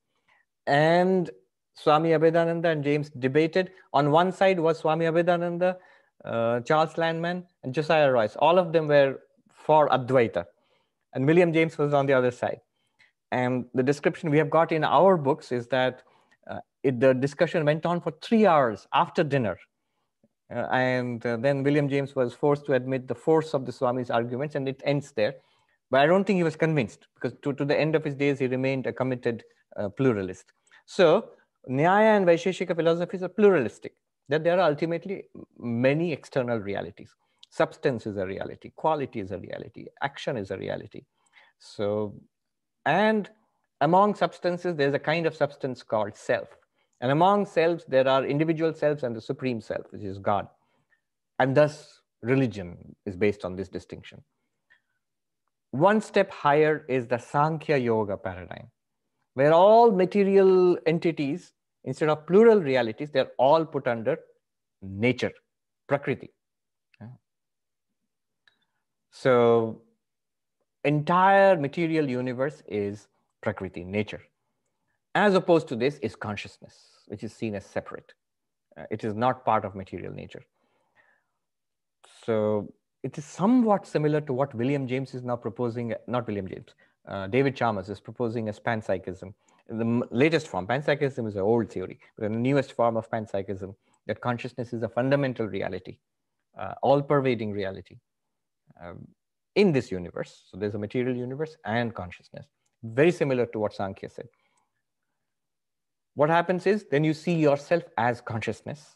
And 0.68 1.30
Swami 1.76 2.09
Abhedananda 2.09 2.72
and 2.72 2.84
James 2.84 3.09
debated. 3.09 3.72
On 3.93 4.11
one 4.11 4.32
side 4.32 4.59
was 4.59 4.80
Swami 4.80 5.05
Abhedananda, 5.05 5.78
uh, 6.24 6.61
Charles 6.61 6.93
Lanman, 6.93 7.43
and 7.63 7.74
Josiah 7.74 8.11
Royce. 8.11 8.36
All 8.38 8.57
of 8.57 8.72
them 8.72 8.88
were 8.88 9.20
for 9.51 9.89
Advaita. 9.89 10.45
And 11.13 11.26
William 11.26 11.53
James 11.53 11.78
was 11.78 11.93
on 11.93 12.05
the 12.05 12.13
other 12.13 12.32
side. 12.32 12.61
And 13.32 13.66
the 13.74 13.84
description 13.84 14.30
we 14.30 14.38
have 14.38 14.49
got 14.49 14.72
in 14.72 14.84
our 14.84 15.18
books 15.18 15.51
is 15.51 15.68
that 15.68 16.03
uh, 16.49 16.59
it, 16.83 16.99
the 16.99 17.13
discussion 17.13 17.65
went 17.65 17.85
on 17.85 18.01
for 18.01 18.13
three 18.21 18.45
hours 18.45 18.87
after 18.93 19.23
dinner. 19.23 19.57
Uh, 20.53 20.67
and 20.71 21.25
uh, 21.25 21.37
then 21.37 21.63
William 21.63 21.89
James 21.89 22.15
was 22.15 22.33
forced 22.33 22.65
to 22.67 22.73
admit 22.73 23.07
the 23.07 23.15
force 23.15 23.53
of 23.53 23.65
the 23.65 23.71
Swami's 23.71 24.11
arguments, 24.11 24.55
and 24.55 24.67
it 24.69 24.81
ends 24.85 25.11
there. 25.15 25.35
But 25.89 26.01
I 26.01 26.05
don't 26.05 26.23
think 26.23 26.37
he 26.37 26.43
was 26.43 26.55
convinced 26.55 27.07
because 27.15 27.37
to, 27.41 27.53
to 27.53 27.65
the 27.65 27.79
end 27.79 27.95
of 27.95 28.03
his 28.03 28.15
days, 28.15 28.39
he 28.39 28.47
remained 28.47 28.85
a 28.85 28.93
committed 28.93 29.43
uh, 29.75 29.89
pluralist. 29.89 30.51
So, 30.85 31.29
Nyaya 31.69 32.17
and 32.17 32.25
Vaisheshika 32.27 32.75
philosophies 32.75 33.23
are 33.23 33.29
pluralistic, 33.29 33.93
that 34.29 34.43
there 34.43 34.59
are 34.59 34.69
ultimately 34.69 35.23
many 35.57 36.11
external 36.11 36.59
realities. 36.59 37.15
Substance 37.49 38.05
is 38.05 38.17
a 38.17 38.25
reality, 38.25 38.71
quality 38.75 39.19
is 39.19 39.31
a 39.31 39.39
reality, 39.39 39.85
action 40.03 40.37
is 40.37 40.51
a 40.51 40.57
reality. 40.57 41.03
So, 41.57 42.13
and 42.85 43.29
among 43.82 44.15
substances, 44.15 44.76
there's 44.76 44.93
a 44.93 44.99
kind 44.99 45.26
of 45.26 45.36
substance 45.36 45.84
called 45.84 46.15
self. 46.15 46.47
And 47.01 47.11
among 47.11 47.45
selves, 47.45 47.84
there 47.88 48.07
are 48.07 48.26
individual 48.26 48.73
selves 48.73 49.03
and 49.03 49.15
the 49.15 49.21
supreme 49.21 49.61
self, 49.61 49.86
which 49.91 50.03
is 50.03 50.17
God. 50.17 50.47
And 51.39 51.55
thus, 51.55 52.01
religion 52.21 52.95
is 53.05 53.15
based 53.15 53.43
on 53.45 53.55
this 53.55 53.67
distinction. 53.69 54.23
One 55.71 55.99
step 55.99 56.32
higher 56.32 56.86
is 56.88 57.05
the 57.07 57.17
Sankhya 57.17 57.78
Yoga 57.78 58.15
paradigm, 58.15 58.67
where 59.34 59.53
all 59.53 59.91
material 59.91 60.78
entities, 60.86 61.51
instead 61.84 62.07
of 62.07 62.26
plural 62.26 62.61
realities, 62.61 63.11
they're 63.11 63.32
all 63.38 63.65
put 63.65 63.88
under 63.88 64.17
nature, 64.82 65.34
prakriti. 65.88 66.32
So, 69.11 69.82
entire 70.84 71.57
material 71.57 72.09
universe 72.09 72.61
is 72.67 73.07
prakriti, 73.45 73.83
nature. 73.99 74.23
as 75.25 75.33
opposed 75.39 75.67
to 75.69 75.75
this 75.81 75.97
is 76.07 76.15
consciousness, 76.27 76.75
which 77.07 77.23
is 77.27 77.33
seen 77.41 77.55
as 77.59 77.65
separate. 77.65 78.13
Uh, 78.77 78.83
it 78.91 79.03
is 79.09 79.13
not 79.15 79.45
part 79.49 79.63
of 79.67 79.75
material 79.81 80.13
nature. 80.13 80.43
So 82.25 82.37
it 83.03 83.17
is 83.17 83.25
somewhat 83.25 83.87
similar 83.87 84.21
to 84.21 84.33
what 84.33 84.53
William 84.61 84.87
James 84.91 85.13
is 85.13 85.23
now 85.23 85.37
proposing, 85.37 85.93
not 86.07 86.27
William 86.27 86.47
James, 86.47 86.71
uh, 87.07 87.27
David 87.27 87.55
Chalmers 87.55 87.89
is 87.89 87.99
proposing 87.99 88.49
as 88.49 88.59
panpsychism. 88.59 89.33
The 89.69 90.07
latest 90.11 90.47
form, 90.47 90.67
panpsychism 90.67 91.27
is 91.27 91.35
an 91.35 91.41
old 91.41 91.71
theory, 91.71 91.99
but 92.17 92.31
the 92.31 92.37
newest 92.49 92.73
form 92.73 92.97
of 92.97 93.09
panpsychism, 93.09 93.75
that 94.07 94.21
consciousness 94.21 94.73
is 94.73 94.83
a 94.83 94.89
fundamental 94.89 95.47
reality, 95.57 95.97
uh, 96.59 96.73
all 96.81 97.01
pervading 97.01 97.51
reality 97.51 97.97
um, 98.81 99.07
in 99.55 99.71
this 99.71 99.91
universe. 99.91 100.43
So 100.49 100.57
there's 100.57 100.75
a 100.75 100.83
material 100.87 101.15
universe 101.15 101.55
and 101.63 101.93
consciousness, 101.93 102.45
very 102.84 103.11
similar 103.11 103.45
to 103.47 103.59
what 103.59 103.73
Sankhya 103.73 104.09
said. 104.09 104.28
What 106.15 106.30
happens 106.30 106.65
is 106.65 106.86
then 106.89 107.03
you 107.03 107.13
see 107.13 107.34
yourself 107.34 107.84
as 107.97 108.21
consciousness. 108.21 108.95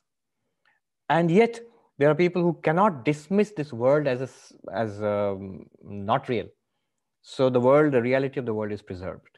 And 1.09 1.29
yet 1.29 1.59
there 1.97 2.09
are 2.09 2.15
people 2.15 2.41
who 2.41 2.53
cannot 2.63 3.03
dismiss 3.03 3.51
this 3.51 3.73
world 3.73 4.07
as, 4.07 4.21
a, 4.21 4.73
as 4.73 5.03
um, 5.03 5.65
not 5.83 6.29
real. 6.29 6.45
So 7.21 7.49
the 7.49 7.59
world, 7.59 7.93
the 7.93 8.01
reality 8.01 8.39
of 8.39 8.45
the 8.45 8.53
world 8.53 8.71
is 8.71 8.81
preserved. 8.81 9.37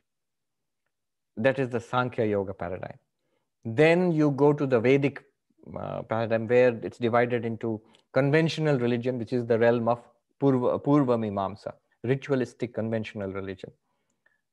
That 1.37 1.57
is 1.57 1.69
the 1.69 1.79
Sankhya 1.79 2.25
Yoga 2.25 2.53
paradigm. 2.53 2.99
Then 3.65 4.11
you 4.11 4.31
go 4.31 4.53
to 4.53 4.67
the 4.67 4.79
Vedic 4.79 5.23
uh, 5.79 6.03
paradigm 6.03 6.47
where 6.47 6.79
it's 6.83 6.97
divided 6.97 7.45
into 7.45 7.81
conventional 8.13 8.77
religion, 8.77 9.17
which 9.17 9.33
is 9.33 9.45
the 9.45 9.57
realm 9.57 9.87
of 9.87 9.99
Purva, 10.41 10.81
Purva 10.83 11.17
Mimamsa, 11.17 11.73
ritualistic 12.03 12.73
conventional 12.73 13.31
religion. 13.31 13.71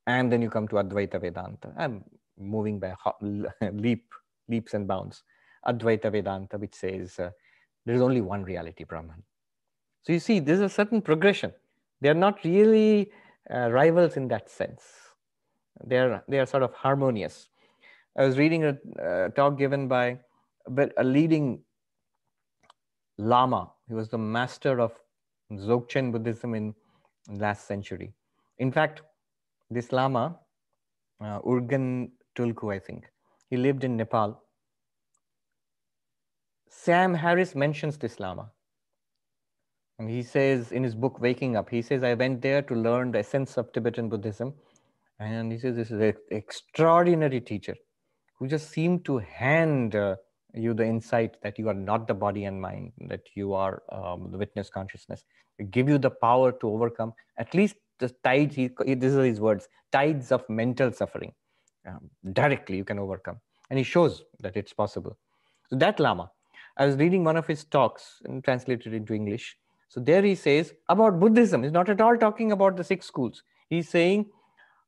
And 0.09 0.31
then 0.31 0.41
you 0.41 0.49
come 0.49 0.67
to 0.69 0.75
Advaita 0.77 1.21
Vedanta. 1.21 1.71
I'm 1.77 2.03
moving 2.39 2.79
by 2.79 2.95
leap, 3.85 4.05
leaps 4.47 4.73
and 4.73 4.87
bounds. 4.87 5.23
Advaita 5.67 6.11
Vedanta, 6.11 6.57
which 6.57 6.73
says 6.73 7.19
uh, 7.19 7.29
there 7.85 7.93
is 7.93 8.01
only 8.01 8.21
one 8.21 8.43
reality, 8.43 8.85
Brahman. 8.85 9.21
So 10.01 10.13
you 10.13 10.19
see, 10.19 10.39
there's 10.39 10.61
a 10.61 10.69
certain 10.69 11.01
progression. 11.01 11.53
They 12.01 12.09
are 12.09 12.21
not 12.25 12.43
really 12.43 13.11
uh, 13.53 13.69
rivals 13.69 14.17
in 14.17 14.27
that 14.29 14.49
sense. 14.49 14.81
They 15.85 15.99
are, 15.99 16.23
they 16.27 16.39
are 16.39 16.47
sort 16.47 16.63
of 16.63 16.73
harmonious. 16.73 17.49
I 18.17 18.25
was 18.25 18.37
reading 18.39 18.63
a, 18.65 18.77
a 18.99 19.29
talk 19.29 19.59
given 19.59 19.87
by 19.87 20.17
a 20.97 21.03
leading 21.03 21.61
Lama. 23.19 23.69
He 23.87 23.93
was 23.93 24.09
the 24.09 24.17
master 24.17 24.79
of 24.79 24.93
Dzogchen 25.51 26.11
Buddhism 26.11 26.55
in 26.55 26.73
last 27.29 27.67
century. 27.67 28.13
In 28.57 28.71
fact, 28.71 29.01
this 29.69 29.91
Lama, 29.91 30.37
uh, 31.21 31.39
Urgen 31.41 32.11
Tulku, 32.35 32.73
I 32.73 32.79
think, 32.79 33.05
he 33.49 33.57
lived 33.57 33.83
in 33.83 33.97
Nepal. 33.97 34.41
Sam 36.69 37.13
Harris 37.13 37.55
mentions 37.55 37.97
this 37.97 38.19
Lama. 38.19 38.51
And 39.97 40.09
he 40.09 40.23
says 40.23 40.71
in 40.71 40.83
his 40.83 40.95
book, 40.95 41.19
Waking 41.19 41.57
Up, 41.57 41.69
he 41.69 41.81
says, 41.81 42.03
I 42.03 42.13
went 42.13 42.41
there 42.41 42.61
to 42.61 42.73
learn 42.73 43.11
the 43.11 43.19
essence 43.19 43.57
of 43.57 43.71
Tibetan 43.73 44.07
Buddhism. 44.07 44.53
And 45.19 45.51
he 45.51 45.59
says, 45.59 45.75
this 45.75 45.91
is 45.91 45.99
an 45.99 46.13
extraordinary 46.31 47.41
teacher 47.41 47.75
who 48.35 48.47
just 48.47 48.71
seemed 48.71 49.03
to 49.05 49.17
hand 49.17 49.95
uh, 49.95 50.15
you 50.53 50.73
the 50.73 50.85
insight 50.85 51.35
that 51.43 51.59
you 51.59 51.67
are 51.67 51.73
not 51.73 52.07
the 52.07 52.13
body 52.13 52.45
and 52.45 52.61
mind, 52.61 52.93
that 53.07 53.23
you 53.35 53.53
are 53.53 53.83
um, 53.91 54.31
the 54.31 54.37
witness 54.37 54.69
consciousness, 54.69 55.25
give 55.69 55.89
you 55.89 55.97
the 55.97 56.09
power 56.09 56.53
to 56.53 56.69
overcome 56.69 57.13
at 57.37 57.53
least 57.53 57.75
the 57.99 58.09
tides, 58.23 58.55
he, 58.55 58.69
these 58.85 59.15
are 59.15 59.23
his 59.23 59.39
words, 59.39 59.67
tides 59.91 60.31
of 60.31 60.47
mental 60.49 60.91
suffering. 60.91 61.33
Um, 61.87 62.09
directly 62.33 62.77
you 62.77 62.83
can 62.83 62.99
overcome. 62.99 63.39
And 63.69 63.77
he 63.77 63.83
shows 63.83 64.23
that 64.39 64.57
it's 64.57 64.73
possible. 64.73 65.17
So 65.69 65.75
that 65.77 65.99
Lama, 65.99 66.31
I 66.77 66.85
was 66.85 66.95
reading 66.95 67.23
one 67.23 67.37
of 67.37 67.47
his 67.47 67.63
talks 67.65 68.21
and 68.25 68.43
translated 68.43 68.93
into 68.93 69.13
English. 69.13 69.55
So 69.89 69.99
there 69.99 70.21
he 70.21 70.35
says 70.35 70.73
about 70.87 71.19
Buddhism. 71.19 71.63
He's 71.63 71.71
not 71.71 71.89
at 71.89 72.01
all 72.01 72.17
talking 72.17 72.51
about 72.51 72.77
the 72.77 72.83
six 72.83 73.05
schools. 73.05 73.43
He's 73.69 73.89
saying, 73.89 74.27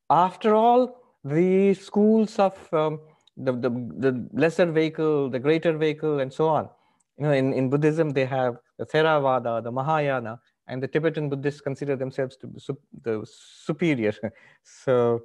after 0.09 0.53
all, 0.53 1.01
the 1.23 1.73
schools 1.73 2.37
of 2.39 2.73
um, 2.73 2.99
the, 3.37 3.53
the, 3.53 3.69
the 3.69 4.29
lesser 4.33 4.71
vehicle, 4.71 5.29
the 5.29 5.39
greater 5.39 5.77
vehicle, 5.77 6.19
and 6.19 6.31
so 6.31 6.47
on. 6.47 6.69
You 7.17 7.25
know, 7.25 7.31
in, 7.31 7.53
in 7.53 7.69
Buddhism, 7.69 8.09
they 8.09 8.25
have 8.25 8.57
the 8.77 8.85
Theravada, 8.85 9.63
the 9.63 9.71
Mahayana, 9.71 10.39
and 10.71 10.81
the 10.81 10.87
Tibetan 10.87 11.27
Buddhists 11.27 11.59
consider 11.59 11.97
themselves 11.97 12.37
to 12.37 12.47
be 12.47 12.59
the 13.03 13.27
superior. 13.29 14.13
so 14.63 15.21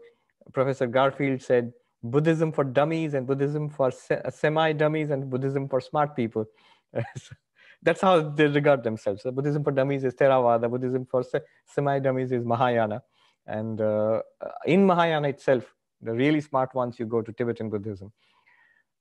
Professor 0.52 0.88
Garfield 0.88 1.40
said, 1.40 1.72
Buddhism 2.02 2.50
for 2.50 2.64
dummies 2.64 3.14
and 3.14 3.26
Buddhism 3.28 3.68
for 3.68 3.92
se 3.92 4.20
semi-dummies 4.28 5.10
and 5.10 5.30
Buddhism 5.30 5.68
for 5.68 5.80
smart 5.80 6.16
people. 6.16 6.44
that's 7.82 8.00
how 8.00 8.20
they 8.28 8.48
regard 8.48 8.82
themselves. 8.82 9.22
So 9.22 9.30
Buddhism 9.30 9.62
for 9.62 9.70
dummies 9.70 10.02
is 10.02 10.14
Theravada, 10.14 10.68
Buddhism 10.68 11.06
for 11.06 11.22
se 11.22 11.40
semi-dummies 11.64 12.32
is 12.32 12.44
Mahayana. 12.44 13.02
And 13.46 13.80
uh, 13.80 14.22
in 14.66 14.84
Mahayana 14.84 15.28
itself, 15.28 15.72
the 16.02 16.12
really 16.12 16.40
smart 16.40 16.74
ones, 16.74 16.98
you 16.98 17.06
go 17.06 17.22
to 17.22 17.32
Tibetan 17.32 17.70
Buddhism. 17.70 18.12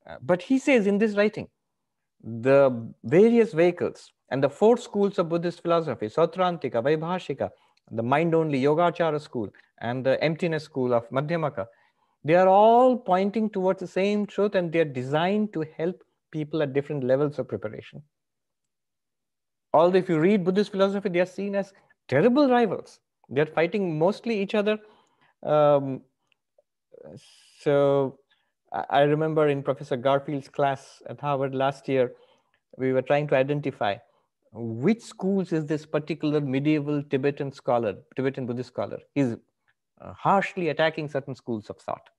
Uh, 0.08 0.18
but 0.22 0.44
he 0.44 0.60
says 0.60 0.86
in 0.86 1.00
this 1.00 1.16
writing, 1.16 1.48
the 2.24 2.94
various 3.04 3.52
vehicles 3.52 4.12
and 4.30 4.44
the 4.44 4.50
four 4.50 4.78
schools 4.78 5.20
of 5.20 5.30
Buddhist 5.30 5.62
philosophy, 5.62 6.08
Sautrantika, 6.08 6.84
Vaibhashika, 6.84 7.50
the 7.92 8.04
mind-only 8.04 8.62
Yogacara 8.62 9.22
school, 9.22 9.50
and 9.82 10.06
the 10.06 10.22
emptiness 10.24 10.64
school 10.64 10.94
of 10.94 11.10
Madhyamaka, 11.10 11.66
they 12.24 12.36
are 12.36 12.48
all 12.48 12.98
pointing 12.98 13.50
towards 13.50 13.80
the 13.80 13.88
same 13.88 14.26
truth 14.26 14.56
and 14.56 14.72
they're 14.72 14.86
designed 14.86 15.54
to 15.54 15.64
help 15.78 16.04
people 16.32 16.64
at 16.64 16.74
different 16.74 17.04
levels 17.04 17.38
of 17.38 17.48
preparation. 17.48 18.02
Although 19.74 20.00
if 20.00 20.10
you 20.10 20.20
read 20.20 20.44
Buddhist 20.44 20.72
philosophy, 20.72 21.10
they 21.10 21.20
are 21.20 21.26
seen 21.26 21.54
as 21.56 21.72
terrible 22.08 22.50
rivals. 22.50 23.00
They're 23.30 23.46
fighting 23.46 24.00
mostly 24.00 24.42
each 24.42 24.56
other 24.56 24.80
um, 25.44 26.02
so 27.60 28.20
I 28.72 29.02
remember 29.02 29.48
in 29.48 29.64
Professor 29.64 29.96
Garfield's 29.96 30.50
class 30.50 31.02
at 31.08 31.22
Harvard 31.22 31.54
last 31.54 31.88
year, 31.88 32.14
we 32.78 32.94
were 32.94 33.02
trying 33.02 33.28
to 33.28 33.36
identify 33.36 33.98
which 34.56 35.02
schools 35.02 35.52
is 35.52 35.66
this 35.66 35.86
particular 35.86 36.40
medieval 36.40 37.04
Tibetan 37.04 37.52
scholar, 37.52 37.96
Tibetan 38.16 38.46
Buddhist 38.46 38.70
scholar. 38.70 39.00
He's 39.14 39.36
uh, 40.02 40.14
harshly 40.14 40.70
attacking 40.70 41.10
certain 41.10 41.36
schools 41.36 41.70
of 41.70 41.78
thought. 41.78 42.10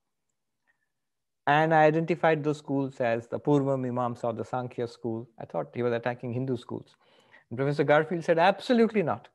And 1.47 1.73
I 1.73 1.85
identified 1.85 2.43
those 2.43 2.59
schools 2.59 3.01
as 3.01 3.29
the 3.29 3.39
Purva 3.39 3.79
Mimamsa 3.79 4.25
or 4.25 4.33
the 4.33 4.45
Sankhya 4.45 4.89
school. 4.89 5.29
I 5.41 5.45
thought 5.45 5.69
he 5.75 5.83
was 5.83 5.93
attacking 5.93 6.33
Hindu 6.33 6.57
schools. 6.57 6.97
And 7.51 7.57
Professor 7.57 7.85
Garfield 7.85 8.25
said, 8.25 8.39
absolutely 8.39 9.03
not. 9.03 9.29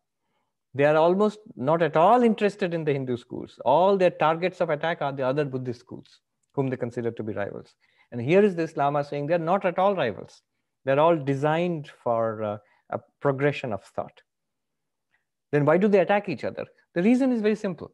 They 0.74 0.84
are 0.86 0.98
almost 0.98 1.40
not 1.56 1.82
at 1.82 1.98
all 1.98 2.22
interested 2.22 2.74
in 2.74 2.84
the 2.84 2.94
Hindu 2.94 3.18
schools. 3.18 3.60
All 3.66 3.98
their 3.98 4.10
targets 4.12 4.62
of 4.62 4.70
attack 4.70 5.02
are 5.02 5.12
the 5.12 5.26
other 5.26 5.46
Buddhist 5.46 5.80
schools, 5.80 6.20
whom 6.54 6.68
they 6.68 6.78
consider 6.78 7.12
to 7.12 7.24
be 7.24 7.34
rivals. 7.34 7.76
And 8.12 8.22
here 8.22 8.44
is 8.44 8.56
this 8.56 8.78
Lama 8.78 9.04
saying 9.04 9.28
they're 9.28 9.40
not 9.40 9.66
at 9.66 9.80
all 9.80 9.96
rivals. 9.96 10.42
They're 10.84 11.00
all 11.00 11.18
designed 11.18 11.90
for 12.04 12.44
uh, 12.44 12.58
a 12.92 13.00
progression 13.20 13.74
of 13.74 13.84
thought. 13.84 14.22
Then 15.52 15.66
why 15.66 15.78
do 15.78 15.88
they 15.88 16.00
attack 16.00 16.30
each 16.30 16.44
other? 16.44 16.66
The 16.94 17.04
reason 17.04 17.32
is 17.32 17.42
very 17.42 17.56
simple. 17.56 17.92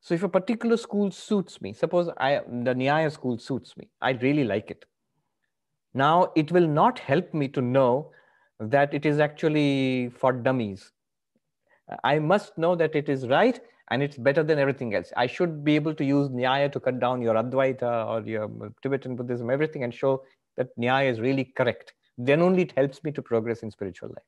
So 0.00 0.14
if 0.14 0.22
a 0.22 0.28
particular 0.28 0.76
school 0.76 1.10
suits 1.10 1.60
me, 1.60 1.72
suppose 1.72 2.08
I, 2.18 2.40
the 2.46 2.74
Nyaya 2.74 3.12
school 3.12 3.38
suits 3.38 3.76
me, 3.76 3.88
I 4.00 4.12
really 4.12 4.44
like 4.44 4.70
it. 4.70 4.84
Now 5.94 6.32
it 6.34 6.50
will 6.50 6.66
not 6.66 6.98
help 6.98 7.32
me 7.34 7.48
to 7.48 7.60
know 7.60 8.10
that 8.58 8.94
it 8.94 9.06
is 9.06 9.18
actually 9.18 10.10
for 10.18 10.32
dummies 10.32 10.92
I 12.04 12.18
must 12.18 12.56
know 12.58 12.74
that 12.76 12.94
it 12.94 13.08
is 13.08 13.28
right 13.28 13.58
and 13.90 14.02
it's 14.02 14.16
better 14.16 14.42
than 14.42 14.58
everything 14.58 14.94
else. 14.94 15.12
I 15.16 15.26
should 15.26 15.64
be 15.64 15.74
able 15.74 15.94
to 15.94 16.04
use 16.04 16.28
Nyaya 16.28 16.72
to 16.72 16.80
cut 16.80 17.00
down 17.00 17.20
your 17.20 17.34
Advaita 17.34 18.06
or 18.06 18.26
your 18.26 18.48
Tibetan 18.82 19.16
Buddhism, 19.16 19.50
everything, 19.50 19.84
and 19.84 19.92
show 19.92 20.24
that 20.56 20.68
Nyaya 20.78 21.10
is 21.10 21.20
really 21.20 21.44
correct. 21.44 21.92
Then 22.18 22.40
only 22.42 22.62
it 22.62 22.72
helps 22.76 23.02
me 23.04 23.12
to 23.12 23.22
progress 23.22 23.62
in 23.62 23.70
spiritual 23.70 24.10
life. 24.10 24.24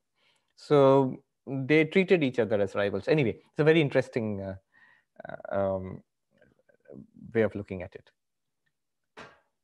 So 0.55 1.17
they 1.47 1.85
treated 1.85 2.23
each 2.23 2.39
other 2.39 2.59
as 2.59 2.75
rivals. 2.75 3.07
Anyway, 3.07 3.37
it's 3.51 3.59
a 3.59 3.63
very 3.63 3.81
interesting 3.81 4.41
uh, 4.41 4.55
uh 5.29 5.75
um, 5.75 6.01
way 7.33 7.41
of 7.41 7.53
looking 7.55 7.83
at 7.83 7.93
it. 7.95 8.09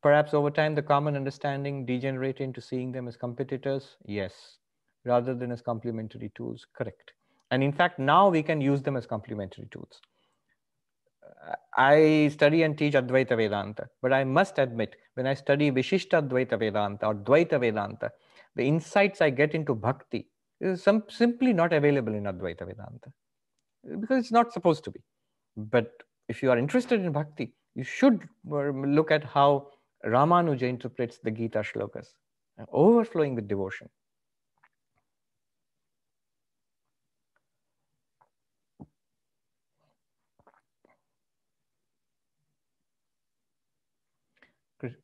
Perhaps 0.02 0.34
over 0.34 0.50
time, 0.50 0.74
the 0.74 0.82
common 0.82 1.14
understanding 1.14 1.86
degenerated 1.86 2.40
into 2.40 2.60
seeing 2.60 2.90
them 2.90 3.06
as 3.06 3.16
competitors? 3.16 3.96
Yes. 4.04 4.58
Rather 5.04 5.34
than 5.34 5.52
as 5.52 5.62
complementary 5.62 6.32
tools? 6.34 6.66
Correct. 6.76 7.12
And 7.52 7.62
in 7.62 7.72
fact, 7.72 7.98
now 7.98 8.28
we 8.28 8.42
can 8.42 8.60
use 8.60 8.82
them 8.82 8.96
as 8.96 9.06
complementary 9.06 9.68
tools. 9.70 10.00
I 11.76 12.28
study 12.32 12.62
and 12.62 12.76
teach 12.78 12.94
Advaita 12.94 13.36
Vedanta, 13.36 13.88
but 14.00 14.12
I 14.12 14.24
must 14.24 14.58
admit, 14.58 14.96
when 15.14 15.26
I 15.26 15.34
study 15.34 15.70
Vishishta 15.70 16.22
Advaita 16.22 16.58
Vedanta 16.58 17.06
or 17.06 17.14
Dvaita 17.14 17.58
Vedanta, 17.58 18.10
the 18.54 18.64
insights 18.64 19.20
I 19.20 19.30
get 19.30 19.54
into 19.54 19.74
bhakti 19.74 20.28
is 20.60 20.82
some, 20.82 21.04
simply 21.08 21.52
not 21.52 21.72
available 21.72 22.14
in 22.14 22.24
Advaita 22.24 22.60
Vedanta 22.60 23.12
because 24.00 24.18
it's 24.18 24.32
not 24.32 24.52
supposed 24.52 24.84
to 24.84 24.90
be. 24.90 25.00
But 25.56 25.90
if 26.28 26.42
you 26.42 26.50
are 26.50 26.58
interested 26.58 27.00
in 27.00 27.10
bhakti, 27.12 27.54
You 27.74 27.84
should 27.84 28.28
look 28.44 29.10
at 29.10 29.24
how 29.24 29.68
Ramanuja 30.04 30.62
interprets 30.62 31.18
the 31.22 31.30
Gita 31.30 31.60
shlokas, 31.60 32.08
overflowing 32.70 33.34
with 33.34 33.48
devotion. 33.48 33.88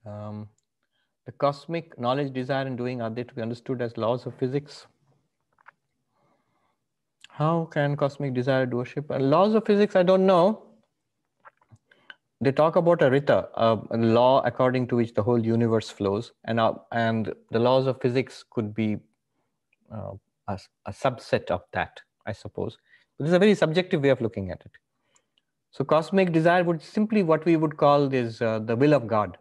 Um, 0.07 0.49
the 1.27 1.33
cosmic 1.33 1.99
knowledge, 1.99 2.33
desire, 2.33 2.67
and 2.67 2.79
doing 2.79 3.03
are 3.03 3.11
they 3.11 3.23
to 3.23 3.35
be 3.35 3.43
understood 3.43 3.83
as 3.83 3.97
laws 3.99 4.25
of 4.27 4.35
physics? 4.37 4.87
How 7.29 7.69
can 7.71 7.97
cosmic 7.97 8.35
desire 8.35 8.67
do 8.67 8.79
worship? 8.79 9.11
Uh, 9.11 9.19
laws 9.19 9.55
of 9.55 9.67
physics, 9.67 9.95
I 9.95 10.03
don't 10.03 10.27
know. 10.27 10.63
They 12.41 12.51
talk 12.51 12.77
about 12.77 13.03
a 13.03 13.11
rita, 13.11 13.49
a, 13.55 13.79
a 13.91 13.97
law 13.97 14.41
according 14.45 14.87
to 14.89 14.97
which 14.97 15.13
the 15.13 15.23
whole 15.23 15.45
universe 15.45 15.91
flows, 15.91 16.33
and 16.45 16.59
uh, 16.59 16.75
and 16.93 17.33
the 17.51 17.59
laws 17.59 17.87
of 17.87 18.01
physics 18.01 18.45
could 18.49 18.73
be 18.75 18.97
uh, 19.93 20.13
a, 20.49 20.59
a, 20.87 20.93
subset 20.93 21.51
of 21.51 21.63
that, 21.73 22.01
I 22.27 22.33
suppose. 22.33 22.79
But 23.17 23.25
this 23.25 23.31
is 23.31 23.37
a 23.37 23.39
very 23.39 23.55
subjective 23.55 24.03
way 24.03 24.11
of 24.11 24.21
looking 24.21 24.51
at 24.51 24.63
it. 24.65 24.73
So 25.73 25.85
cosmic 25.85 26.33
desire 26.33 26.65
would 26.65 26.81
simply 26.81 27.23
what 27.23 27.45
we 27.45 27.57
would 27.57 27.77
call 27.77 28.15
is 28.15 28.41
uh, 28.41 28.61
the 28.61 28.77
will 28.77 28.95
of 28.95 29.07
God 29.07 29.37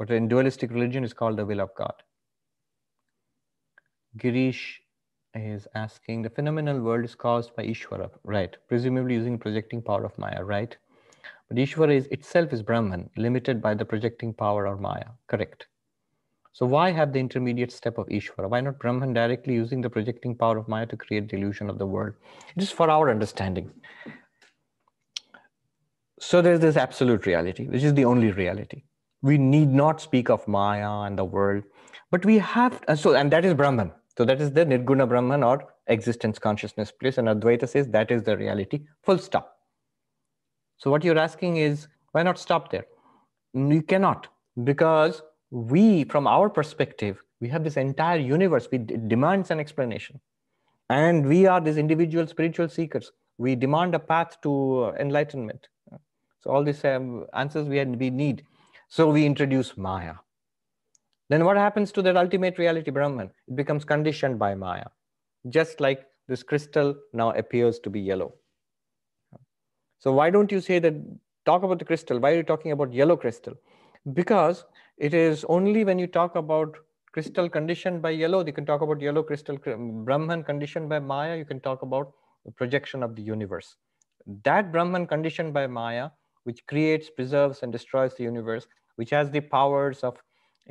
what 0.00 0.10
in 0.10 0.28
dualistic 0.28 0.70
religion 0.70 1.04
is 1.04 1.12
called 1.12 1.36
the 1.36 1.44
will 1.44 1.60
of 1.60 1.74
God. 1.74 1.92
Girish 4.16 4.78
is 5.34 5.68
asking 5.74 6.22
the 6.22 6.30
phenomenal 6.30 6.80
world 6.80 7.04
is 7.04 7.14
caused 7.14 7.54
by 7.54 7.66
Ishvara, 7.66 8.08
right? 8.24 8.56
Presumably 8.66 9.16
using 9.16 9.38
projecting 9.38 9.82
power 9.82 10.06
of 10.06 10.16
Maya, 10.16 10.42
right? 10.42 10.74
But 11.48 11.58
Ishvara 11.58 11.94
is 11.94 12.06
itself 12.06 12.54
is 12.54 12.62
Brahman, 12.62 13.10
limited 13.18 13.60
by 13.60 13.74
the 13.74 13.84
projecting 13.84 14.32
power 14.32 14.64
of 14.64 14.80
Maya, 14.80 15.04
correct? 15.26 15.66
So 16.52 16.64
why 16.64 16.92
have 16.92 17.12
the 17.12 17.20
intermediate 17.20 17.70
step 17.70 17.98
of 17.98 18.06
Ishvara? 18.06 18.48
Why 18.48 18.62
not 18.62 18.78
Brahman 18.78 19.12
directly 19.12 19.52
using 19.52 19.82
the 19.82 19.90
projecting 19.90 20.34
power 20.34 20.56
of 20.56 20.66
Maya 20.66 20.86
to 20.86 20.96
create 20.96 21.28
the 21.28 21.36
illusion 21.36 21.68
of 21.68 21.76
the 21.76 21.86
world? 21.86 22.14
Is 22.56 22.70
for 22.70 22.88
our 22.88 23.10
understanding. 23.10 23.70
So 26.20 26.40
there's 26.40 26.60
this 26.60 26.78
absolute 26.78 27.26
reality, 27.26 27.66
which 27.66 27.82
is 27.82 27.92
the 27.92 28.06
only 28.06 28.30
reality 28.30 28.84
we 29.22 29.38
need 29.38 29.68
not 29.68 30.00
speak 30.00 30.30
of 30.30 30.46
Maya 30.48 31.06
and 31.06 31.18
the 31.18 31.24
world, 31.24 31.64
but 32.10 32.24
we 32.24 32.38
have, 32.38 32.82
so, 32.96 33.14
and 33.14 33.30
that 33.32 33.44
is 33.44 33.54
Brahman. 33.54 33.92
So 34.16 34.24
that 34.24 34.40
is 34.40 34.52
the 34.52 34.66
Nirguna 34.66 35.08
Brahman 35.08 35.42
or 35.42 35.72
existence 35.86 36.38
consciousness 36.38 36.90
place. 36.90 37.18
And 37.18 37.28
Advaita 37.28 37.68
says 37.68 37.88
that 37.88 38.10
is 38.10 38.22
the 38.22 38.36
reality, 38.36 38.80
full 39.02 39.18
stop. 39.18 39.56
So 40.78 40.90
what 40.90 41.04
you're 41.04 41.18
asking 41.18 41.56
is, 41.56 41.88
why 42.12 42.22
not 42.22 42.38
stop 42.38 42.70
there? 42.70 42.86
You 43.54 43.82
cannot, 43.82 44.28
because 44.64 45.22
we, 45.50 46.04
from 46.04 46.26
our 46.26 46.48
perspective, 46.48 47.22
we 47.40 47.48
have 47.48 47.64
this 47.64 47.76
entire 47.76 48.18
universe, 48.18 48.68
we 48.70 48.78
demands 48.78 49.50
an 49.50 49.60
explanation. 49.60 50.20
And 50.88 51.26
we 51.26 51.46
are 51.46 51.60
these 51.60 51.76
individual 51.76 52.26
spiritual 52.26 52.68
seekers. 52.68 53.12
We 53.38 53.54
demand 53.54 53.94
a 53.94 53.98
path 53.98 54.40
to 54.42 54.92
enlightenment. 54.98 55.68
So 56.40 56.50
all 56.50 56.64
these 56.64 56.84
um, 56.84 57.26
answers 57.32 57.68
we, 57.68 57.76
had, 57.76 57.98
we 57.98 58.10
need. 58.10 58.44
So 58.92 59.08
we 59.08 59.24
introduce 59.24 59.76
Maya. 59.76 60.14
Then 61.28 61.44
what 61.44 61.56
happens 61.56 61.92
to 61.92 62.02
that 62.02 62.16
ultimate 62.16 62.58
reality, 62.58 62.90
Brahman? 62.90 63.30
It 63.46 63.54
becomes 63.54 63.84
conditioned 63.84 64.36
by 64.36 64.56
Maya. 64.56 64.86
Just 65.48 65.80
like 65.80 66.06
this 66.26 66.42
crystal 66.42 66.96
now 67.12 67.30
appears 67.30 67.78
to 67.80 67.88
be 67.88 68.00
yellow. 68.00 68.34
So 70.00 70.12
why 70.12 70.30
don't 70.30 70.50
you 70.50 70.60
say 70.60 70.80
that, 70.80 70.94
talk 71.46 71.62
about 71.62 71.78
the 71.78 71.84
crystal? 71.84 72.18
Why 72.18 72.32
are 72.32 72.36
you 72.38 72.42
talking 72.42 72.72
about 72.72 72.92
yellow 72.92 73.16
crystal? 73.16 73.54
Because 74.12 74.64
it 74.98 75.14
is 75.14 75.44
only 75.44 75.84
when 75.84 76.00
you 76.00 76.08
talk 76.08 76.34
about 76.34 76.76
crystal 77.12 77.48
conditioned 77.48 78.02
by 78.02 78.10
yellow, 78.10 78.44
you 78.44 78.52
can 78.52 78.66
talk 78.66 78.80
about 78.80 79.00
yellow 79.00 79.22
crystal, 79.22 79.56
Brahman 79.56 80.42
conditioned 80.42 80.88
by 80.88 80.98
Maya, 80.98 81.36
you 81.36 81.44
can 81.44 81.60
talk 81.60 81.82
about 81.82 82.12
the 82.44 82.50
projection 82.50 83.04
of 83.04 83.14
the 83.14 83.22
universe. 83.22 83.76
That 84.42 84.72
Brahman 84.72 85.06
conditioned 85.06 85.54
by 85.54 85.68
Maya, 85.68 86.10
which 86.42 86.66
creates, 86.66 87.08
preserves, 87.08 87.62
and 87.62 87.70
destroys 87.70 88.16
the 88.16 88.24
universe, 88.24 88.66
which 89.00 89.10
has 89.18 89.30
the 89.30 89.40
powers 89.56 90.00
of 90.08 90.16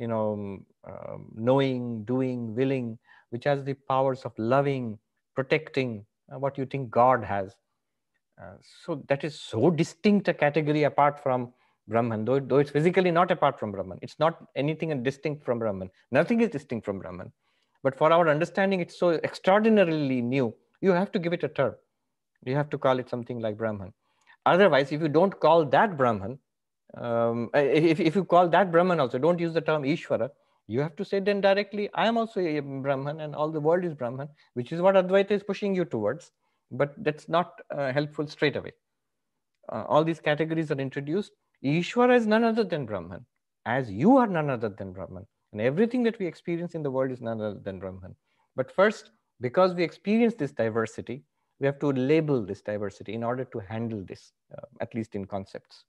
you 0.02 0.08
know 0.12 0.26
um, 0.90 1.26
knowing 1.48 2.04
doing 2.10 2.54
willing 2.54 2.98
which 3.30 3.44
has 3.44 3.64
the 3.64 3.74
powers 3.92 4.22
of 4.28 4.32
loving 4.38 4.98
protecting 5.34 6.04
uh, 6.32 6.38
what 6.38 6.58
you 6.58 6.66
think 6.66 6.90
god 6.90 7.24
has. 7.24 7.56
Uh, 8.40 8.54
so 8.84 9.02
that 9.08 9.24
is 9.24 9.38
so 9.38 9.70
distinct 9.70 10.28
a 10.28 10.34
category 10.34 10.84
apart 10.84 11.22
from 11.22 11.52
brahman 11.88 12.24
though, 12.24 12.40
though 12.40 12.58
it's 12.58 12.70
physically 12.70 13.10
not 13.10 13.30
apart 13.30 13.58
from 13.58 13.72
brahman. 13.72 13.98
It's 14.00 14.18
not 14.18 14.46
anything 14.56 15.02
distinct 15.02 15.44
from 15.44 15.58
brahman. 15.58 15.90
Nothing 16.10 16.40
is 16.40 16.50
distinct 16.50 16.84
from 16.84 17.00
brahman. 17.00 17.32
But 17.82 17.96
for 17.96 18.12
our 18.12 18.28
understanding 18.28 18.80
it's 18.80 18.98
so 18.98 19.10
extraordinarily 19.30 20.20
new 20.22 20.54
you 20.80 20.92
have 20.92 21.10
to 21.12 21.18
give 21.18 21.32
it 21.32 21.44
a 21.44 21.48
term. 21.48 21.74
You 22.44 22.54
have 22.54 22.70
to 22.70 22.78
call 22.78 22.98
it 23.00 23.10
something 23.10 23.40
like 23.40 23.58
brahman. 23.58 23.92
Otherwise 24.46 24.92
if 24.92 25.02
you 25.02 25.08
don't 25.08 25.38
call 25.40 25.64
that 25.66 25.96
brahman 25.96 26.38
um, 26.96 27.50
if, 27.54 28.00
if 28.00 28.14
you 28.16 28.24
call 28.24 28.48
that 28.48 28.70
Brahman 28.72 29.00
also, 29.00 29.18
don't 29.18 29.38
use 29.38 29.54
the 29.54 29.60
term 29.60 29.82
Ishvara. 29.82 30.30
You 30.66 30.80
have 30.80 30.94
to 30.96 31.04
say 31.04 31.20
then 31.20 31.40
directly, 31.40 31.90
I 31.94 32.06
am 32.06 32.16
also 32.16 32.40
a 32.40 32.60
Brahman 32.60 33.20
and 33.20 33.34
all 33.34 33.50
the 33.50 33.60
world 33.60 33.84
is 33.84 33.94
Brahman, 33.94 34.28
which 34.54 34.72
is 34.72 34.80
what 34.80 34.94
Advaita 34.94 35.32
is 35.32 35.42
pushing 35.42 35.74
you 35.74 35.84
towards. 35.84 36.30
But 36.70 36.94
that's 36.98 37.28
not 37.28 37.60
uh, 37.76 37.92
helpful 37.92 38.28
straight 38.28 38.56
away. 38.56 38.72
Uh, 39.72 39.84
all 39.88 40.04
these 40.04 40.20
categories 40.20 40.70
are 40.70 40.78
introduced. 40.78 41.32
Ishvara 41.64 42.16
is 42.16 42.26
none 42.26 42.44
other 42.44 42.64
than 42.64 42.86
Brahman, 42.86 43.26
as 43.66 43.90
you 43.90 44.16
are 44.16 44.28
none 44.28 44.48
other 44.48 44.68
than 44.68 44.92
Brahman. 44.92 45.26
And 45.52 45.60
everything 45.60 46.04
that 46.04 46.18
we 46.18 46.26
experience 46.26 46.76
in 46.76 46.82
the 46.82 46.90
world 46.90 47.10
is 47.10 47.20
none 47.20 47.40
other 47.40 47.58
than 47.58 47.80
Brahman. 47.80 48.14
But 48.54 48.70
first, 48.70 49.10
because 49.40 49.74
we 49.74 49.82
experience 49.82 50.34
this 50.34 50.52
diversity, 50.52 51.24
we 51.58 51.66
have 51.66 51.78
to 51.80 51.88
label 51.92 52.44
this 52.44 52.62
diversity 52.62 53.14
in 53.14 53.24
order 53.24 53.44
to 53.44 53.58
handle 53.58 54.04
this, 54.06 54.32
uh, 54.56 54.66
at 54.80 54.94
least 54.94 55.14
in 55.14 55.24
concepts. 55.24 55.84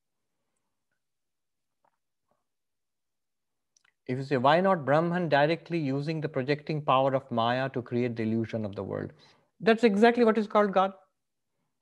If 4.12 4.18
you 4.18 4.24
say, 4.24 4.38
why 4.38 4.60
not 4.60 4.86
Brahman 4.86 5.30
directly 5.30 5.80
using 5.80 6.22
the 6.22 6.28
projecting 6.28 6.82
power 6.82 7.14
of 7.16 7.30
Maya 7.32 7.70
to 7.70 7.82
create 7.82 8.16
the 8.16 8.24
illusion 8.24 8.66
of 8.66 8.76
the 8.76 8.84
world? 8.84 9.12
That's 9.60 9.84
exactly 9.84 10.26
what 10.26 10.38
is 10.38 10.48
called 10.48 10.74
God. 10.74 10.94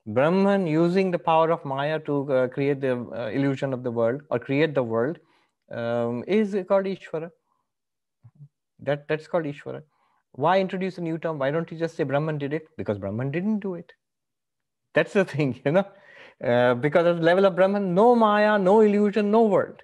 Brahman 0.06 0.66
using 0.66 1.10
the 1.10 1.18
power 1.18 1.50
of 1.50 1.64
Maya 1.64 1.98
to 2.00 2.32
uh, 2.32 2.48
create 2.48 2.80
the 2.80 2.98
uh, 2.98 3.28
illusion 3.28 3.72
of 3.72 3.82
the 3.82 3.90
world 3.90 4.22
or 4.30 4.38
create 4.38 4.74
the 4.74 4.82
world 4.82 5.18
um, 5.70 6.24
is 6.26 6.56
called 6.68 6.86
Ishvara. 6.86 7.30
That, 8.78 9.06
that's 9.08 9.26
called 9.26 9.44
Ishvara. 9.44 9.82
Why 10.32 10.60
introduce 10.60 10.98
a 10.98 11.00
new 11.00 11.18
term? 11.18 11.38
Why 11.38 11.50
don't 11.50 11.70
you 11.70 11.78
just 11.78 11.96
say 11.96 12.04
Brahman 12.04 12.38
did 12.38 12.52
it? 12.52 12.68
Because 12.76 12.98
Brahman 12.98 13.30
didn't 13.30 13.58
do 13.58 13.74
it. 13.74 13.92
That's 14.94 15.12
the 15.12 15.24
thing, 15.34 15.60
you 15.64 15.72
know. 15.72 15.84
Uh, 16.42 16.74
because 16.74 17.06
at 17.06 17.16
the 17.16 17.22
level 17.22 17.44
of 17.44 17.56
Brahman, 17.56 17.94
no 17.94 18.14
Maya, 18.14 18.58
no 18.58 18.80
illusion, 18.80 19.30
no 19.30 19.42
world. 19.42 19.82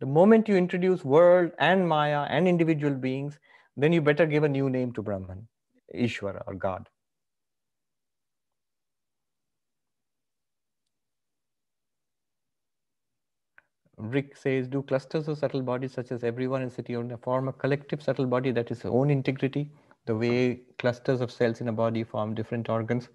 The 0.00 0.06
moment 0.06 0.48
you 0.48 0.56
introduce 0.56 1.04
world 1.04 1.52
and 1.58 1.88
Maya 1.88 2.26
and 2.28 2.46
individual 2.46 2.94
beings, 2.94 3.38
then 3.76 3.92
you 3.92 4.02
better 4.02 4.26
give 4.26 4.44
a 4.44 4.48
new 4.48 4.68
name 4.68 4.92
to 4.92 5.02
Brahman, 5.02 5.48
Ishvara 5.94 6.42
or 6.46 6.54
God. 6.54 6.88
Rick 13.98 14.36
says, 14.36 14.68
do 14.68 14.82
clusters 14.82 15.28
of 15.28 15.38
subtle 15.38 15.62
bodies 15.62 15.92
such 15.92 16.12
as 16.12 16.22
everyone 16.22 16.60
in 16.60 16.70
city 16.70 16.94
form 17.22 17.48
a 17.48 17.52
collective 17.54 18.02
subtle 18.02 18.26
body 18.26 18.50
that 18.52 18.70
is 18.70 18.84
own 18.84 19.10
integrity, 19.10 19.70
the 20.04 20.14
way 20.14 20.60
clusters 20.78 21.22
of 21.22 21.32
cells 21.32 21.62
in 21.62 21.68
a 21.68 21.72
body 21.72 22.04
form 22.04 22.34
different 22.34 22.68
organs? 22.68 23.08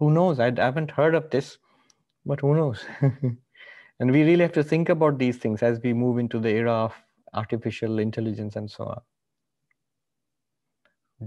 Who 0.00 0.10
knows? 0.10 0.40
I 0.40 0.52
haven't 0.56 0.90
heard 0.90 1.14
of 1.14 1.30
this, 1.30 1.58
but 2.26 2.40
who 2.40 2.56
knows? 2.56 2.84
And 4.00 4.10
we 4.10 4.22
really 4.22 4.42
have 4.42 4.52
to 4.52 4.64
think 4.64 4.88
about 4.88 5.18
these 5.18 5.36
things 5.36 5.62
as 5.62 5.80
we 5.82 5.92
move 5.92 6.18
into 6.18 6.38
the 6.38 6.50
era 6.50 6.72
of 6.72 6.94
artificial 7.32 7.98
intelligence 7.98 8.56
and 8.56 8.70
so 8.70 8.84
on. 8.84 9.00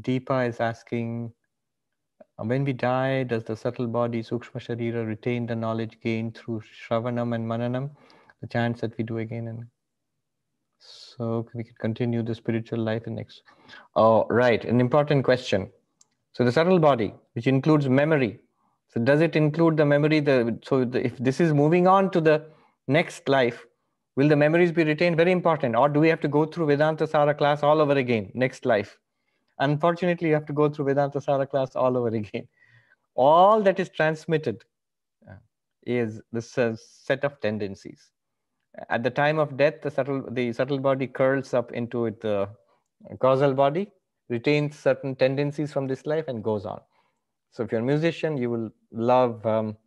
Deepa 0.02 0.48
is 0.50 0.60
asking, 0.60 1.32
when 2.38 2.64
we 2.64 2.74
die, 2.74 3.24
does 3.24 3.44
the 3.46 3.56
subtle 3.56 3.88
body, 3.88 4.22
Sukshma 4.22 4.60
Sharira, 4.60 5.08
retain 5.08 5.46
the 5.46 5.56
knowledge 5.56 5.98
gained 6.04 6.36
through 6.38 6.62
Shravanam 6.62 7.34
and 7.34 7.48
Mananam, 7.50 7.90
the 8.42 8.48
chants 8.48 8.82
that 8.82 8.98
we 8.98 9.04
do 9.04 9.20
again 9.20 9.48
and 9.48 9.64
so 10.80 11.48
we 11.56 11.64
can 11.64 11.74
continue 11.80 12.22
the 12.22 12.36
spiritual 12.36 12.80
life 12.80 13.08
in 13.08 13.16
next. 13.16 13.42
Oh, 13.96 14.26
right, 14.30 14.64
an 14.64 14.80
important 14.80 15.24
question. 15.24 15.72
So 16.34 16.44
the 16.44 16.52
subtle 16.52 16.80
body, 16.80 17.14
which 17.34 17.48
includes 17.48 17.90
memory. 17.90 18.40
So 18.90 19.02
does 19.02 19.22
it 19.22 19.36
include 19.36 19.78
the 19.78 19.86
memory? 19.86 20.20
The 20.20 20.60
so 20.64 20.86
the, 20.86 21.06
if 21.06 21.18
this 21.18 21.40
is 21.40 21.54
moving 21.54 21.88
on 21.88 22.12
to 22.12 22.22
the 22.22 22.46
next 22.88 23.28
life, 23.30 23.66
will 24.16 24.28
the 24.28 24.36
memories 24.36 24.72
be 24.72 24.84
retained? 24.84 25.18
Very 25.18 25.32
important. 25.32 25.76
Or 25.76 25.90
do 25.90 26.00
we 26.00 26.10
have 26.10 26.22
to 26.22 26.28
go 26.28 26.46
through 26.46 26.68
Vedanta 26.68 27.08
Sara 27.08 27.34
class 27.34 27.64
all 27.64 27.82
over 27.82 27.94
again, 27.94 28.32
next 28.34 28.66
life? 28.66 28.98
Unfortunately, 29.60 30.30
you 30.30 30.34
have 30.34 30.46
to 30.46 30.54
go 30.54 30.70
through 30.70 30.86
Vedanta 30.86 31.20
Sara 31.20 31.48
class 31.48 31.76
all 31.76 31.98
over 31.98 32.10
again. 32.10 32.48
All 33.16 33.64
that 33.64 33.80
is 33.80 33.90
transmitted 33.90 34.64
uh, 35.28 35.38
is 35.88 36.22
this 36.32 36.52
set 36.52 37.24
of 37.24 37.42
tendencies. 37.42 38.12
At 38.90 39.02
the 39.02 39.10
time 39.10 39.40
of 39.40 39.58
death, 39.58 39.82
the 39.82 39.90
subtle, 39.90 40.24
the 40.30 40.54
subtle 40.54 40.78
body 40.78 41.08
curls 41.08 41.56
up 41.56 41.72
into 41.72 42.12
the 42.22 42.48
causal 43.20 43.54
body, 43.54 43.92
retains 44.30 44.78
certain 44.78 45.16
tendencies 45.16 45.74
from 45.74 45.88
this 45.88 46.06
life 46.06 46.28
and 46.28 46.44
goes 46.44 46.66
on. 46.66 46.80
So 47.52 47.64
if 47.64 47.72
you're 47.72 47.82
a 47.82 47.84
musician, 47.84 48.38
you 48.38 48.50
will 48.50 48.70
love, 48.92 49.44
um, 49.46 49.78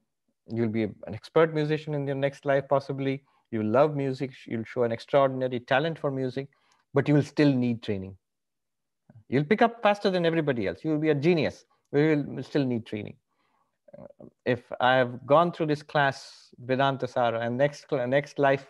you'll 0.53 0.69
be 0.69 0.85
an 0.85 1.15
expert 1.15 1.55
musician 1.55 1.95
in 1.95 2.07
your 2.07 2.17
next 2.17 2.45
life, 2.45 2.65
possibly. 2.69 3.23
You 3.51 3.63
love 3.63 3.97
music, 3.97 4.31
you'll 4.47 4.65
show 4.65 4.85
an 4.85 4.93
extraordinary 4.93 5.61
talent 5.61 5.99
for 5.99 6.11
music, 6.11 6.49
but 6.95 7.09
you 7.09 7.15
will 7.15 7.23
still 7.23 7.53
need 7.53 7.83
training. 7.83 8.17
You'll 9.29 9.45
pick 9.45 9.63
up 9.63 9.83
faster 9.83 10.11
than 10.11 10.25
everybody 10.27 10.67
else. 10.67 10.85
You 10.85 10.93
will 10.93 10.99
be 10.99 11.11
a 11.11 11.15
genius. 11.15 11.65
We 11.93 12.17
will 12.17 12.43
still 12.43 12.65
need 12.65 12.87
training. 12.87 13.17
Uh, 13.99 14.27
if 14.45 14.61
I 14.81 14.95
have 14.95 15.27
gone 15.27 15.53
through 15.53 15.67
this 15.67 15.83
class, 15.83 16.51
Vedanta 16.65 17.07
Sara, 17.07 17.41
and 17.41 17.57
next 17.57 17.87
next 17.91 18.39
life, 18.39 18.67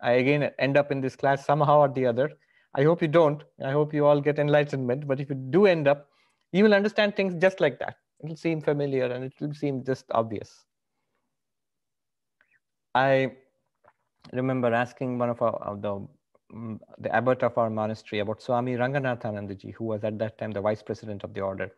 I 0.00 0.12
again 0.12 0.50
end 0.58 0.76
up 0.76 0.92
in 0.92 1.00
this 1.00 1.16
class 1.16 1.44
somehow 1.44 1.80
or 1.80 1.88
the 1.88 2.06
other. 2.06 2.30
I 2.74 2.84
hope 2.84 3.02
you 3.02 3.08
don't. 3.08 3.42
I 3.64 3.72
hope 3.72 3.92
you 3.92 4.06
all 4.06 4.20
get 4.20 4.38
enlightenment. 4.38 5.06
But 5.06 5.20
if 5.20 5.28
you 5.28 5.34
do 5.34 5.66
end 5.66 5.88
up, 5.88 6.08
you 6.52 6.62
will 6.64 6.74
understand 6.74 7.16
things 7.16 7.34
just 7.34 7.60
like 7.60 7.78
that. 7.80 7.96
It'll 8.22 8.36
seem 8.36 8.60
familiar 8.60 9.06
and 9.06 9.24
it 9.24 9.32
will 9.40 9.54
seem 9.54 9.84
just 9.84 10.04
obvious. 10.12 10.64
I 12.94 13.32
remember 14.32 14.72
asking 14.72 15.18
one 15.18 15.30
of 15.30 15.40
our, 15.42 15.76
the 15.80 16.06
mm, 16.52 16.78
the 16.98 17.14
abbot 17.14 17.42
of 17.42 17.56
our 17.58 17.70
monastery 17.70 18.20
about 18.20 18.42
Swami 18.42 18.74
Ranganathanandaji, 18.74 19.74
who 19.74 19.84
was 19.84 20.04
at 20.04 20.18
that 20.18 20.38
time 20.38 20.50
the 20.50 20.60
vice 20.60 20.82
president 20.82 21.24
of 21.24 21.34
the 21.34 21.40
order, 21.40 21.70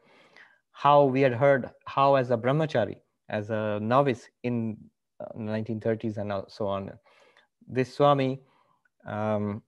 how 0.72 1.04
we 1.04 1.20
had 1.20 1.34
heard 1.34 1.70
how 1.86 2.14
as 2.14 2.30
a 2.30 2.36
brahmachari, 2.36 2.96
as 3.28 3.50
a 3.50 3.78
novice 3.80 4.28
in 4.42 4.76
1930s 5.38 6.18
uh, 6.18 6.20
and 6.20 6.44
so 6.48 6.66
on, 6.66 6.92
this 7.68 7.94
Swami, 7.94 8.40
um, 9.06 9.62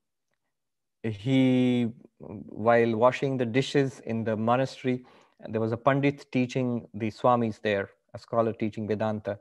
he, 1.02 1.88
while 2.18 2.96
washing 2.96 3.36
the 3.36 3.44
dishes 3.44 4.00
in 4.00 4.24
the 4.24 4.36
monastery, 4.36 5.04
there 5.48 5.60
was 5.60 5.72
a 5.72 5.76
Pandit 5.76 6.30
teaching 6.32 6.88
the 6.94 7.10
Swamis 7.10 7.60
there, 7.60 7.90
a 8.14 8.18
scholar 8.18 8.52
teaching 8.52 8.88
Vedanta. 8.88 9.38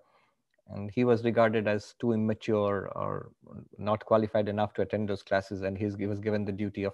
And 0.69 0.89
he 0.91 1.03
was 1.03 1.23
regarded 1.23 1.67
as 1.67 1.93
too 1.99 2.13
immature 2.13 2.89
or 2.95 3.31
not 3.77 4.05
qualified 4.05 4.47
enough 4.47 4.73
to 4.75 4.81
attend 4.81 5.09
those 5.09 5.21
classes. 5.21 5.61
And 5.61 5.77
he 5.77 5.85
was 6.05 6.19
given 6.19 6.45
the 6.45 6.51
duty 6.51 6.83
of 6.83 6.93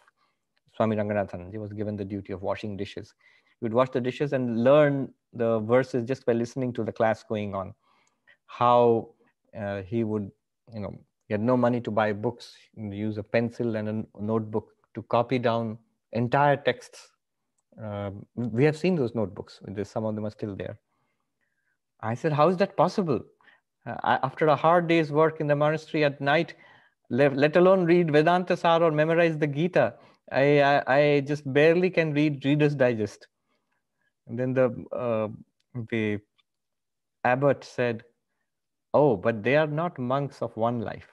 Swami 0.76 0.96
Ranganathan. 0.96 1.52
He 1.52 1.58
was 1.58 1.72
given 1.72 1.96
the 1.96 2.06
duty 2.06 2.34
of 2.34 2.42
washing 2.42 2.76
dishes. 2.78 3.14
He 3.60 3.66
would 3.66 3.74
wash 3.74 3.90
the 3.90 4.02
dishes 4.02 4.34
and 4.34 4.64
learn 4.64 5.14
the 5.34 5.60
verses 5.60 6.04
just 6.04 6.26
by 6.26 6.34
listening 6.34 6.74
to 6.74 6.84
the 6.84 6.92
class 6.92 7.24
going 7.24 7.54
on. 7.54 7.74
How 8.48 9.10
uh, 9.58 9.84
he 9.84 10.04
would, 10.04 10.32
you 10.74 10.80
know, 10.80 10.96
he 11.28 11.34
had 11.34 11.42
no 11.42 11.56
money 11.56 11.80
to 11.82 11.92
buy 11.92 12.12
books, 12.12 12.56
use 12.76 13.18
a 13.20 13.24
pencil 13.24 13.76
and 13.76 13.88
a 13.90 14.22
notebook 14.22 14.70
to 14.96 15.04
copy 15.04 15.38
down 15.38 15.78
entire 16.14 16.58
texts. 16.58 17.12
Uh, 17.82 18.10
we 18.36 18.64
have 18.64 18.76
seen 18.76 18.96
those 18.96 19.14
notebooks. 19.14 19.60
Some 19.84 20.06
of 20.06 20.16
them 20.16 20.26
are 20.26 20.32
still 20.32 20.56
there. 20.56 20.80
I 22.02 22.16
said, 22.16 22.34
how 22.34 22.50
is 22.50 22.58
that 22.58 22.76
possible? 22.76 23.22
Uh, 23.86 24.18
after 24.24 24.48
a 24.48 24.56
hard 24.56 24.88
day's 24.88 25.12
work 25.12 25.40
in 25.40 25.48
the 25.48 25.56
monastery 25.56 26.04
at 26.04 26.20
night, 26.20 26.54
let, 27.10 27.56
alone 27.56 27.86
read 27.86 28.12
Vedanta 28.12 28.56
Sar 28.56 28.84
or 28.84 28.92
memorize 28.92 29.38
the 29.38 29.48
Gita, 29.48 29.96
I, 30.32 30.62
I, 30.62 30.96
I, 30.96 31.20
just 31.22 31.52
barely 31.52 31.90
can 31.90 32.14
read 32.14 32.46
Reader's 32.46 32.76
Digest. 32.76 33.28
And 34.28 34.38
then 34.38 34.54
the, 34.54 34.86
uh, 34.96 35.30
the 35.90 36.20
abbot 37.24 37.64
said, 37.64 38.04
Oh, 38.94 39.16
but 39.16 39.44
they 39.44 39.56
are 39.56 39.68
not 39.68 39.98
monks 39.98 40.42
of 40.42 40.56
one 40.56 40.82
life. 40.82 41.08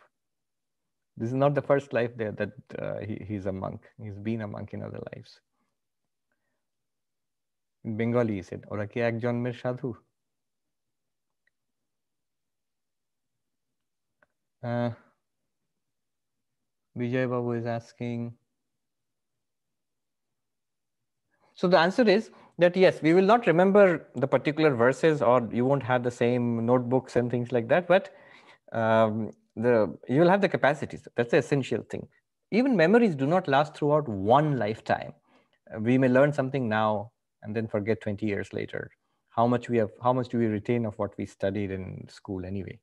This 1.16 1.28
is 1.28 1.34
not 1.34 1.54
the 1.54 1.62
first 1.62 1.92
life 1.92 2.16
there 2.16 2.32
that 2.32 2.52
uh, 2.78 2.98
he, 2.98 3.22
he's 3.26 3.46
a 3.46 3.52
monk. 3.52 3.82
He's 4.02 4.18
been 4.18 4.42
a 4.42 4.46
monk 4.46 4.74
in 4.74 4.82
other 4.82 5.00
lives. 5.14 5.40
In 7.84 7.96
Bengali, 7.96 8.34
he 8.34 8.42
said, 8.42 8.64
Ora 8.68 8.86
ki 8.86 9.00
ek 9.00 9.14
jన్মের 9.20 9.56
sadhu. 9.62 9.96
Uh, 14.66 14.90
Vijay 16.98 17.28
Babu 17.28 17.52
is 17.52 17.66
asking. 17.66 18.34
So 21.54 21.68
the 21.68 21.78
answer 21.78 22.08
is 22.08 22.30
that 22.58 22.76
yes, 22.76 23.00
we 23.02 23.14
will 23.14 23.24
not 23.24 23.46
remember 23.46 24.08
the 24.14 24.26
particular 24.26 24.74
verses 24.74 25.22
or 25.22 25.48
you 25.52 25.64
won't 25.64 25.82
have 25.82 26.02
the 26.02 26.10
same 26.10 26.66
notebooks 26.66 27.16
and 27.16 27.30
things 27.30 27.52
like 27.52 27.68
that, 27.68 27.86
but 27.86 28.14
um, 28.72 29.30
the 29.54 29.96
you 30.08 30.20
will 30.20 30.28
have 30.28 30.40
the 30.40 30.48
capacities. 30.48 31.06
That's 31.16 31.30
the 31.30 31.38
essential 31.38 31.82
thing. 31.82 32.08
Even 32.50 32.76
memories 32.76 33.14
do 33.14 33.26
not 33.26 33.48
last 33.48 33.74
throughout 33.76 34.08
one 34.08 34.58
lifetime. 34.58 35.12
Uh, 35.74 35.80
we 35.80 35.98
may 35.98 36.08
learn 36.08 36.32
something 36.32 36.68
now 36.68 37.12
and 37.42 37.54
then 37.54 37.66
forget 37.68 38.00
20 38.00 38.26
years 38.26 38.52
later. 38.52 38.90
How 39.30 39.46
much 39.46 39.68
we 39.68 39.76
have, 39.78 39.90
how 40.02 40.12
much 40.12 40.28
do 40.28 40.38
we 40.38 40.46
retain 40.46 40.86
of 40.86 40.98
what 40.98 41.16
we 41.18 41.26
studied 41.26 41.70
in 41.70 42.06
school 42.08 42.44
anyway? 42.44 42.80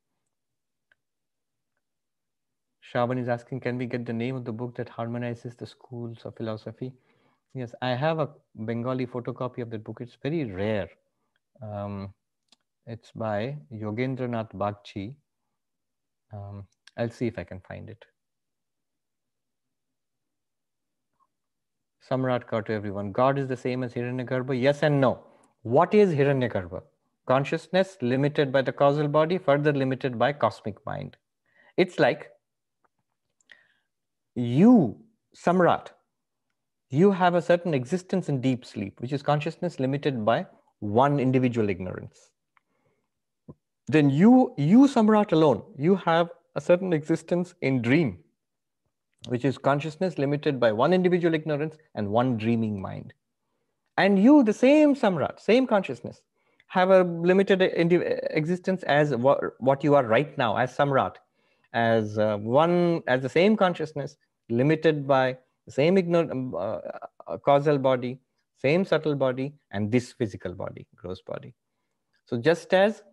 Shaban 2.91 3.17
is 3.17 3.29
asking, 3.29 3.61
can 3.61 3.77
we 3.77 3.85
get 3.85 4.05
the 4.05 4.13
name 4.13 4.35
of 4.35 4.43
the 4.43 4.51
book 4.51 4.75
that 4.75 4.89
harmonizes 4.89 5.55
the 5.55 5.65
schools 5.65 6.19
of 6.25 6.35
philosophy? 6.35 6.91
Yes, 7.53 7.73
I 7.81 7.89
have 7.89 8.19
a 8.19 8.29
Bengali 8.55 9.05
photocopy 9.07 9.61
of 9.61 9.69
that 9.69 9.83
book. 9.83 9.99
It's 10.01 10.17
very 10.21 10.51
rare. 10.51 10.89
Um, 11.61 12.13
it's 12.85 13.11
by 13.11 13.57
Yogendranath 13.71 14.53
Bagchi, 14.53 15.15
um, 16.33 16.65
I'll 16.97 17.09
see 17.09 17.27
if 17.27 17.37
I 17.37 17.43
can 17.43 17.61
find 17.61 17.89
it. 17.89 18.03
Samrat 22.09 22.49
to 22.65 22.73
everyone. 22.73 23.11
God 23.13 23.39
is 23.39 23.47
the 23.47 23.55
same 23.55 23.83
as 23.83 23.93
Hiranyagarbha? 23.93 24.59
Yes 24.59 24.83
and 24.83 24.99
no. 24.99 25.23
What 25.61 25.93
is 25.93 26.13
Hiranyagarbha? 26.13 26.81
Consciousness 27.25 27.97
limited 28.01 28.51
by 28.51 28.61
the 28.61 28.73
causal 28.73 29.07
body, 29.07 29.37
further 29.37 29.71
limited 29.71 30.19
by 30.19 30.33
cosmic 30.33 30.85
mind. 30.85 31.15
It's 31.77 31.97
like 31.97 32.29
you, 34.35 34.97
Samrat, 35.35 35.89
you 36.89 37.11
have 37.11 37.35
a 37.35 37.41
certain 37.41 37.73
existence 37.73 38.29
in 38.29 38.41
deep 38.41 38.65
sleep, 38.65 38.99
which 38.99 39.11
is 39.11 39.23
consciousness 39.23 39.79
limited 39.79 40.23
by 40.25 40.45
one 40.79 41.19
individual 41.19 41.69
ignorance. 41.69 42.29
Then 43.87 44.09
you, 44.09 44.53
you 44.57 44.87
Samrat 44.87 45.31
alone, 45.31 45.63
you 45.77 45.95
have 45.95 46.29
a 46.55 46.61
certain 46.61 46.93
existence 46.93 47.55
in 47.61 47.81
dream, 47.81 48.19
which 49.27 49.43
is 49.45 49.57
consciousness 49.57 50.17
limited 50.17 50.59
by 50.59 50.71
one 50.71 50.93
individual 50.93 51.33
ignorance 51.33 51.77
and 51.95 52.09
one 52.09 52.37
dreaming 52.37 52.81
mind. 52.81 53.13
And 53.97 54.21
you, 54.21 54.43
the 54.43 54.53
same 54.53 54.95
Samrat, 54.95 55.39
same 55.39 55.67
consciousness, 55.67 56.21
have 56.67 56.89
a 56.89 57.03
limited 57.03 57.61
existence 57.61 58.83
as 58.83 59.15
what, 59.15 59.83
you 59.83 59.95
are 59.95 60.05
right 60.05 60.35
now, 60.37 60.57
as 60.57 60.75
Samrat, 60.75 61.15
as 61.73 62.17
uh, 62.17 62.37
one, 62.37 63.01
as 63.07 63.21
the 63.21 63.29
same 63.29 63.57
consciousness, 63.57 64.17
limited 64.49 65.07
by 65.07 65.37
the 65.65 65.71
same 65.71 65.95
ignor- 65.95 66.31
um, 66.31 66.55
uh, 66.55 66.79
uh, 67.27 67.37
causal 67.37 67.77
body, 67.77 68.19
same 68.57 68.85
subtle 68.85 69.15
body, 69.15 69.53
and 69.71 69.91
this 69.91 70.13
physical 70.13 70.53
body, 70.53 70.87
gross 70.95 71.21
body. 71.21 71.53
So 72.25 72.37
just 72.37 72.73
as 72.73 73.03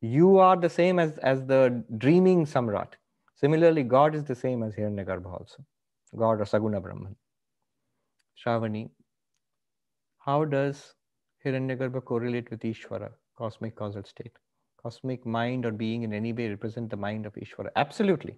you 0.00 0.38
are 0.38 0.56
the 0.56 0.68
same 0.70 0.98
as, 0.98 1.18
as 1.18 1.44
the 1.44 1.84
dreaming 1.98 2.46
Samrat. 2.46 2.94
Similarly, 3.34 3.82
God 3.82 4.14
is 4.14 4.24
the 4.24 4.34
same 4.34 4.62
as 4.62 4.74
Hiranyagarbha 4.74 5.26
also. 5.32 5.64
God 6.16 6.40
or 6.40 6.44
Saguna 6.44 6.82
Brahman. 6.82 7.16
Shravani, 8.44 8.90
how 10.18 10.44
does 10.44 10.94
Hiranyagarbha 11.44 12.04
correlate 12.04 12.50
with 12.50 12.60
Ishvara, 12.60 13.10
cosmic 13.36 13.76
causal 13.76 14.04
state? 14.04 14.32
Cosmic 14.88 15.26
mind 15.26 15.66
or 15.66 15.72
being 15.72 16.02
in 16.02 16.14
any 16.18 16.32
way 16.32 16.48
represent 16.48 16.88
the 16.90 16.96
mind 16.96 17.26
of 17.26 17.34
Ishvara? 17.34 17.70
Absolutely. 17.76 18.36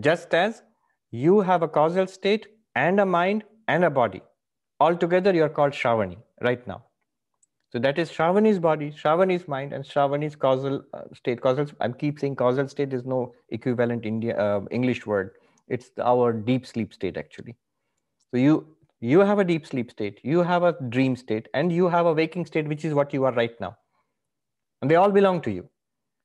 Just 0.00 0.34
as 0.34 0.62
you 1.10 1.40
have 1.40 1.62
a 1.62 1.68
causal 1.68 2.06
state 2.06 2.46
and 2.74 3.00
a 3.00 3.06
mind 3.06 3.44
and 3.68 3.84
a 3.84 3.90
body. 3.90 4.22
Altogether, 4.80 5.34
you 5.34 5.44
are 5.44 5.54
called 5.58 5.72
Shravani 5.72 6.18
right 6.42 6.66
now. 6.66 6.84
So 7.72 7.78
that 7.78 7.98
is 7.98 8.10
Shravani's 8.10 8.58
body, 8.58 8.90
Shravani's 8.90 9.46
mind, 9.46 9.72
and 9.72 9.84
Shravani's 9.84 10.36
causal 10.36 10.82
uh, 10.94 11.02
state. 11.14 11.40
Causal. 11.40 11.66
I 11.80 11.88
keep 12.02 12.18
saying 12.18 12.36
causal 12.36 12.68
state 12.68 12.92
is 12.92 13.04
no 13.04 13.32
equivalent 13.50 14.06
India 14.06 14.36
uh, 14.36 14.60
English 14.70 15.06
word. 15.06 15.32
It's 15.68 15.90
our 16.12 16.32
deep 16.32 16.66
sleep 16.66 16.94
state 16.94 17.16
actually. 17.16 17.56
So 18.30 18.38
you 18.38 18.54
you 19.00 19.20
have 19.20 19.38
a 19.38 19.44
deep 19.44 19.66
sleep 19.66 19.90
state, 19.90 20.22
you 20.24 20.42
have 20.52 20.62
a 20.62 20.72
dream 20.96 21.14
state, 21.16 21.48
and 21.54 21.72
you 21.72 21.88
have 21.88 22.06
a 22.06 22.14
waking 22.20 22.46
state, 22.46 22.66
which 22.66 22.84
is 22.84 22.94
what 22.94 23.12
you 23.18 23.24
are 23.24 23.32
right 23.32 23.60
now, 23.66 23.76
and 24.80 24.90
they 24.90 24.94
all 24.94 25.10
belong 25.10 25.40
to 25.42 25.50
you. 25.50 25.68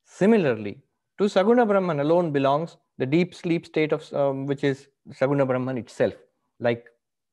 Similarly, 0.06 0.80
to 1.18 1.26
Saguna 1.26 1.68
Brahman 1.68 2.00
alone 2.00 2.32
belongs 2.32 2.78
the 2.98 3.06
deep 3.06 3.34
sleep 3.34 3.66
state 3.66 3.92
of 3.92 4.12
um, 4.14 4.46
which 4.46 4.64
is 4.64 4.88
Saguna 5.12 5.48
Brahman 5.48 5.78
itself, 5.78 6.14
like 6.60 6.86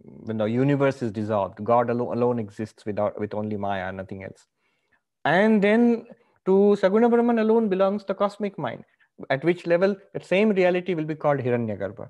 when 0.03 0.39
the 0.39 0.45
universe 0.45 1.03
is 1.03 1.12
dissolved 1.12 1.62
god 1.62 1.91
alone, 1.91 2.16
alone 2.16 2.39
exists 2.39 2.87
without 2.87 3.21
with 3.21 3.35
only 3.35 3.59
maya 3.59 3.93
nothing 3.93 4.25
else 4.25 4.47
and 5.27 5.61
then 5.62 6.07
to 6.47 6.75
saguna 6.81 7.11
brahman 7.11 7.39
alone 7.41 7.68
belongs 7.68 8.03
the 8.07 8.14
cosmic 8.14 8.57
mind 8.57 8.83
at 9.29 9.45
which 9.45 9.66
level 9.66 9.95
that 10.14 10.25
same 10.25 10.51
reality 10.51 10.95
will 10.95 11.05
be 11.05 11.14
called 11.14 11.41
Hiranyagarbha. 11.41 12.09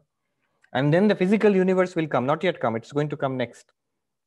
And 0.73 0.95
then 0.95 1.09
the 1.09 1.17
physical 1.17 1.55
universe 1.55 1.97
will 1.97 2.07
come, 2.07 2.27
not 2.27 2.45
yet 2.45 2.61
come, 2.61 2.77
it's 2.77 2.93
going 2.93 3.09
to 3.09 3.17
come 3.17 3.37
next. 3.37 3.73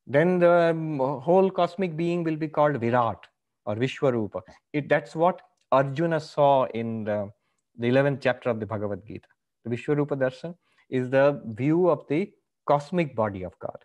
Then 0.06 0.40
the 0.40 0.72
um, 0.72 1.00
whole 1.00 1.50
cosmic 1.50 1.96
being 1.96 2.24
will 2.24 2.36
be 2.36 2.50
called 2.50 2.76
Virat 2.78 3.26
or 3.66 3.76
Vishwarupa. 3.76 4.42
It, 4.74 4.90
that's 4.90 5.16
what 5.16 5.42
Arjuna 5.72 6.20
saw 6.20 6.66
in 6.74 7.04
the, 7.04 7.30
the 7.78 7.90
11th 7.90 8.20
chapter 8.22 8.50
of 8.50 8.60
the 8.60 8.66
Bhagavad 8.66 9.06
Gita. 9.08 9.28
The 9.66 9.76
Vishwarupa 9.76 10.18
Darshan 10.18 10.56
is 10.90 11.10
the 11.10 11.42
view 11.46 11.90
of 11.90 12.06
the 12.08 12.32
cosmic 12.68 13.16
body 13.16 13.44
of 13.44 13.58
God 13.60 13.78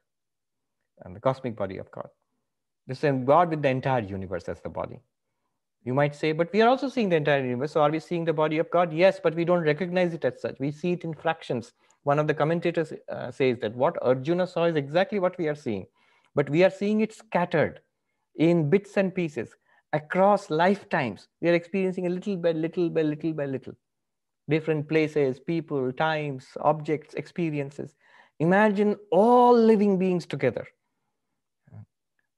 and 1.05 1.15
the 1.15 1.21
cosmic 1.21 1.57
body 1.57 1.79
of 1.79 1.91
God. 1.91 2.09
This 2.87 3.05
is 3.05 3.25
God 3.25 3.51
with 3.51 3.63
the 3.63 3.69
entire 3.69 4.03
universe 4.03 4.45
as 4.49 4.61
the 4.61 4.69
body. 4.69 5.01
You 5.85 5.95
might 5.95 6.15
say, 6.15 6.33
but 6.33 6.53
we 6.53 6.61
are 6.63 6.69
also 6.69 6.89
seeing 6.89 7.09
the 7.09 7.17
entire 7.17 7.45
universe. 7.45 7.73
So 7.73 7.83
are 7.83 7.91
we 7.91 8.01
seeing 8.01 8.25
the 8.25 8.33
body 8.33 8.59
of 8.59 8.71
God? 8.71 8.93
Yes, 8.93 9.21
but 9.23 9.35
we 9.35 9.45
don't 9.45 9.63
recognize 9.63 10.13
it 10.13 10.25
as 10.25 10.41
such. 10.41 10.57
We 10.59 10.71
see 10.71 10.93
it 10.93 11.05
in 11.05 11.15
fractions. 11.15 11.73
One 12.03 12.19
of 12.19 12.27
the 12.27 12.35
commentators 12.35 12.93
uh, 13.11 13.31
says 13.31 13.59
that 13.61 13.75
what 13.75 13.97
Arjuna 14.03 14.47
saw 14.47 14.65
is 14.65 14.77
exactly 14.77 15.19
what 15.19 15.39
we 15.39 15.49
are 15.49 15.55
seeing, 15.55 15.87
but 16.35 16.51
we 16.51 16.65
are 16.65 16.71
seeing 16.71 17.01
it 17.01 17.15
scattered 17.15 17.81
in 18.37 18.69
bits 18.71 18.97
and 18.97 19.15
pieces 19.15 19.51
across 19.93 20.51
lifetimes. 20.51 21.29
We 21.41 21.49
are 21.51 21.55
experiencing 21.55 22.07
a 22.07 22.11
little 22.11 22.37
by 22.37 22.53
little 22.53 22.91
by 22.91 23.03
little 23.03 23.33
by 23.33 23.47
little. 23.47 23.75
Different 24.49 24.89
places, 24.89 25.41
people, 25.41 25.93
times, 25.93 26.47
objects, 26.61 27.15
experiences. 27.15 27.95
Imagine 28.41 28.97
all 29.11 29.55
living 29.55 29.99
beings 29.99 30.27
together 30.27 30.67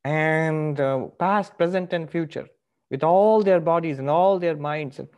and 0.05 0.80
uh, 0.80 1.07
past, 1.18 1.57
present, 1.59 1.92
and 1.92 2.11
future 2.11 2.48
with 2.90 3.05
all 3.05 3.42
their 3.42 3.61
bodies 3.61 3.98
and 3.98 4.11
all 4.11 4.38
their 4.38 4.57
minds 4.57 4.98
and 4.98 5.09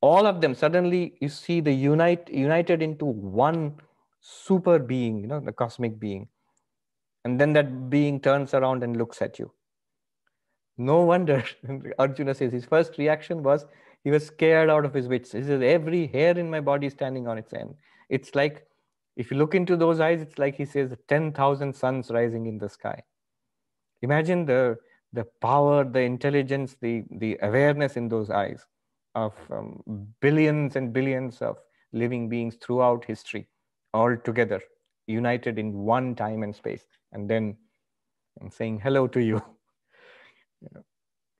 all 0.00 0.26
of 0.26 0.40
them 0.40 0.54
suddenly 0.54 1.14
you 1.20 1.28
see 1.28 1.60
the 1.60 1.72
unite 1.72 2.28
united 2.30 2.82
into 2.82 3.04
one 3.04 3.74
super 4.20 4.78
being 4.78 5.18
you 5.18 5.26
know 5.26 5.40
the 5.40 5.52
cosmic 5.52 5.98
being 5.98 6.28
and 7.24 7.40
then 7.40 7.52
that 7.52 7.90
being 7.90 8.20
turns 8.20 8.54
around 8.54 8.84
and 8.84 8.96
looks 8.96 9.20
at 9.20 9.38
you 9.38 9.50
no 10.78 11.02
wonder 11.02 11.44
arjuna 11.98 12.34
says 12.34 12.52
his 12.52 12.64
first 12.64 12.98
reaction 12.98 13.42
was 13.42 13.66
he 14.04 14.10
was 14.10 14.24
scared 14.26 14.70
out 14.70 14.84
of 14.84 14.94
his 14.94 15.08
wits 15.08 15.32
he 15.32 15.42
says 15.42 15.62
every 15.62 16.06
hair 16.06 16.38
in 16.38 16.48
my 16.48 16.60
body 16.60 16.88
standing 16.88 17.28
on 17.28 17.36
its 17.36 17.52
end 17.52 17.74
it's 18.08 18.34
like 18.34 18.66
if 19.16 19.30
you 19.30 19.36
look 19.36 19.54
into 19.54 19.76
those 19.76 20.00
eyes 20.00 20.22
it's 20.22 20.38
like 20.38 20.54
he 20.54 20.64
says 20.64 20.94
10000 21.08 21.74
suns 21.74 22.10
rising 22.10 22.46
in 22.46 22.58
the 22.58 22.68
sky 22.68 23.02
imagine 24.02 24.46
the 24.46 24.78
the 25.12 25.24
power, 25.40 25.84
the 25.84 26.00
intelligence, 26.00 26.76
the, 26.80 27.04
the 27.10 27.38
awareness 27.42 27.96
in 27.96 28.08
those 28.08 28.30
eyes 28.30 28.66
of 29.14 29.32
um, 29.50 29.82
billions 30.20 30.76
and 30.76 30.92
billions 30.92 31.40
of 31.40 31.56
living 31.92 32.28
beings 32.28 32.56
throughout 32.56 33.04
history, 33.04 33.48
all 33.94 34.16
together, 34.16 34.60
united 35.06 35.58
in 35.58 35.72
one 35.72 36.14
time 36.14 36.42
and 36.42 36.54
space. 36.54 36.84
And 37.12 37.28
then 37.28 37.56
saying 38.50 38.80
hello 38.80 39.06
to 39.08 39.20
you. 39.20 39.42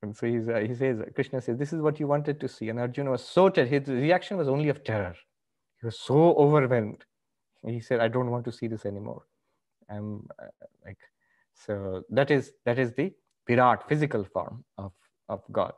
And 0.02 0.16
so 0.16 0.26
he's, 0.26 0.48
uh, 0.48 0.60
he 0.60 0.74
says, 0.74 0.98
Krishna 1.14 1.40
says, 1.40 1.58
this 1.58 1.72
is 1.72 1.80
what 1.80 1.98
you 1.98 2.06
wanted 2.06 2.38
to 2.40 2.48
see. 2.48 2.68
And 2.68 2.78
Arjuna 2.78 3.10
was 3.10 3.24
so, 3.24 3.48
ter- 3.48 3.66
his 3.66 3.88
reaction 3.88 4.36
was 4.36 4.48
only 4.48 4.68
of 4.68 4.84
terror. 4.84 5.16
He 5.80 5.86
was 5.86 5.98
so 5.98 6.34
overwhelmed. 6.36 7.04
He 7.66 7.80
said, 7.80 8.00
I 8.00 8.08
don't 8.08 8.30
want 8.30 8.44
to 8.44 8.52
see 8.52 8.68
this 8.68 8.86
anymore. 8.86 9.22
I'm 9.90 10.28
uh, 10.40 10.46
like, 10.84 10.98
so 11.54 12.04
that 12.10 12.30
is, 12.30 12.52
that 12.64 12.78
is 12.78 12.92
the 12.92 13.12
Virat, 13.48 13.88
physical 13.88 14.24
form 14.24 14.64
of, 14.76 14.92
of 15.28 15.42
God. 15.50 15.72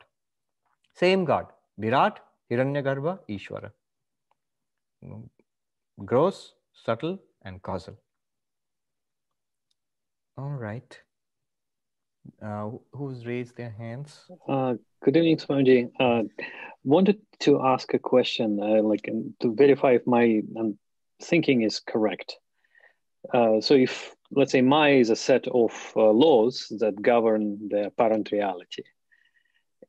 Same 0.93 1.25
God, 1.25 1.47
Virat, 1.77 2.19
Hiranyagarbha, 2.51 3.19
Ishvara. 3.29 3.71
Gross, 6.05 6.53
subtle, 6.73 7.19
and 7.43 7.61
causal. 7.61 7.97
All 10.37 10.49
right. 10.49 11.01
Uh, 12.41 12.71
who's 12.93 13.25
raised 13.25 13.55
their 13.55 13.69
hands? 13.69 14.25
Uh, 14.47 14.75
good 15.03 15.15
evening, 15.15 15.37
Swamiji. 15.37 15.91
Uh, 15.99 16.23
wanted 16.83 17.19
to 17.39 17.61
ask 17.63 17.93
a 17.93 17.99
question, 17.99 18.59
uh, 18.61 18.81
like 18.81 19.07
um, 19.09 19.33
to 19.39 19.53
verify 19.53 19.91
if 19.91 20.05
my 20.07 20.41
um, 20.57 20.77
thinking 21.21 21.61
is 21.61 21.79
correct. 21.79 22.37
Uh, 23.33 23.61
so 23.61 23.75
if 23.75 24.15
let's 24.31 24.51
say 24.51 24.61
Maya 24.61 24.95
is 24.95 25.09
a 25.09 25.15
set 25.15 25.47
of 25.47 25.93
uh, 25.95 26.09
laws 26.09 26.71
that 26.79 27.01
govern 27.01 27.69
the 27.69 27.87
apparent 27.87 28.31
reality, 28.31 28.83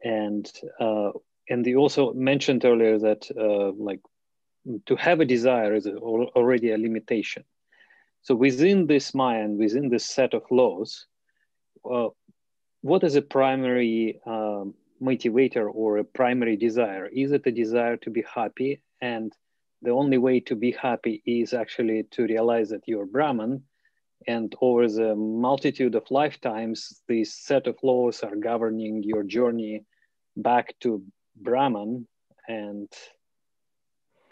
and 0.04 0.50
uh, 0.80 1.10
and 1.48 1.64
they 1.64 1.74
also 1.74 2.12
mentioned 2.12 2.64
earlier 2.64 2.98
that 2.98 3.30
like 3.78 4.00
to 4.86 4.96
have 4.96 5.20
a 5.20 5.24
desire 5.24 5.74
is 5.74 5.86
already 5.86 6.70
a 6.70 6.78
limitation. 6.78 7.44
So 8.22 8.34
within 8.34 8.86
this 8.86 9.14
Maya 9.14 9.42
and 9.42 9.58
within 9.58 9.88
this 9.88 10.04
set 10.04 10.34
of 10.34 10.42
laws, 10.50 11.06
uh, 11.90 12.08
what 12.82 13.02
is 13.02 13.16
a 13.16 13.22
primary 13.22 14.20
um, 14.26 14.74
motivator 15.00 15.68
or 15.72 15.98
a 15.98 16.04
primary 16.04 16.56
desire? 16.56 17.06
Is 17.06 17.32
it 17.32 17.46
a 17.46 17.52
desire 17.52 17.96
to 17.98 18.10
be 18.10 18.24
happy 18.34 18.82
and 19.00 19.32
the 19.82 19.90
only 19.90 20.16
way 20.16 20.40
to 20.40 20.54
be 20.54 20.70
happy 20.70 21.22
is 21.26 21.52
actually 21.52 22.04
to 22.12 22.22
realize 22.22 22.70
that 22.70 22.86
you're 22.86 23.06
Brahman. 23.06 23.64
And 24.28 24.54
over 24.60 24.86
the 24.86 25.16
multitude 25.16 25.96
of 25.96 26.08
lifetimes, 26.10 27.02
this 27.08 27.34
set 27.34 27.66
of 27.66 27.76
laws 27.82 28.22
are 28.22 28.36
governing 28.36 29.02
your 29.02 29.24
journey 29.24 29.84
back 30.36 30.74
to 30.80 31.02
Brahman. 31.34 32.06
And 32.46 32.88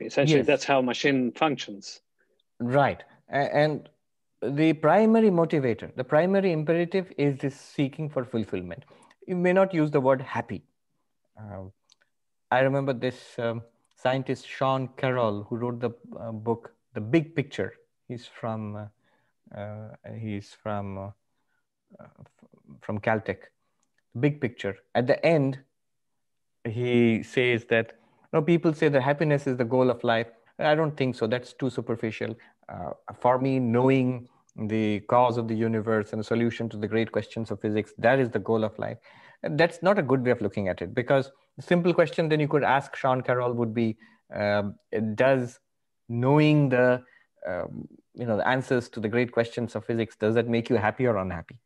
essentially, 0.00 0.38
yes. 0.38 0.46
that's 0.46 0.64
how 0.64 0.80
machine 0.80 1.32
functions. 1.32 2.00
Right. 2.60 3.02
And 3.28 3.88
the 4.42 4.72
primary 4.72 5.30
motivator, 5.30 5.94
the 5.96 6.04
primary 6.04 6.52
imperative 6.52 7.12
is 7.18 7.38
this 7.38 7.58
seeking 7.58 8.08
for 8.08 8.24
fulfillment. 8.24 8.84
You 9.26 9.36
may 9.36 9.52
not 9.52 9.74
use 9.74 9.90
the 9.90 10.00
word 10.00 10.22
happy. 10.22 10.62
Uh, 11.38 11.64
I 12.50 12.60
remember 12.60 12.92
this. 12.92 13.38
Um, 13.38 13.62
scientist 13.94 14.48
Sean 14.48 14.88
Carroll, 14.96 15.44
who 15.44 15.56
wrote 15.56 15.80
the 15.80 15.90
uh, 16.18 16.32
book 16.32 16.72
The 16.94 17.00
Big 17.00 17.36
Picture. 17.36 17.74
He's 18.08 18.26
from 18.26 18.76
uh, 18.76 18.86
uh 19.56 19.88
he's 20.18 20.54
from 20.62 20.98
uh, 20.98 21.10
uh, 22.00 22.06
from 22.80 22.98
Caltech. 22.98 23.50
Big 24.18 24.40
Picture. 24.40 24.76
At 24.94 25.06
the 25.06 25.24
end, 25.24 25.58
he 26.64 27.22
says 27.22 27.66
that 27.66 27.92
you 28.32 28.38
know, 28.38 28.42
people 28.42 28.72
say 28.72 28.88
that 28.88 29.02
happiness 29.02 29.46
is 29.46 29.56
the 29.56 29.64
goal 29.64 29.90
of 29.90 30.02
life. 30.02 30.28
I 30.58 30.74
don't 30.74 30.96
think 30.96 31.14
so. 31.14 31.26
That's 31.26 31.52
too 31.52 31.70
superficial. 31.70 32.36
For 33.20 33.38
me, 33.38 33.58
knowing 33.58 34.28
the 34.56 35.00
cause 35.00 35.36
of 35.36 35.48
the 35.48 35.54
universe 35.54 36.12
and 36.12 36.20
the 36.20 36.24
solution 36.24 36.68
to 36.68 36.76
the 36.76 36.88
great 36.88 37.12
questions 37.12 37.50
of 37.50 37.60
physics, 37.60 37.92
that 37.98 38.18
is 38.18 38.30
the 38.30 38.38
goal 38.38 38.64
of 38.64 38.78
life. 38.78 38.98
That's 39.42 39.82
not 39.82 39.98
a 39.98 40.02
good 40.02 40.22
way 40.24 40.30
of 40.32 40.40
looking 40.40 40.68
at 40.68 40.82
it 40.82 40.94
because 40.94 41.30
the 41.56 41.62
simple 41.62 41.94
question 41.94 42.28
then 42.28 42.40
you 42.40 42.48
could 42.48 42.64
ask 42.64 42.94
Sean 42.94 43.22
Carroll 43.22 43.52
would 43.54 43.74
be, 43.74 43.96
um, 44.34 44.74
does 45.14 45.58
knowing 46.08 46.68
the 46.68 47.02
um, 47.46 47.88
you 48.14 48.26
know 48.26 48.36
the 48.36 48.46
answers 48.46 48.88
to 48.90 49.00
the 49.00 49.08
great 49.08 49.32
questions 49.32 49.74
of 49.74 49.86
physics 49.86 50.16
does 50.16 50.34
that 50.34 50.48
make 50.48 50.68
you 50.68 50.76
happy 50.76 51.06
or 51.06 51.16
unhappy? 51.16 51.58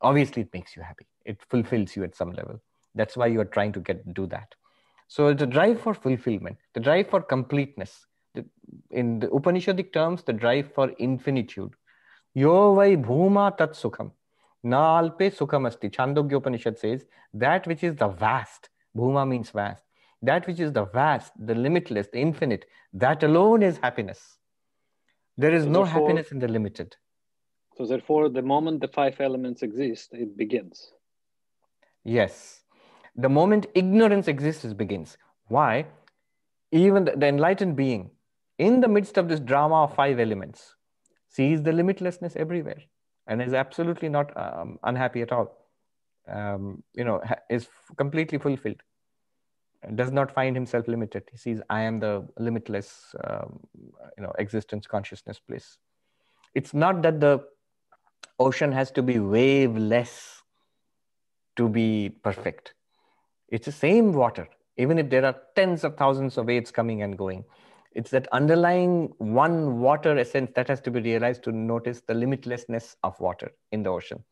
Obviously, 0.00 0.42
it 0.42 0.50
makes 0.52 0.76
you 0.76 0.82
happy. 0.82 1.06
It 1.24 1.40
fulfills 1.48 1.96
you 1.96 2.04
at 2.04 2.14
some 2.14 2.32
level. 2.32 2.60
That's 2.94 3.16
why 3.16 3.26
you 3.26 3.40
are 3.40 3.44
trying 3.44 3.72
to 3.72 3.80
get 3.80 4.14
do 4.14 4.26
that. 4.28 4.54
So 5.08 5.34
the 5.34 5.46
drive 5.46 5.80
for 5.80 5.94
fulfillment, 5.94 6.58
the 6.74 6.80
drive 6.80 7.08
for 7.08 7.22
completeness, 7.22 8.06
the, 8.38 8.44
in 8.90 9.18
the 9.20 9.28
Upanishadic 9.28 9.92
terms, 9.92 10.22
the 10.22 10.32
drive 10.32 10.72
for 10.74 10.88
infinitude. 11.08 11.74
Yo 12.34 12.74
vai 12.74 12.96
bhuma 12.96 13.56
tat 13.56 13.72
sukham. 13.72 14.12
Nalpe 14.64 15.26
sukham 15.40 15.66
asti. 15.66 15.88
Chandogya 15.88 16.36
Upanishad 16.36 16.78
says 16.78 17.04
that 17.34 17.66
which 17.66 17.84
is 17.84 17.94
the 17.96 18.08
vast, 18.08 18.70
Bhuma 18.96 19.26
means 19.28 19.50
vast. 19.50 19.82
That 20.22 20.46
which 20.46 20.60
is 20.60 20.72
the 20.72 20.84
vast, 20.84 21.32
the 21.38 21.54
limitless, 21.54 22.08
the 22.12 22.18
infinite, 22.18 22.64
that 22.92 23.22
alone 23.22 23.62
is 23.62 23.78
happiness. 23.78 24.38
There 25.36 25.54
is 25.54 25.64
so 25.64 25.70
no 25.70 25.84
happiness 25.84 26.32
in 26.32 26.40
the 26.40 26.48
limited. 26.48 26.96
So 27.76 27.86
therefore, 27.86 28.28
the 28.28 28.42
moment 28.42 28.80
the 28.80 28.88
five 28.88 29.20
elements 29.20 29.62
exist, 29.62 30.08
it 30.12 30.36
begins. 30.36 30.92
Yes. 32.04 32.62
The 33.14 33.28
moment 33.28 33.66
ignorance 33.74 34.26
exists, 34.26 34.64
it 34.64 34.76
begins. 34.76 35.16
Why? 35.46 35.86
Even 36.72 37.04
the, 37.04 37.12
the 37.12 37.28
enlightened 37.28 37.76
being, 37.76 38.10
in 38.58 38.80
the 38.80 38.88
midst 38.88 39.18
of 39.18 39.28
this 39.28 39.40
drama 39.40 39.84
of 39.84 39.94
five 39.94 40.18
elements, 40.18 40.74
sees 41.28 41.62
the 41.62 41.70
limitlessness 41.70 42.36
everywhere 42.36 42.82
and 43.26 43.40
is 43.42 43.54
absolutely 43.54 44.08
not 44.08 44.34
um, 44.36 44.78
unhappy 44.82 45.22
at 45.22 45.32
all 45.32 45.58
um, 46.28 46.82
you 46.94 47.04
know, 47.04 47.22
is 47.50 47.68
completely 47.96 48.38
fulfilled. 48.38 48.82
Does 49.94 50.10
not 50.10 50.34
find 50.34 50.56
himself 50.56 50.88
limited. 50.88 51.22
He 51.30 51.38
sees, 51.38 51.60
I 51.70 51.82
am 51.82 52.00
the 52.00 52.26
limitless, 52.38 53.14
um, 53.24 53.60
you 54.16 54.24
know, 54.24 54.32
existence, 54.38 54.86
consciousness, 54.86 55.40
bliss. 55.46 55.78
It's 56.54 56.74
not 56.74 57.02
that 57.02 57.20
the 57.20 57.44
ocean 58.40 58.72
has 58.72 58.90
to 58.92 59.02
be 59.02 59.18
waveless 59.20 60.42
to 61.56 61.68
be 61.68 62.10
perfect. 62.22 62.74
It's 63.48 63.66
the 63.66 63.72
same 63.72 64.12
water. 64.12 64.48
even 64.80 64.96
if 64.96 65.10
there 65.10 65.24
are 65.24 65.36
tens 65.56 65.82
of 65.82 65.96
thousands 65.96 66.38
of 66.38 66.46
waves 66.46 66.70
coming 66.70 67.02
and 67.02 67.18
going. 67.18 67.44
It's 67.92 68.10
that 68.10 68.28
underlying 68.32 69.12
one 69.18 69.80
water 69.80 70.18
essence 70.18 70.50
that 70.54 70.68
has 70.68 70.80
to 70.82 70.90
be 70.90 71.00
realized 71.00 71.42
to 71.44 71.52
notice 71.52 72.02
the 72.06 72.14
limitlessness 72.14 72.96
of 73.02 73.18
water 73.20 73.52
in 73.72 73.82
the 73.82 73.90
ocean. 73.90 74.22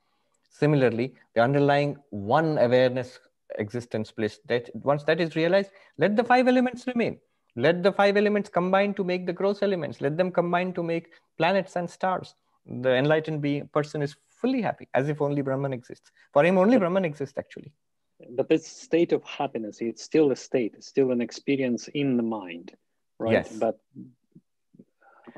Similarly, 0.51 1.15
the 1.35 1.43
underlying 1.43 1.97
one 2.11 2.59
awareness 2.59 3.19
existence 3.59 4.11
place 4.11 4.39
that 4.47 4.71
once 4.75 5.05
that 5.05 5.21
is 5.21 5.37
realized, 5.37 5.71
let 5.99 6.17
the 6.17 6.25
five 6.25 6.49
elements 6.49 6.87
remain. 6.87 7.19
Let 7.57 7.83
the 7.83 7.93
five 7.93 8.17
elements 8.17 8.51
combine 8.51 8.93
to 8.95 9.05
make 9.05 9.27
the 9.27 9.33
gross 9.33 9.63
elements. 9.63 10.01
Let 10.01 10.17
them 10.17 10.31
combine 10.31 10.73
to 10.75 10.83
make 10.83 11.13
planets 11.39 11.77
and 11.77 11.89
stars. 11.89 12.35
The 12.67 12.95
enlightened 12.97 13.41
being 13.41 13.69
person 13.69 14.03
is 14.03 14.17
fully 14.29 14.61
happy, 14.61 14.89
as 14.95 15.09
if 15.09 15.23
only 15.23 15.41
Brahman 15.41 15.73
exists. 15.73 16.11
For 16.33 16.45
him, 16.45 16.59
only 16.59 16.79
Brahman 16.79 17.05
exists 17.05 17.39
actually. 17.39 17.73
But 18.31 18.49
this 18.49 18.67
state 18.67 19.13
of 19.13 19.23
happiness, 19.25 19.79
it's 19.81 20.03
still 20.03 20.31
a 20.33 20.37
state, 20.37 20.75
it's 20.77 20.87
still 20.87 21.11
an 21.11 21.21
experience 21.21 21.89
in 21.89 22.17
the 22.17 22.23
mind, 22.23 22.75
right? 23.19 23.33
Yes. 23.33 23.53
But 23.53 23.79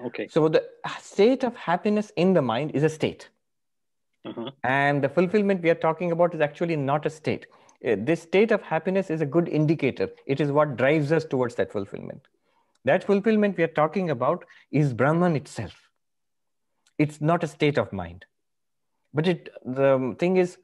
okay. 0.06 0.28
So 0.28 0.48
the 0.48 0.64
state 1.00 1.44
of 1.44 1.56
happiness 1.56 2.12
in 2.16 2.32
the 2.32 2.42
mind 2.42 2.72
is 2.72 2.82
a 2.82 2.88
state. 2.88 3.28
Uh-huh. 4.24 4.50
And 4.64 5.02
the 5.02 5.08
fulfillment 5.08 5.62
we 5.62 5.70
are 5.70 5.74
talking 5.74 6.12
about 6.12 6.34
is 6.34 6.40
actually 6.40 6.76
not 6.76 7.06
a 7.06 7.10
state. 7.10 7.46
Uh, 7.86 7.96
This 7.98 8.22
state 8.22 8.50
of 8.50 8.62
happiness 8.62 9.10
is 9.10 9.20
a 9.20 9.26
good 9.26 9.48
indicator. 9.48 10.10
It 10.26 10.40
is 10.40 10.50
what 10.50 10.76
drives 10.76 11.12
us 11.12 11.24
towards 11.24 11.54
that 11.54 11.72
fulfillment. 11.72 12.22
That 12.84 13.04
fulfillment 13.04 13.56
we 13.56 13.64
are 13.64 13.74
talking 13.82 14.10
about 14.10 14.44
is 14.70 14.92
Brahman 14.92 15.36
itself. 15.36 15.90
It's 16.98 17.20
not 17.20 17.44
a 17.44 17.46
state 17.46 17.78
of 17.78 17.92
mind. 17.92 18.24
But 19.14 19.26
it 19.26 19.48
the 19.64 20.16
thing 20.18 20.36
is, 20.36 20.58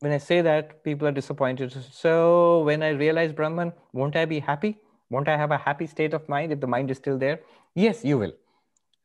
when 0.00 0.12
I 0.12 0.18
say 0.18 0.40
that, 0.40 0.82
people 0.84 1.06
are 1.06 1.12
disappointed. 1.12 1.72
So 1.92 2.62
when 2.64 2.82
I 2.82 2.88
realize 2.90 3.32
Brahman, 3.32 3.72
won't 3.92 4.16
I 4.16 4.24
be 4.24 4.40
happy? 4.40 4.78
Won't 5.10 5.28
I 5.28 5.36
have 5.36 5.50
a 5.50 5.58
happy 5.58 5.86
state 5.86 6.14
of 6.14 6.28
mind 6.28 6.52
if 6.52 6.60
the 6.60 6.66
mind 6.66 6.90
is 6.90 6.96
still 6.96 7.18
there? 7.18 7.40
Yes, 7.74 8.04
you 8.04 8.18
will. 8.18 8.32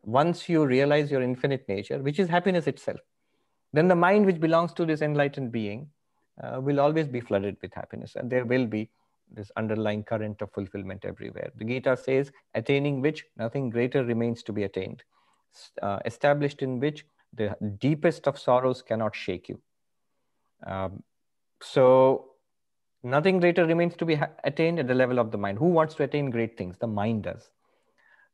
Once 0.03 0.47
you 0.47 0.65
realize 0.65 1.09
your 1.09 1.21
infinite 1.21 1.67
nature, 1.67 1.97
which 1.97 2.19
is 2.19 2.29
happiness 2.29 2.67
itself, 2.67 2.99
then 3.73 3.87
the 3.87 3.95
mind 3.95 4.25
which 4.25 4.39
belongs 4.39 4.73
to 4.73 4.85
this 4.85 5.01
enlightened 5.01 5.51
being 5.51 5.89
uh, 6.41 6.59
will 6.61 6.79
always 6.79 7.07
be 7.07 7.19
flooded 7.19 7.57
with 7.61 7.73
happiness 7.73 8.15
and 8.15 8.29
there 8.29 8.45
will 8.45 8.65
be 8.65 8.89
this 9.31 9.51
underlying 9.57 10.03
current 10.03 10.41
of 10.41 10.51
fulfillment 10.51 11.03
everywhere 11.03 11.51
the 11.57 11.65
gita 11.65 11.97
says 11.97 12.31
attaining 12.53 13.01
which 13.01 13.25
nothing 13.37 13.69
greater 13.69 14.03
remains 14.03 14.43
to 14.43 14.53
be 14.53 14.63
attained 14.63 15.03
uh, 15.81 15.99
established 16.05 16.61
in 16.61 16.79
which 16.79 17.05
the 17.33 17.55
deepest 17.79 18.27
of 18.27 18.37
sorrows 18.37 18.81
cannot 18.81 19.15
shake 19.15 19.49
you 19.49 19.59
um, 20.67 21.01
so 21.61 22.31
nothing 23.05 23.39
greater 23.39 23.65
remains 23.65 23.95
to 23.97 24.05
be 24.05 24.19
attained 24.43 24.79
at 24.79 24.87
the 24.87 24.93
level 24.93 25.19
of 25.19 25.31
the 25.31 25.37
mind. 25.37 25.57
Who 25.57 25.67
wants 25.67 25.95
to 25.95 26.03
attain 26.03 26.29
great 26.29 26.57
things? 26.57 26.77
The 26.77 26.87
mind 26.87 27.23
does. 27.23 27.49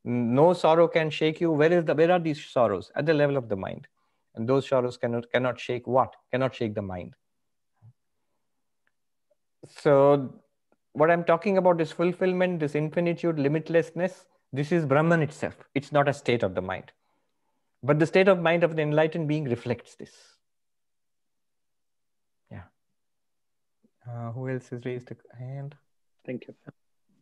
No 0.03 0.53
sorrow 0.53 0.87
can 0.87 1.09
shake 1.09 1.39
you. 1.39 1.51
Where 1.51 1.71
is 1.71 1.85
the 1.85 1.93
where 1.93 2.11
are 2.11 2.19
these 2.19 2.43
sorrows? 2.43 2.91
At 2.95 3.05
the 3.05 3.13
level 3.13 3.37
of 3.37 3.49
the 3.49 3.55
mind. 3.55 3.87
And 4.35 4.47
those 4.47 4.67
sorrows 4.67 4.97
cannot 4.97 5.31
cannot 5.31 5.59
shake 5.59 5.85
what? 5.85 6.15
Cannot 6.31 6.55
shake 6.55 6.73
the 6.73 6.81
mind. 6.81 7.13
So 9.69 10.41
what 10.93 11.09
i'm 11.09 11.23
talking 11.23 11.57
about 11.57 11.79
is 11.79 11.91
fulfillment 11.91 12.59
this 12.59 12.75
infinitude 12.75 13.37
limitlessness. 13.37 14.25
This 14.51 14.71
is 14.71 14.85
brahman 14.85 15.21
itself. 15.21 15.55
It's 15.75 15.91
not 15.91 16.09
a 16.09 16.13
state 16.13 16.43
of 16.43 16.55
the 16.55 16.61
mind. 16.61 16.91
But 17.83 17.99
the 17.99 18.05
state 18.05 18.27
of 18.27 18.39
mind 18.39 18.63
of 18.63 18.75
the 18.75 18.81
enlightened 18.81 19.27
being 19.27 19.45
reflects 19.45 19.95
this 19.95 20.11
yeah 22.51 22.63
uh, 24.09 24.31
who 24.31 24.49
else 24.49 24.69
has 24.69 24.85
raised 24.85 25.11
a 25.11 25.37
hand 25.37 25.75
Thank 26.25 26.47
you. 26.47 26.55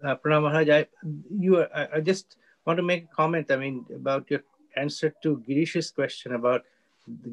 uh, 0.04 0.16
Pranam 0.16 0.44
Maharaj, 0.44 0.70
I, 0.70 0.88
you, 1.32 1.64
I, 1.64 1.88
I 1.96 2.00
just 2.02 2.36
want 2.66 2.78
to 2.78 2.84
make 2.84 3.06
a 3.06 3.16
comment. 3.16 3.52
I 3.52 3.56
mean, 3.56 3.86
about 3.96 4.30
your 4.30 4.42
answer 4.76 5.14
to 5.24 5.42
Girish's 5.48 5.92
question 5.92 6.36
about 6.36 6.64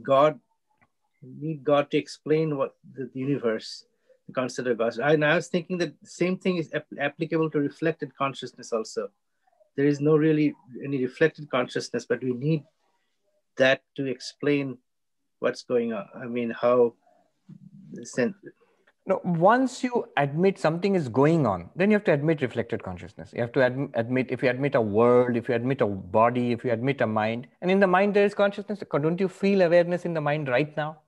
God, 0.02 0.38
need 1.22 1.64
God 1.64 1.90
to 1.90 1.98
explain 1.98 2.56
what 2.56 2.76
the, 2.94 3.10
the 3.12 3.18
universe, 3.18 3.86
the 4.26 4.32
concept 4.32 4.68
of 4.68 4.78
God. 4.78 4.98
I, 5.00 5.14
and 5.14 5.24
I 5.24 5.34
was 5.34 5.48
thinking 5.48 5.78
that 5.78 6.00
the 6.00 6.08
same 6.08 6.38
thing 6.38 6.56
is 6.56 6.72
ap- 6.72 6.86
applicable 7.00 7.50
to 7.50 7.58
reflected 7.58 8.16
consciousness 8.16 8.72
also. 8.72 9.10
There 9.76 9.86
is 9.86 10.00
no 10.00 10.16
really 10.16 10.54
any 10.82 11.02
reflected 11.02 11.50
consciousness, 11.50 12.06
but 12.06 12.22
we 12.22 12.32
need 12.32 12.64
that 13.58 13.82
to 13.96 14.06
explain 14.06 14.78
what's 15.40 15.62
going 15.62 15.92
on. 15.92 16.06
I 16.14 16.26
mean, 16.26 16.50
how 16.50 16.94
no 19.06 19.20
once 19.24 19.82
you 19.84 20.04
admit 20.16 20.58
something 20.58 20.94
is 20.94 21.08
going 21.08 21.46
on 21.46 21.68
then 21.76 21.90
you 21.90 21.96
have 21.96 22.04
to 22.04 22.12
admit 22.12 22.42
reflected 22.42 22.82
consciousness. 22.82 23.32
You 23.32 23.40
have 23.42 23.52
to 23.52 23.60
adm- 23.60 23.90
admit 23.94 24.26
if 24.30 24.42
you 24.42 24.50
admit 24.50 24.74
a 24.74 24.80
world 24.80 25.36
if 25.36 25.48
you 25.48 25.54
admit 25.54 25.80
a 25.80 25.86
body 25.86 26.52
if 26.52 26.64
you 26.64 26.72
admit 26.72 27.00
a 27.00 27.06
mind 27.06 27.46
and 27.60 27.70
in 27.70 27.80
the 27.80 27.86
mind 27.86 28.14
there 28.14 28.24
is 28.24 28.34
consciousness. 28.34 28.82
Don't 28.92 29.20
you 29.20 29.28
feel 29.28 29.62
awareness 29.62 30.04
in 30.04 30.14
the 30.14 30.20
mind 30.20 30.48
right 30.48 30.76
now? 30.76 30.98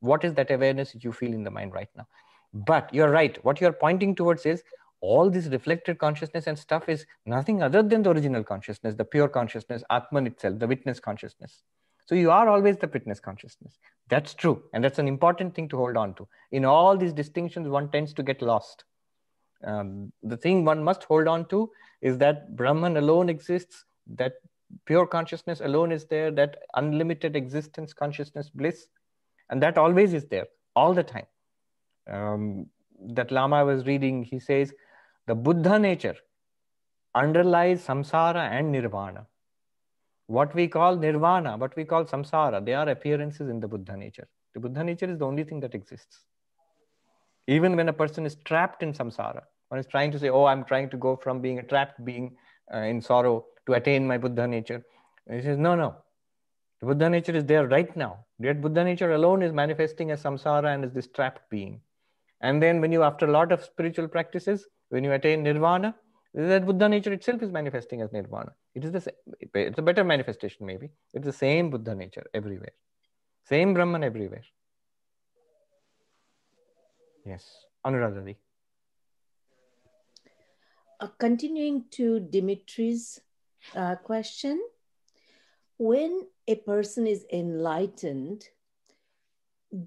What 0.00 0.24
is 0.24 0.34
that 0.34 0.50
awareness 0.50 0.96
you 0.98 1.12
feel 1.12 1.32
in 1.32 1.44
the 1.44 1.50
mind 1.50 1.72
right 1.72 1.90
now? 1.96 2.06
But 2.52 2.92
you're 2.92 3.10
right. 3.10 3.42
What 3.44 3.60
you're 3.60 3.72
pointing 3.72 4.14
towards 4.14 4.46
is 4.46 4.62
all 5.02 5.28
this 5.28 5.46
reflected 5.46 5.98
consciousness 5.98 6.46
and 6.46 6.58
stuff 6.58 6.88
is 6.88 7.04
nothing 7.26 7.62
other 7.62 7.82
than 7.82 8.02
the 8.02 8.10
original 8.10 8.44
consciousness 8.44 8.94
the 8.94 9.04
pure 9.04 9.28
consciousness 9.28 9.82
atman 9.90 10.28
itself 10.28 10.58
the 10.60 10.66
witness 10.66 11.00
consciousness 11.00 11.62
so 12.06 12.14
you 12.14 12.30
are 12.30 12.48
always 12.48 12.76
the 12.76 12.88
witness 12.88 13.20
consciousness. 13.20 13.78
That's 14.08 14.34
true. 14.34 14.62
And 14.72 14.82
that's 14.82 14.98
an 14.98 15.08
important 15.08 15.54
thing 15.54 15.68
to 15.68 15.76
hold 15.76 15.96
on 15.96 16.14
to. 16.14 16.28
In 16.50 16.64
all 16.64 16.96
these 16.96 17.12
distinctions 17.12 17.68
one 17.68 17.90
tends 17.90 18.12
to 18.14 18.22
get 18.22 18.42
lost. 18.42 18.84
Um, 19.64 20.12
the 20.22 20.36
thing 20.36 20.64
one 20.64 20.82
must 20.82 21.04
hold 21.04 21.28
on 21.28 21.46
to 21.48 21.70
is 22.00 22.18
that 22.18 22.56
brahman 22.56 22.96
alone 22.96 23.28
exists 23.28 23.84
that 24.14 24.32
pure 24.86 25.06
consciousness 25.06 25.60
alone 25.60 25.92
is 25.92 26.04
there 26.06 26.32
that 26.32 26.56
unlimited 26.74 27.36
existence 27.36 27.92
consciousness 27.92 28.50
bliss 28.50 28.88
and 29.50 29.62
that 29.62 29.78
always 29.78 30.14
is 30.14 30.26
there 30.26 30.46
all 30.74 30.94
the 30.94 31.04
time. 31.04 31.26
Um, 32.10 32.66
that 33.14 33.30
lama 33.30 33.64
was 33.64 33.86
reading 33.86 34.24
he 34.24 34.40
says 34.40 34.72
the 35.26 35.34
buddha 35.34 35.78
nature 35.78 36.16
underlies 37.14 37.86
samsara 37.86 38.50
and 38.50 38.72
nirvana 38.72 39.26
what 40.36 40.54
we 40.58 40.66
call 40.76 40.96
nirvana 41.04 41.56
what 41.62 41.74
we 41.78 41.84
call 41.92 42.04
samsara 42.12 42.58
they 42.66 42.74
are 42.80 42.88
appearances 42.88 43.48
in 43.54 43.60
the 43.60 43.68
buddha 43.68 43.96
nature. 43.96 44.28
The 44.54 44.60
buddha 44.60 44.84
nature 44.84 45.10
is 45.12 45.18
the 45.18 45.26
only 45.26 45.44
thing 45.44 45.60
that 45.60 45.74
exists. 45.74 46.24
Even 47.46 47.76
when 47.76 47.88
a 47.88 47.92
person 47.92 48.24
is 48.30 48.36
trapped 48.50 48.82
in 48.82 48.92
samsara 49.00 49.42
one 49.68 49.80
is 49.82 49.86
trying 49.94 50.10
to 50.14 50.18
say 50.22 50.30
oh 50.38 50.44
i'm 50.52 50.64
trying 50.70 50.88
to 50.94 50.98
go 51.06 51.16
from 51.24 51.40
being 51.46 51.58
a 51.58 51.66
trapped 51.72 52.04
being 52.10 52.26
uh, 52.74 52.78
in 52.92 53.00
sorrow 53.10 53.36
to 53.66 53.74
attain 53.74 54.06
my 54.06 54.18
buddha 54.18 54.46
nature. 54.46 54.82
He 55.30 55.42
says 55.42 55.58
no 55.58 55.74
no. 55.74 55.94
The 56.80 56.86
buddha 56.86 57.08
nature 57.10 57.36
is 57.40 57.44
there 57.44 57.66
right 57.68 57.94
now. 57.96 58.24
That 58.40 58.60
buddha 58.60 58.84
nature 58.84 59.12
alone 59.12 59.42
is 59.42 59.52
manifesting 59.52 60.10
as 60.10 60.22
samsara 60.22 60.74
and 60.74 60.84
as 60.84 60.92
this 60.92 61.08
trapped 61.08 61.48
being. 61.50 61.80
And 62.40 62.62
then 62.62 62.80
when 62.80 62.90
you 62.90 63.02
after 63.08 63.26
a 63.26 63.30
lot 63.30 63.52
of 63.52 63.62
spiritual 63.64 64.08
practices 64.08 64.66
when 64.88 65.04
you 65.04 65.12
attain 65.12 65.42
nirvana 65.42 65.94
that 66.34 66.64
buddha 66.64 66.88
nature 66.88 67.12
itself 67.12 67.42
is 67.42 67.50
manifesting 67.50 68.00
as 68.00 68.12
nirvana. 68.12 68.52
It 68.74 68.84
is 68.84 68.92
the 68.92 69.00
same 69.00 69.14
it's 69.54 69.78
a 69.78 69.82
better 69.82 70.04
manifestation 70.04 70.66
maybe. 70.66 70.90
It's 71.12 71.26
the 71.26 71.32
same 71.32 71.70
buddha 71.70 71.94
nature 71.94 72.24
everywhere. 72.32 72.72
Same 73.44 73.74
brahman 73.74 74.04
everywhere. 74.04 74.44
Yes. 77.24 77.44
Anuradhadi 77.86 78.36
Uh, 81.02 81.08
continuing 81.18 81.84
to 81.90 82.20
Dimitri's 82.20 83.20
uh, 83.74 83.96
question, 83.96 84.62
when 85.76 86.28
a 86.46 86.54
person 86.54 87.08
is 87.08 87.26
enlightened, 87.32 88.44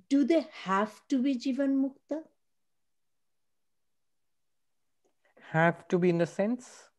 do 0.09 0.25
they 0.25 0.45
have 0.63 0.99
to 1.07 1.21
be 1.21 1.35
Jivan 1.35 1.79
Mukta? 1.83 2.19
Have 5.51 5.87
to 5.87 5.97
be 5.99 6.09
in 6.09 6.17
the 6.17 6.25
sense 6.25 6.89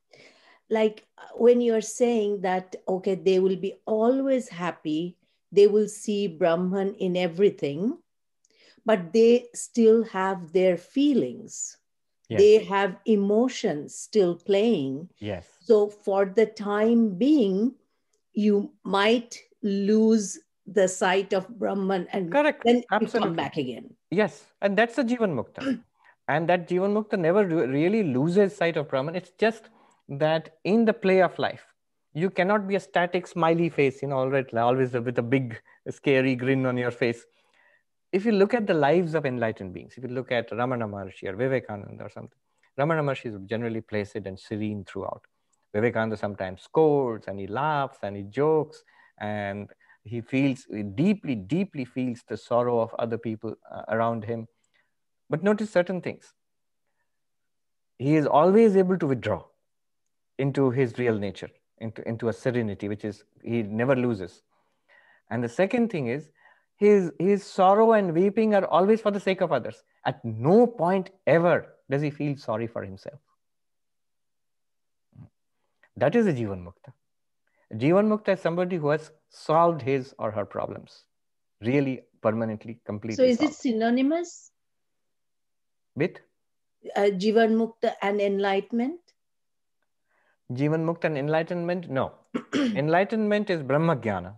Like 0.68 1.06
uh, 1.18 1.28
when 1.36 1.60
you're 1.60 1.80
saying 1.80 2.40
that, 2.42 2.76
okay, 2.88 3.14
they 3.14 3.38
will 3.38 3.56
be 3.56 3.74
always 3.86 4.48
happy, 4.48 5.16
they 5.52 5.66
will 5.66 5.88
see 5.88 6.26
Brahman 6.26 6.94
in 6.94 7.16
everything, 7.16 7.98
but 8.84 9.12
they 9.12 9.48
still 9.54 10.04
have 10.04 10.52
their 10.52 10.76
feelings. 10.76 11.78
yes 12.28 12.44
They 12.44 12.64
have 12.64 12.98
emotions 13.06 13.94
still 13.94 14.36
playing. 14.36 15.10
yes 15.20 15.46
So 15.60 15.88
for 15.90 16.26
the 16.26 16.46
time 16.46 17.18
being, 17.18 17.76
you 18.32 18.72
might 18.84 19.38
lose 19.62 20.38
the 20.66 20.88
sight 20.88 21.32
of 21.34 21.48
Brahman 21.58 22.08
and 22.12 22.38
correct 22.38 22.64
then 22.64 22.84
absolutely 22.90 23.32
come 23.34 23.36
back 23.36 23.56
again. 23.56 23.96
Yes, 24.10 24.52
and 24.62 24.78
that's 24.78 24.96
the 24.96 25.04
Jivan 25.04 25.34
Mukta. 25.34 25.66
And 26.28 26.48
that 26.48 26.68
Jivan 26.68 26.92
Mukta 26.92 27.18
never 27.18 27.46
re- 27.46 27.66
really 27.66 28.02
loses 28.02 28.56
sight 28.56 28.76
of 28.76 28.88
Brahman. 28.88 29.14
It's 29.14 29.32
just 29.38 29.68
that 30.08 30.56
in 30.64 30.84
the 30.84 30.92
play 30.92 31.22
of 31.22 31.38
life, 31.38 31.64
you 32.14 32.30
cannot 32.30 32.66
be 32.66 32.76
a 32.76 32.80
static, 32.80 33.26
smiley 33.26 33.68
face, 33.68 34.02
you 34.02 34.08
know, 34.08 34.16
all 34.16 34.30
right, 34.30 34.52
always 34.54 34.92
with 34.92 35.18
a 35.18 35.22
big, 35.22 35.60
scary 35.90 36.34
grin 36.34 36.64
on 36.66 36.76
your 36.76 36.90
face. 36.90 37.24
If 38.12 38.24
you 38.24 38.32
look 38.32 38.54
at 38.54 38.66
the 38.66 38.74
lives 38.74 39.14
of 39.14 39.26
enlightened 39.26 39.74
beings, 39.74 39.94
if 39.96 40.02
you 40.02 40.10
look 40.10 40.32
at 40.32 40.50
Ramana 40.50 40.88
Maharshi 40.88 41.28
or 41.28 41.36
Vivekananda 41.36 42.04
or 42.04 42.08
something, 42.08 42.38
Ramana 42.78 43.02
Maharshi 43.02 43.26
is 43.26 43.38
generally 43.46 43.80
placid 43.80 44.26
and 44.26 44.38
serene 44.38 44.84
throughout. 44.84 45.22
Vivekananda 45.74 46.16
sometimes 46.16 46.62
scolds 46.62 47.26
and 47.26 47.38
he 47.38 47.46
laughs 47.46 47.98
and 48.02 48.16
he 48.16 48.22
jokes 48.22 48.82
and 49.18 49.68
he 50.04 50.20
feels 50.20 50.66
he 50.70 50.82
deeply, 50.82 51.34
deeply 51.34 51.84
feels 51.84 52.22
the 52.28 52.36
sorrow 52.36 52.80
of 52.80 52.94
other 52.98 53.18
people 53.18 53.54
uh, 53.70 53.82
around 53.88 54.24
him. 54.24 54.46
But 55.28 55.42
notice 55.42 55.70
certain 55.70 56.00
things. 56.00 56.32
He 57.98 58.16
is 58.16 58.26
always 58.26 58.76
able 58.76 58.98
to 58.98 59.06
withdraw 59.06 59.44
into 60.38 60.70
his 60.70 60.98
real 60.98 61.18
nature, 61.18 61.50
into, 61.78 62.06
into 62.06 62.28
a 62.28 62.32
serenity, 62.32 62.88
which 62.88 63.04
is 63.04 63.24
he 63.42 63.62
never 63.62 63.96
loses. 63.96 64.42
And 65.30 65.42
the 65.42 65.48
second 65.48 65.90
thing 65.90 66.08
is 66.08 66.28
his, 66.76 67.10
his 67.18 67.42
sorrow 67.44 67.92
and 67.92 68.12
weeping 68.12 68.54
are 68.54 68.66
always 68.66 69.00
for 69.00 69.10
the 69.10 69.20
sake 69.20 69.40
of 69.40 69.50
others. 69.50 69.82
At 70.04 70.24
no 70.24 70.66
point 70.66 71.10
ever 71.26 71.74
does 71.90 72.02
he 72.02 72.10
feel 72.10 72.36
sorry 72.36 72.66
for 72.66 72.84
himself. 72.84 73.18
That 75.96 76.14
is 76.14 76.26
a 76.26 76.32
Jivan 76.32 76.62
Mukta. 76.62 76.92
Jivan 77.74 78.06
Mukta 78.08 78.34
is 78.34 78.40
somebody 78.40 78.76
who 78.76 78.90
has 78.90 79.10
solved 79.30 79.80
his 79.82 80.14
or 80.18 80.30
her 80.30 80.44
problems, 80.44 81.04
really 81.62 82.02
permanently, 82.22 82.78
completely. 82.84 83.16
So 83.16 83.22
is 83.22 83.38
solved. 83.38 83.54
it 83.54 83.56
synonymous? 83.56 84.52
With 85.96 86.18
Uh, 86.94 87.10
Jivan 87.22 87.56
Mukta 87.60 87.94
and 88.02 88.20
enlightenment? 88.20 89.00
Jivan 90.52 90.84
Mukta 90.88 91.04
and 91.04 91.18
enlightenment? 91.18 91.88
No. 91.90 92.12
enlightenment 92.54 93.50
is 93.50 93.62
Brahma 93.62 93.96
Jnana. 93.96 94.36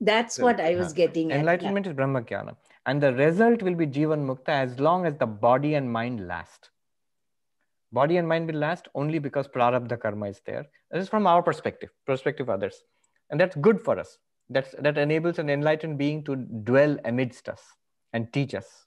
That's 0.00 0.36
So, 0.36 0.44
what 0.44 0.58
I 0.60 0.74
was 0.76 0.92
getting 0.92 1.30
at. 1.30 1.38
Enlightenment 1.38 1.86
is 1.86 1.92
Brahma 1.92 2.22
Jnana. 2.22 2.56
And 2.86 3.00
the 3.00 3.12
result 3.14 3.62
will 3.62 3.74
be 3.74 3.86
Jivan 3.86 4.26
Mukta 4.26 4.48
as 4.48 4.80
long 4.80 5.06
as 5.06 5.14
the 5.16 5.26
body 5.26 5.74
and 5.74 5.92
mind 5.92 6.26
last. 6.26 6.70
Body 7.92 8.16
and 8.16 8.26
mind 8.26 8.46
will 8.46 8.58
last 8.58 8.88
only 8.94 9.18
because 9.18 9.46
Prarabdha 9.48 10.00
karma 10.00 10.26
is 10.28 10.40
there. 10.46 10.66
This 10.90 11.02
is 11.02 11.08
from 11.08 11.26
our 11.26 11.42
perspective, 11.42 11.90
perspective 12.06 12.48
of 12.48 12.54
others. 12.54 12.82
And 13.30 13.38
that's 13.38 13.56
good 13.56 13.80
for 13.80 13.98
us. 13.98 14.16
That's, 14.48 14.74
that 14.80 14.96
enables 14.98 15.38
an 15.38 15.50
enlightened 15.50 15.98
being 15.98 16.24
to 16.24 16.36
dwell 16.36 16.96
amidst 17.04 17.48
us 17.48 17.62
and 18.12 18.32
teach 18.32 18.54
us. 18.54 18.86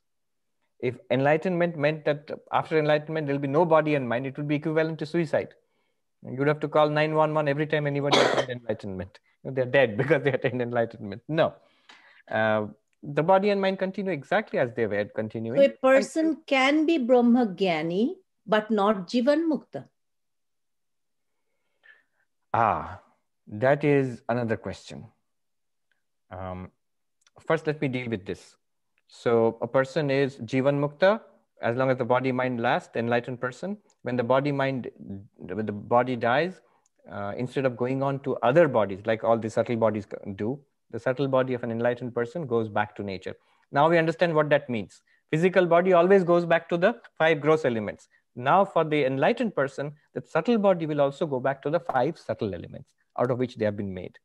If 0.83 0.95
enlightenment 1.09 1.77
meant 1.77 2.03
that 2.03 2.29
after 2.51 2.77
enlightenment 2.77 3.25
there'll 3.25 3.41
be 3.41 3.47
no 3.47 3.63
body 3.63 3.95
and 3.95 4.07
mind, 4.07 4.27
it 4.27 4.35
would 4.37 4.49
be 4.49 4.55
equivalent 4.55 4.99
to 4.99 5.05
suicide. 5.05 5.53
You'd 6.29 6.49
have 6.49 6.59
to 6.59 6.67
call 6.67 6.89
911 6.89 7.47
every 7.47 7.67
time 7.67 7.87
anybody 7.87 8.19
attained 8.23 8.49
enlightenment. 8.49 9.19
They're 9.45 9.65
dead 9.65 9.95
because 10.01 10.23
they 10.23 10.33
attained 10.33 10.61
enlightenment. 10.61 11.21
No. 11.29 11.53
Uh, 12.29 12.67
the 13.01 13.23
body 13.23 13.49
and 13.49 13.61
mind 13.61 13.79
continue 13.79 14.11
exactly 14.11 14.59
as 14.59 14.73
they 14.73 14.85
were 14.85 15.05
continuing. 15.05 15.57
So 15.57 15.65
a 15.65 15.69
person 15.69 16.41
can 16.45 16.85
be 16.85 16.97
Brahma 16.97 17.45
Gyani, 17.47 18.15
but 18.45 18.69
not 18.69 19.07
Jivan 19.07 19.47
Mukta. 19.51 19.85
Ah, 22.53 22.99
that 23.47 23.85
is 23.85 24.21
another 24.27 24.57
question. 24.57 25.05
Um, 26.29 26.71
first, 27.39 27.67
let 27.67 27.81
me 27.81 27.87
deal 27.87 28.09
with 28.09 28.25
this. 28.25 28.57
So, 29.07 29.57
a 29.61 29.67
person 29.67 30.09
is 30.09 30.37
Jivan 30.37 30.79
Mukta 30.79 31.21
as 31.61 31.77
long 31.77 31.89
as 31.89 31.97
the 31.97 32.05
body 32.05 32.31
mind 32.31 32.61
lasts, 32.61 32.95
enlightened 32.95 33.39
person. 33.39 33.77
When 34.03 34.17
the 34.17 34.23
body 34.23 34.51
mind, 34.51 34.91
when 35.37 35.65
the 35.65 35.71
body 35.71 36.15
dies, 36.15 36.59
uh, 37.11 37.33
instead 37.37 37.65
of 37.65 37.77
going 37.77 38.03
on 38.03 38.19
to 38.21 38.35
other 38.43 38.67
bodies 38.67 38.99
like 39.05 39.23
all 39.23 39.37
the 39.37 39.49
subtle 39.49 39.77
bodies 39.77 40.05
do, 40.35 40.59
the 40.91 40.99
subtle 40.99 41.27
body 41.27 41.53
of 41.53 41.63
an 41.63 41.71
enlightened 41.71 42.13
person 42.13 42.45
goes 42.45 42.67
back 42.69 42.95
to 42.97 43.03
nature. 43.03 43.35
Now 43.71 43.89
we 43.89 43.97
understand 43.97 44.35
what 44.35 44.49
that 44.49 44.69
means. 44.69 45.01
Physical 45.31 45.65
body 45.65 45.93
always 45.93 46.23
goes 46.23 46.45
back 46.45 46.69
to 46.69 46.77
the 46.77 46.95
five 47.17 47.41
gross 47.41 47.65
elements. 47.65 48.07
Now, 48.35 48.65
for 48.65 48.83
the 48.83 49.05
enlightened 49.05 49.55
person, 49.55 49.93
the 50.13 50.21
subtle 50.21 50.57
body 50.57 50.85
will 50.85 51.01
also 51.01 51.25
go 51.25 51.39
back 51.39 51.61
to 51.63 51.69
the 51.69 51.79
five 51.79 52.17
subtle 52.17 52.53
elements 52.53 52.89
out 53.19 53.31
of 53.31 53.37
which 53.37 53.55
they 53.55 53.65
have 53.65 53.77
been 53.77 53.93
made. 53.93 54.17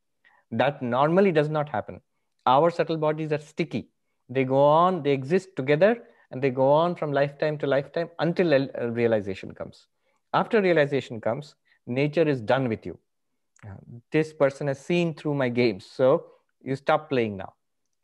That 0.51 0.81
normally 0.81 1.31
does 1.31 1.49
not 1.49 1.69
happen. 1.69 2.01
Our 2.45 2.71
subtle 2.71 2.97
bodies 2.97 3.31
are 3.31 3.39
sticky. 3.39 3.89
They 4.29 4.43
go 4.43 4.63
on, 4.63 5.03
they 5.03 5.11
exist 5.11 5.55
together, 5.55 6.03
and 6.31 6.41
they 6.41 6.51
go 6.51 6.71
on 6.71 6.95
from 6.95 7.11
lifetime 7.11 7.57
to 7.59 7.67
lifetime 7.67 8.09
until 8.19 8.67
realization 8.91 9.53
comes. 9.53 9.87
After 10.33 10.61
realization 10.61 11.19
comes, 11.19 11.55
nature 11.87 12.27
is 12.27 12.39
done 12.39 12.69
with 12.69 12.85
you. 12.85 12.97
This 14.11 14.31
person 14.31 14.67
has 14.67 14.79
seen 14.79 15.13
through 15.15 15.33
my 15.33 15.49
games, 15.49 15.85
so 15.85 16.27
you 16.61 16.75
stop 16.75 17.09
playing 17.09 17.37
now. 17.37 17.53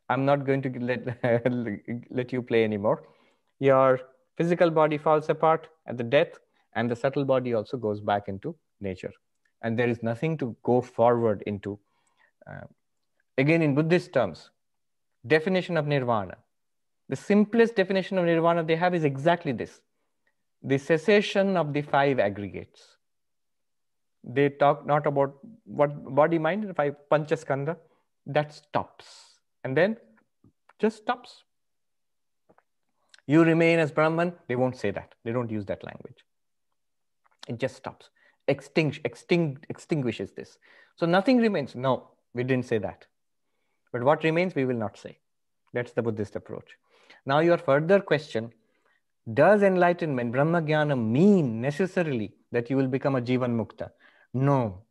I'm 0.10 0.26
not 0.26 0.46
going 0.46 0.62
to 0.64 0.70
let, 0.80 1.06
let 2.10 2.34
you 2.34 2.42
play 2.42 2.64
anymore. 2.64 3.04
Your 3.60 4.00
physical 4.38 4.70
body 4.70 4.98
falls 4.98 5.30
apart 5.30 5.68
at 5.88 5.98
the 5.98 6.04
death, 6.04 6.40
and 6.74 6.90
the 6.90 6.96
subtle 6.96 7.24
body 7.24 7.54
also 7.54 7.78
goes 7.78 8.02
back 8.02 8.28
into 8.28 8.56
nature. 8.82 9.14
And 9.62 9.80
there 9.80 9.88
is 9.88 10.04
nothing 10.04 10.38
to 10.40 10.56
go 10.64 10.82
forward 10.82 11.44
into. 11.48 11.80
Uh, 12.50 12.66
again, 13.38 13.62
in 13.62 13.74
Buddhist 13.74 14.14
terms, 14.14 14.52
definition 15.26 15.78
of 15.78 15.88
nirvana. 15.88 16.38
The 17.10 17.16
simplest 17.16 17.76
definition 17.76 18.18
of 18.18 18.26
nirvana 18.26 18.64
they 18.64 18.76
have 18.76 18.96
is 18.96 19.04
exactly 19.04 19.52
this 19.52 19.82
the 20.64 20.78
cessation 20.80 21.56
of 21.58 21.74
the 21.74 21.82
five 21.82 22.20
aggregates. 22.20 22.98
They 24.24 24.50
talk 24.50 24.86
not 24.86 25.06
about 25.06 25.38
what 25.66 26.16
body, 26.16 26.40
mind, 26.40 26.76
five 26.76 26.96
panchaskandha, 27.12 27.78
that 28.26 28.52
stops. 28.52 29.06
And 29.64 29.78
then 29.78 29.98
just 30.80 30.98
stops. 30.98 31.44
You 33.28 33.44
remain 33.44 33.80
as 33.80 33.92
Brahman, 33.92 34.34
they 34.48 34.56
won't 34.56 34.76
say 34.76 34.92
that. 34.92 35.14
They 35.24 35.32
don't 35.32 35.52
use 35.52 35.66
that 35.66 35.84
language. 35.84 36.26
It 37.48 37.60
just 37.60 37.76
stops. 37.76 38.10
Extinct, 38.48 39.02
extinguishes 39.70 40.32
this. 40.32 40.58
So 40.96 41.06
nothing 41.06 41.38
remains. 41.38 41.76
No, 41.76 42.10
we 42.34 42.44
didn't 42.44 42.66
say 42.66 42.80
that. 42.80 43.06
But 43.96 44.04
what 44.04 44.26
remains, 44.26 44.56
we 44.56 44.66
will 44.66 44.76
not 44.76 44.98
say. 44.98 45.20
That's 45.72 45.94
the 45.94 46.02
Buddhist 46.02 46.36
approach. 46.36 46.72
Now, 47.26 47.40
your 47.40 47.58
further 47.58 48.02
question 48.02 48.52
Does 49.34 49.64
enlightenment, 49.64 50.34
Brahma 50.34 50.62
Jnana, 50.62 51.02
mean 51.02 51.62
necessarily 51.62 52.34
that 52.52 52.70
you 52.70 52.76
will 52.76 52.90
become 52.90 53.16
a 53.16 53.22
Jivan 53.22 53.56
Mukta? 53.56 53.92
No. 54.34 54.82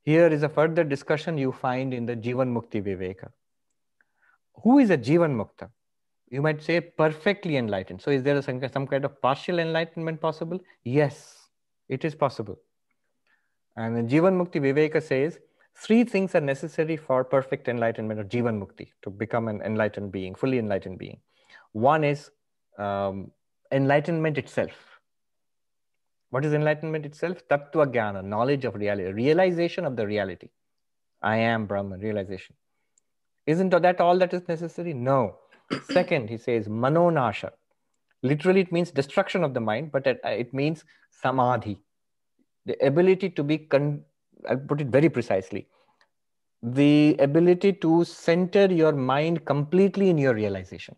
Here 0.00 0.28
is 0.28 0.42
a 0.42 0.48
further 0.48 0.82
discussion 0.82 1.36
you 1.36 1.52
find 1.52 1.92
in 1.92 2.06
the 2.06 2.16
Jivan 2.16 2.54
Mukti 2.56 2.82
Viveka. 2.82 3.28
Who 4.62 4.78
is 4.78 4.88
a 4.88 4.96
Jivan 4.96 5.36
Mukta? 5.36 5.68
You 6.30 6.40
might 6.40 6.62
say 6.62 6.80
perfectly 6.80 7.58
enlightened. 7.58 8.00
So, 8.00 8.10
is 8.10 8.22
there 8.22 8.38
a, 8.38 8.42
some 8.42 8.86
kind 8.86 9.04
of 9.04 9.20
partial 9.20 9.58
enlightenment 9.58 10.22
possible? 10.22 10.58
Yes, 10.84 11.50
it 11.90 12.06
is 12.06 12.14
possible. 12.14 12.58
And 13.76 13.94
the 13.94 14.02
Jivan 14.10 14.42
Mukti 14.42 14.58
Viveka 14.58 15.02
says 15.02 15.38
three 15.76 16.04
things 16.04 16.34
are 16.34 16.40
necessary 16.40 16.96
for 16.96 17.24
perfect 17.24 17.68
enlightenment 17.68 18.20
or 18.20 18.24
Jivan 18.24 18.60
Mukti 18.60 18.88
to 19.02 19.10
become 19.10 19.48
an 19.48 19.62
enlightened 19.62 20.12
being, 20.12 20.34
fully 20.34 20.58
enlightened 20.58 20.98
being. 20.98 21.18
One 21.72 22.04
is 22.04 22.30
um, 22.78 23.30
enlightenment 23.70 24.38
itself. 24.38 24.72
What 26.30 26.44
is 26.44 26.54
enlightenment 26.54 27.04
itself? 27.04 27.46
Tattva 27.48 27.92
Jnana, 27.92 28.24
knowledge 28.24 28.64
of 28.64 28.74
reality, 28.74 29.12
realization 29.12 29.84
of 29.84 29.96
the 29.96 30.06
reality. 30.06 30.48
I 31.22 31.36
am 31.36 31.66
Brahman, 31.66 32.00
realization. 32.00 32.56
Isn't 33.46 33.70
that 33.70 34.00
all 34.00 34.18
that 34.18 34.32
is 34.32 34.46
necessary? 34.48 34.94
No. 34.94 35.36
Second, 35.90 36.30
he 36.30 36.38
says 36.38 36.68
manonasha. 36.68 37.50
Literally, 38.22 38.60
it 38.60 38.72
means 38.72 38.90
destruction 38.90 39.42
of 39.42 39.52
the 39.52 39.60
mind, 39.60 39.90
but 39.92 40.06
it, 40.06 40.20
it 40.24 40.54
means 40.54 40.84
samadhi, 41.10 41.78
the 42.66 42.76
ability 42.86 43.30
to 43.30 43.42
be, 43.42 43.58
con- 43.58 44.02
I'll 44.48 44.56
put 44.56 44.80
it 44.80 44.88
very 44.88 45.08
precisely, 45.08 45.68
the 46.62 47.16
ability 47.18 47.72
to 47.74 48.04
center 48.04 48.66
your 48.66 48.92
mind 48.92 49.44
completely 49.44 50.10
in 50.10 50.18
your 50.18 50.34
realization. 50.34 50.96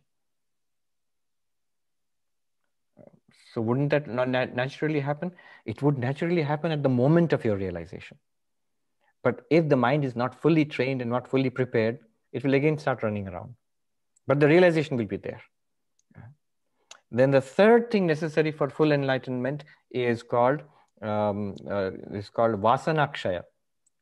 So, 3.53 3.61
wouldn't 3.61 3.91
that 3.91 4.09
naturally 4.09 5.01
happen? 5.01 5.33
It 5.65 5.81
would 5.81 5.97
naturally 5.97 6.43
happen 6.43 6.73
at 6.73 6.83
the 6.83 6.89
moment 6.89 7.33
of 7.33 7.45
your 7.45 7.57
realization. 7.57 8.19
But 9.23 9.43
if 9.49 9.69
the 9.69 9.77
mind 9.77 10.05
is 10.05 10.17
not 10.17 10.41
fully 10.43 10.65
trained 10.65 11.01
and 11.01 11.11
not 11.11 11.29
fully 11.29 11.51
prepared, 11.51 12.01
it 12.33 12.45
will 12.45 12.55
again 12.55 12.77
start 12.79 13.03
running 13.03 13.29
around. 13.29 13.55
But 14.27 14.41
the 14.41 14.49
realization 14.49 14.97
will 14.97 15.07
be 15.07 15.19
there. 15.19 15.41
Then 17.11 17.31
the 17.31 17.41
third 17.41 17.93
thing 17.93 18.07
necessary 18.07 18.51
for 18.51 18.69
full 18.69 18.91
enlightenment 18.91 19.65
is 19.93 20.23
called 20.23 20.63
um, 21.05 21.55
uh, 21.71 21.91
is 22.13 22.31
called 22.31 22.61
vasanakshaya. 22.61 23.43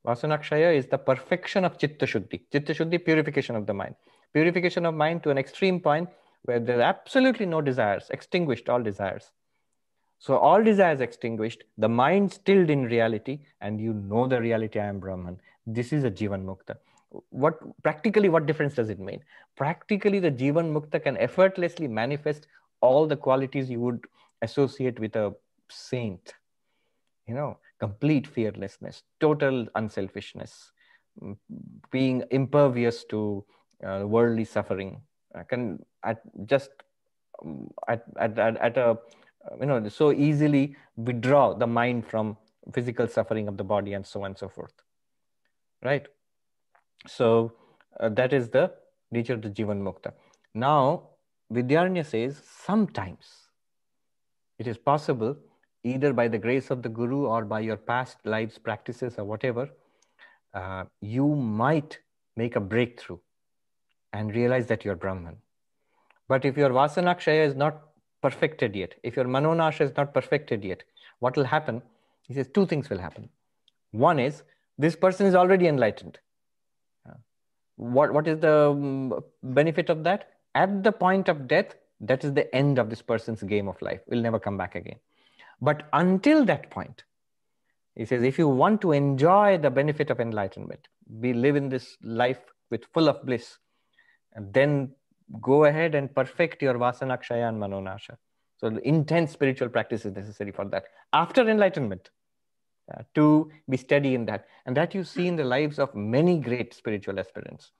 Vasanakshaya 0.07 0.77
is 0.77 0.87
the 0.87 0.99
perfection 0.99 1.65
of 1.65 1.79
chitta 1.79 2.07
shuddhi. 2.07 2.41
Chitta 2.51 2.75
shuddhi, 2.75 3.05
purification 3.05 3.57
of 3.57 3.67
the 3.67 3.75
mind. 3.75 3.95
Purification 4.33 4.87
of 4.87 4.95
mind 4.95 5.23
to 5.23 5.31
an 5.31 5.39
extreme 5.39 5.81
point 5.81 6.09
where 6.45 6.59
there's 6.59 6.81
absolutely 6.81 7.47
no 7.47 7.61
desires, 7.61 8.09
extinguished 8.11 8.69
all 8.69 8.83
desires. 8.83 9.31
So 10.19 10.37
all 10.37 10.63
desires 10.63 11.01
extinguished, 11.01 11.65
the 11.79 11.89
mind 11.89 12.33
stilled 12.33 12.71
in 12.71 12.85
reality, 12.85 13.41
and 13.61 13.81
you 13.81 13.93
know 13.93 14.27
the 14.27 14.41
reality 14.41 14.79
I 14.79 14.87
am 14.87 15.01
Brahman. 15.01 15.41
This 15.67 15.93
is 15.93 16.05
a 16.05 16.11
Jivan 16.11 16.45
Mukta. 16.45 16.77
What 17.31 17.59
practically 17.83 18.29
what 18.29 18.47
difference 18.47 18.75
does 18.75 18.89
it 18.89 18.99
make? 18.99 19.21
Practically, 19.57 20.19
the 20.19 20.31
Jivan 20.31 20.73
Mukta 20.73 21.03
can 21.03 21.17
effortlessly 21.19 21.89
manifest 21.89 22.47
all 22.81 23.07
the 23.07 23.17
qualities 23.17 23.69
you 23.71 23.81
would 23.81 24.05
associate 24.43 24.99
with 24.99 25.15
a 25.17 25.35
saint 25.69 26.35
you 27.27 27.35
know 27.35 27.59
complete 27.81 28.27
fearlessness 28.27 29.03
total 29.21 29.67
unselfishness 29.75 30.73
being 31.91 32.25
impervious 32.31 33.05
to 33.05 33.45
uh, 33.87 34.03
worldly 34.07 34.45
suffering. 34.45 35.01
I 35.35 35.43
can 35.43 35.85
at 36.05 36.21
just 36.47 36.71
um, 37.43 37.71
at, 37.89 38.05
at, 38.19 38.39
at, 38.39 38.57
at 38.59 38.77
a 38.77 38.99
you 39.61 39.67
know 39.67 39.89
so 39.89 40.13
easily 40.13 40.77
withdraw 40.97 41.55
the 41.55 41.67
mind 41.67 42.07
from 42.07 42.37
physical 42.73 43.09
suffering 43.09 43.49
of 43.49 43.57
the 43.57 43.65
body 43.65 43.95
and 43.95 44.07
so 44.07 44.21
on 44.21 44.27
and 44.27 44.39
so 44.39 44.49
forth 44.49 44.73
right? 45.85 46.07
So 47.09 47.53
uh, 47.99 48.09
that 48.11 48.33
is 48.33 48.49
the 48.51 48.73
nature 49.11 49.35
of 49.35 49.43
the 49.43 49.51
jivan 49.51 49.83
mukta. 49.83 50.13
Now 50.55 51.09
vidyaranya 51.53 52.07
says 52.07 52.41
sometimes 52.65 53.27
it 54.59 54.69
is 54.69 54.79
possible 54.79 55.37
either 55.85 56.13
by 56.13 56.29
the 56.29 56.39
grace 56.39 56.71
of 56.71 56.83
the 56.83 56.89
guru 56.89 57.27
or 57.27 57.45
by 57.45 57.61
your 57.61 57.77
past 57.77 58.17
lives 58.25 58.59
practices 58.59 59.15
or 59.19 59.25
whatever 59.25 59.69
uh, 60.55 60.85
you 61.01 61.27
might 61.35 61.99
make 62.37 62.57
a 62.57 62.61
breakthrough 62.61 63.19
and 64.13 64.35
realize 64.35 64.67
that 64.67 64.85
you're 64.85 64.97
brahman 64.97 65.37
but 66.29 66.45
if 66.45 66.57
your 66.57 66.71
vasanakshaya 66.71 67.47
is 67.47 67.55
not 67.55 67.81
perfected 68.23 68.77
yet 68.77 68.95
if 69.03 69.17
your 69.17 69.25
manonasha 69.25 69.81
is 69.81 69.97
not 69.97 70.15
perfected 70.15 70.65
yet 70.65 70.83
what 71.19 71.37
will 71.37 71.45
happen 71.45 71.83
he 72.33 72.35
says 72.35 72.49
two 72.49 72.67
things 72.67 72.89
will 72.89 72.99
happen. 72.99 73.29
One 73.91 74.19
is 74.19 74.43
this 74.79 74.97
person 74.97 75.27
is 75.27 75.35
already 75.35 75.67
enlightened. 75.67 76.19
What, 77.77 78.13
what 78.13 78.29
is 78.29 78.39
the 78.39 78.71
um, 78.71 79.21
benefit 79.43 79.91
of 79.91 80.05
that? 80.05 80.31
At 80.55 80.83
the 80.83 80.93
point 80.93 81.29
of 81.29 81.49
death, 81.49 81.75
that 82.01 82.23
is 82.25 82.33
the 82.33 82.55
end 82.55 82.79
of 82.79 82.91
this 82.91 83.03
person's 83.03 83.43
game 83.43 83.67
of 83.67 83.81
life. 83.83 84.01
Will 84.09 84.21
never 84.21 84.39
come 84.39 84.57
back 84.57 84.75
again. 84.75 84.97
But 85.63 85.89
until 85.93 86.45
that 86.47 86.71
point, 86.71 87.05
he 87.95 88.05
says, 88.05 88.25
if 88.25 88.37
you 88.37 88.49
want 88.49 88.81
to 88.81 88.93
enjoy 88.93 89.59
the 89.59 89.71
benefit 89.71 90.11
of 90.11 90.19
enlightenment, 90.19 90.89
be 91.21 91.33
live 91.33 91.57
in 91.57 91.69
this 91.69 91.97
life 92.03 92.41
with 92.71 92.85
full 92.93 93.09
of 93.09 93.25
bliss, 93.25 93.59
and 94.35 94.53
then 94.53 94.91
go 95.41 95.65
ahead 95.67 95.95
and 95.95 96.13
perfect 96.15 96.63
your 96.63 96.75
vasanakshaya 96.75 97.49
and 97.49 97.63
manonasha. 97.63 98.17
So 98.57 98.67
intense 98.83 99.31
spiritual 99.31 99.69
practice 99.69 100.05
is 100.05 100.15
necessary 100.17 100.51
for 100.51 100.65
that. 100.67 100.85
After 101.13 101.49
enlightenment, 101.49 102.11
uh, 102.93 103.03
to 103.15 103.51
be 103.69 103.77
steady 103.77 104.15
in 104.15 104.27
that. 104.27 104.47
And 104.67 104.77
that 104.77 104.95
you 104.95 105.05
see 105.05 105.29
in 105.29 105.37
the 105.37 105.45
lives 105.45 105.79
of 105.79 105.95
many 105.95 106.39
great 106.39 106.75
spiritual 106.75 107.21
aspirants. 107.21 107.71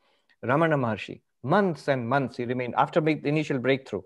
Ramana 0.45 0.79
Maharshi, 0.79 1.21
months 1.43 1.89
and 1.89 2.09
months 2.09 2.37
he 2.37 2.45
remained, 2.45 2.75
after 2.77 3.01
the 3.01 3.21
initial 3.25 3.59
breakthrough, 3.59 4.03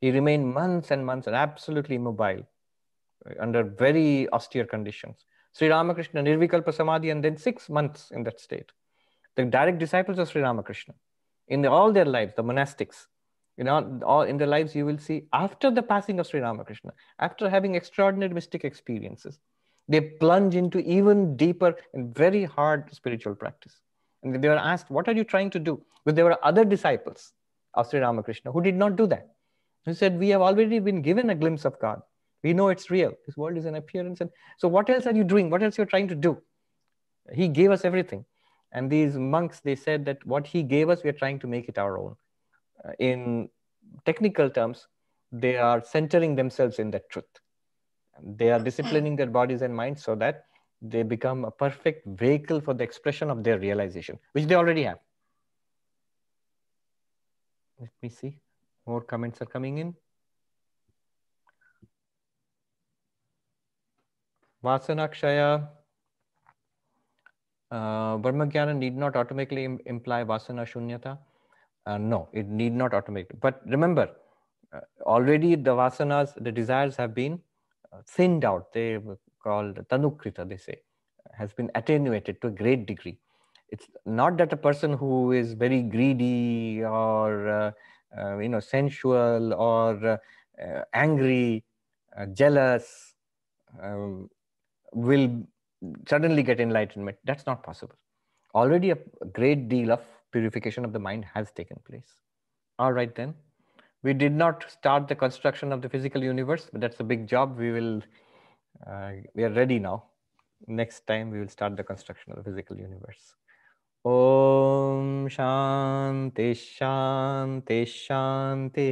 he 0.00 0.10
remained 0.10 0.52
months 0.52 0.90
and 0.90 1.04
months 1.04 1.26
and 1.26 1.36
absolutely 1.36 1.96
immobile 1.96 2.46
under 3.38 3.64
very 3.64 4.28
austere 4.32 4.64
conditions. 4.64 5.24
Sri 5.52 5.68
Ramakrishna, 5.68 6.22
Nirvikalpa 6.22 6.72
Samadhi, 6.72 7.10
and 7.10 7.24
then 7.24 7.36
six 7.36 7.68
months 7.68 8.10
in 8.12 8.22
that 8.24 8.40
state. 8.40 8.70
The 9.36 9.44
direct 9.44 9.78
disciples 9.78 10.18
of 10.18 10.28
Sri 10.28 10.42
Ramakrishna, 10.42 10.94
in 11.48 11.66
all 11.66 11.92
their 11.92 12.04
lives, 12.04 12.34
the 12.36 12.44
monastics, 12.44 13.06
you 13.56 13.64
know, 13.64 14.00
all 14.04 14.22
in 14.22 14.36
their 14.36 14.46
lives, 14.46 14.74
you 14.74 14.86
will 14.86 14.98
see 14.98 15.24
after 15.32 15.70
the 15.70 15.82
passing 15.82 16.18
of 16.20 16.26
Sri 16.26 16.40
Ramakrishna, 16.40 16.92
after 17.18 17.50
having 17.50 17.74
extraordinary 17.74 18.32
mystic 18.32 18.64
experiences, 18.64 19.38
they 19.88 20.00
plunge 20.00 20.54
into 20.54 20.78
even 20.78 21.36
deeper 21.36 21.76
and 21.94 22.14
very 22.14 22.44
hard 22.44 22.94
spiritual 22.94 23.34
practice. 23.34 23.80
And 24.22 24.42
they 24.42 24.48
were 24.48 24.54
asked, 24.54 24.90
What 24.90 25.08
are 25.08 25.12
you 25.12 25.24
trying 25.24 25.50
to 25.50 25.58
do? 25.58 25.82
But 26.04 26.14
there 26.16 26.24
were 26.24 26.38
other 26.44 26.64
disciples 26.64 27.32
of 27.74 27.90
Sri 27.90 28.00
Ramakrishna 28.00 28.52
who 28.52 28.62
did 28.62 28.76
not 28.76 28.96
do 28.96 29.06
that. 29.08 29.28
Who 29.84 29.94
said, 29.94 30.18
We 30.18 30.28
have 30.30 30.42
already 30.42 30.78
been 30.78 31.02
given 31.02 31.30
a 31.30 31.34
glimpse 31.34 31.64
of 31.64 31.78
God. 31.80 32.02
We 32.42 32.52
know 32.52 32.68
it's 32.68 32.90
real. 32.90 33.12
This 33.26 33.36
world 33.36 33.58
is 33.58 33.66
an 33.66 33.74
appearance. 33.74 34.20
And 34.20 34.30
so, 34.56 34.68
what 34.68 34.88
else 34.88 35.06
are 35.06 35.14
you 35.14 35.24
doing? 35.24 35.50
What 35.50 35.62
else 35.62 35.76
you're 35.76 35.86
trying 35.86 36.08
to 36.08 36.14
do? 36.14 36.40
He 37.32 37.48
gave 37.48 37.70
us 37.70 37.84
everything. 37.84 38.24
And 38.72 38.90
these 38.90 39.16
monks, 39.16 39.60
they 39.60 39.76
said 39.76 40.04
that 40.06 40.24
what 40.24 40.46
he 40.46 40.62
gave 40.62 40.88
us, 40.88 41.02
we 41.02 41.10
are 41.10 41.18
trying 41.20 41.38
to 41.40 41.46
make 41.46 41.68
it 41.68 41.76
our 41.76 41.98
own. 41.98 42.16
Uh, 42.84 42.92
in 42.98 43.48
technical 44.04 44.48
terms, 44.48 44.86
they 45.32 45.56
are 45.56 45.82
centering 45.84 46.34
themselves 46.36 46.78
in 46.78 46.90
that 46.92 47.10
truth. 47.10 47.24
They 48.22 48.50
are 48.50 48.60
disciplining 48.60 49.16
their 49.16 49.26
bodies 49.26 49.62
and 49.62 49.74
minds 49.74 50.02
so 50.02 50.14
that 50.16 50.44
they 50.82 51.02
become 51.02 51.44
a 51.44 51.50
perfect 51.50 52.06
vehicle 52.06 52.60
for 52.60 52.74
the 52.74 52.84
expression 52.84 53.30
of 53.30 53.44
their 53.44 53.58
realization, 53.58 54.18
which 54.32 54.46
they 54.46 54.54
already 54.54 54.84
have. 54.84 54.98
Let 57.78 57.90
me 58.02 58.08
see. 58.08 58.38
More 58.86 59.00
comments 59.00 59.40
are 59.42 59.46
coming 59.46 59.78
in. 59.78 59.94
Vasanakshaya. 64.64 65.68
Uh, 67.70 68.18
Brahmagyana 68.18 68.76
need 68.76 68.96
not 68.96 69.16
automatically 69.16 69.64
Im 69.64 69.78
imply 69.86 70.24
Vasana 70.24 70.66
Shunyata. 70.66 71.18
Uh, 71.86 71.98
no, 71.98 72.28
it 72.32 72.46
need 72.46 72.74
not 72.74 72.92
automatically. 72.92 73.38
But 73.40 73.60
remember, 73.66 74.10
uh, 74.72 74.80
already 75.02 75.54
the 75.54 75.70
Vasanas, 75.70 76.34
the 76.42 76.52
desires 76.52 76.96
have 76.96 77.14
been 77.14 77.40
thinned 78.06 78.44
out. 78.44 78.72
They 78.72 78.98
were 78.98 79.18
called 79.42 79.76
tanukrita, 79.88 80.48
they 80.48 80.56
say, 80.56 80.80
has 81.32 81.52
been 81.52 81.70
attenuated 81.74 82.40
to 82.42 82.48
a 82.48 82.50
great 82.50 82.86
degree. 82.86 83.18
It's 83.68 83.86
not 84.04 84.36
that 84.38 84.52
a 84.52 84.56
person 84.56 84.92
who 84.92 85.32
is 85.32 85.52
very 85.54 85.82
greedy 85.82 86.82
or 86.84 87.48
uh, 87.48 87.70
uh, 88.18 88.38
you 88.38 88.48
know 88.48 88.60
sensual 88.60 89.54
or 89.54 90.18
uh, 90.60 90.82
angry, 90.92 91.64
uh, 92.18 92.26
jealous 92.26 93.14
um, 93.82 94.28
will 94.92 95.42
suddenly 96.08 96.42
get 96.42 96.60
enlightenment. 96.60 97.16
That's 97.24 97.46
not 97.46 97.62
possible. 97.62 97.94
Already 98.54 98.90
a 98.90 98.98
great 99.32 99.68
deal 99.68 99.92
of 99.92 100.00
purification 100.32 100.84
of 100.84 100.92
the 100.92 100.98
mind 100.98 101.24
has 101.34 101.50
taken 101.52 101.78
place. 101.86 102.08
All 102.78 102.92
right 102.92 103.14
then 103.14 103.34
we 104.02 104.14
did 104.14 104.32
not 104.32 104.64
start 104.70 105.08
the 105.08 105.14
construction 105.14 105.72
of 105.72 105.82
the 105.82 105.88
physical 105.88 106.22
universe 106.22 106.68
but 106.72 106.80
that's 106.80 107.00
a 107.00 107.04
big 107.04 107.26
job 107.26 107.58
we 107.58 107.70
will 107.70 108.02
uh, 108.86 109.12
we 109.34 109.44
are 109.44 109.50
ready 109.50 109.78
now 109.78 110.04
next 110.66 111.06
time 111.06 111.30
we 111.30 111.38
will 111.38 111.48
start 111.48 111.76
the 111.76 111.84
construction 111.84 112.32
of 112.32 112.38
the 112.38 112.44
physical 112.50 112.76
universe 112.76 113.34
om 114.04 115.28
shanti 115.36 116.48
shanti 116.62 117.80
shanti 117.96 118.88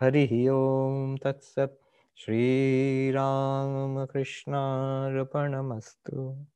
hari 0.00 0.26
om 0.48 1.16
tat 1.24 1.42
sat 1.42 1.72
arpanamastu 5.08 6.48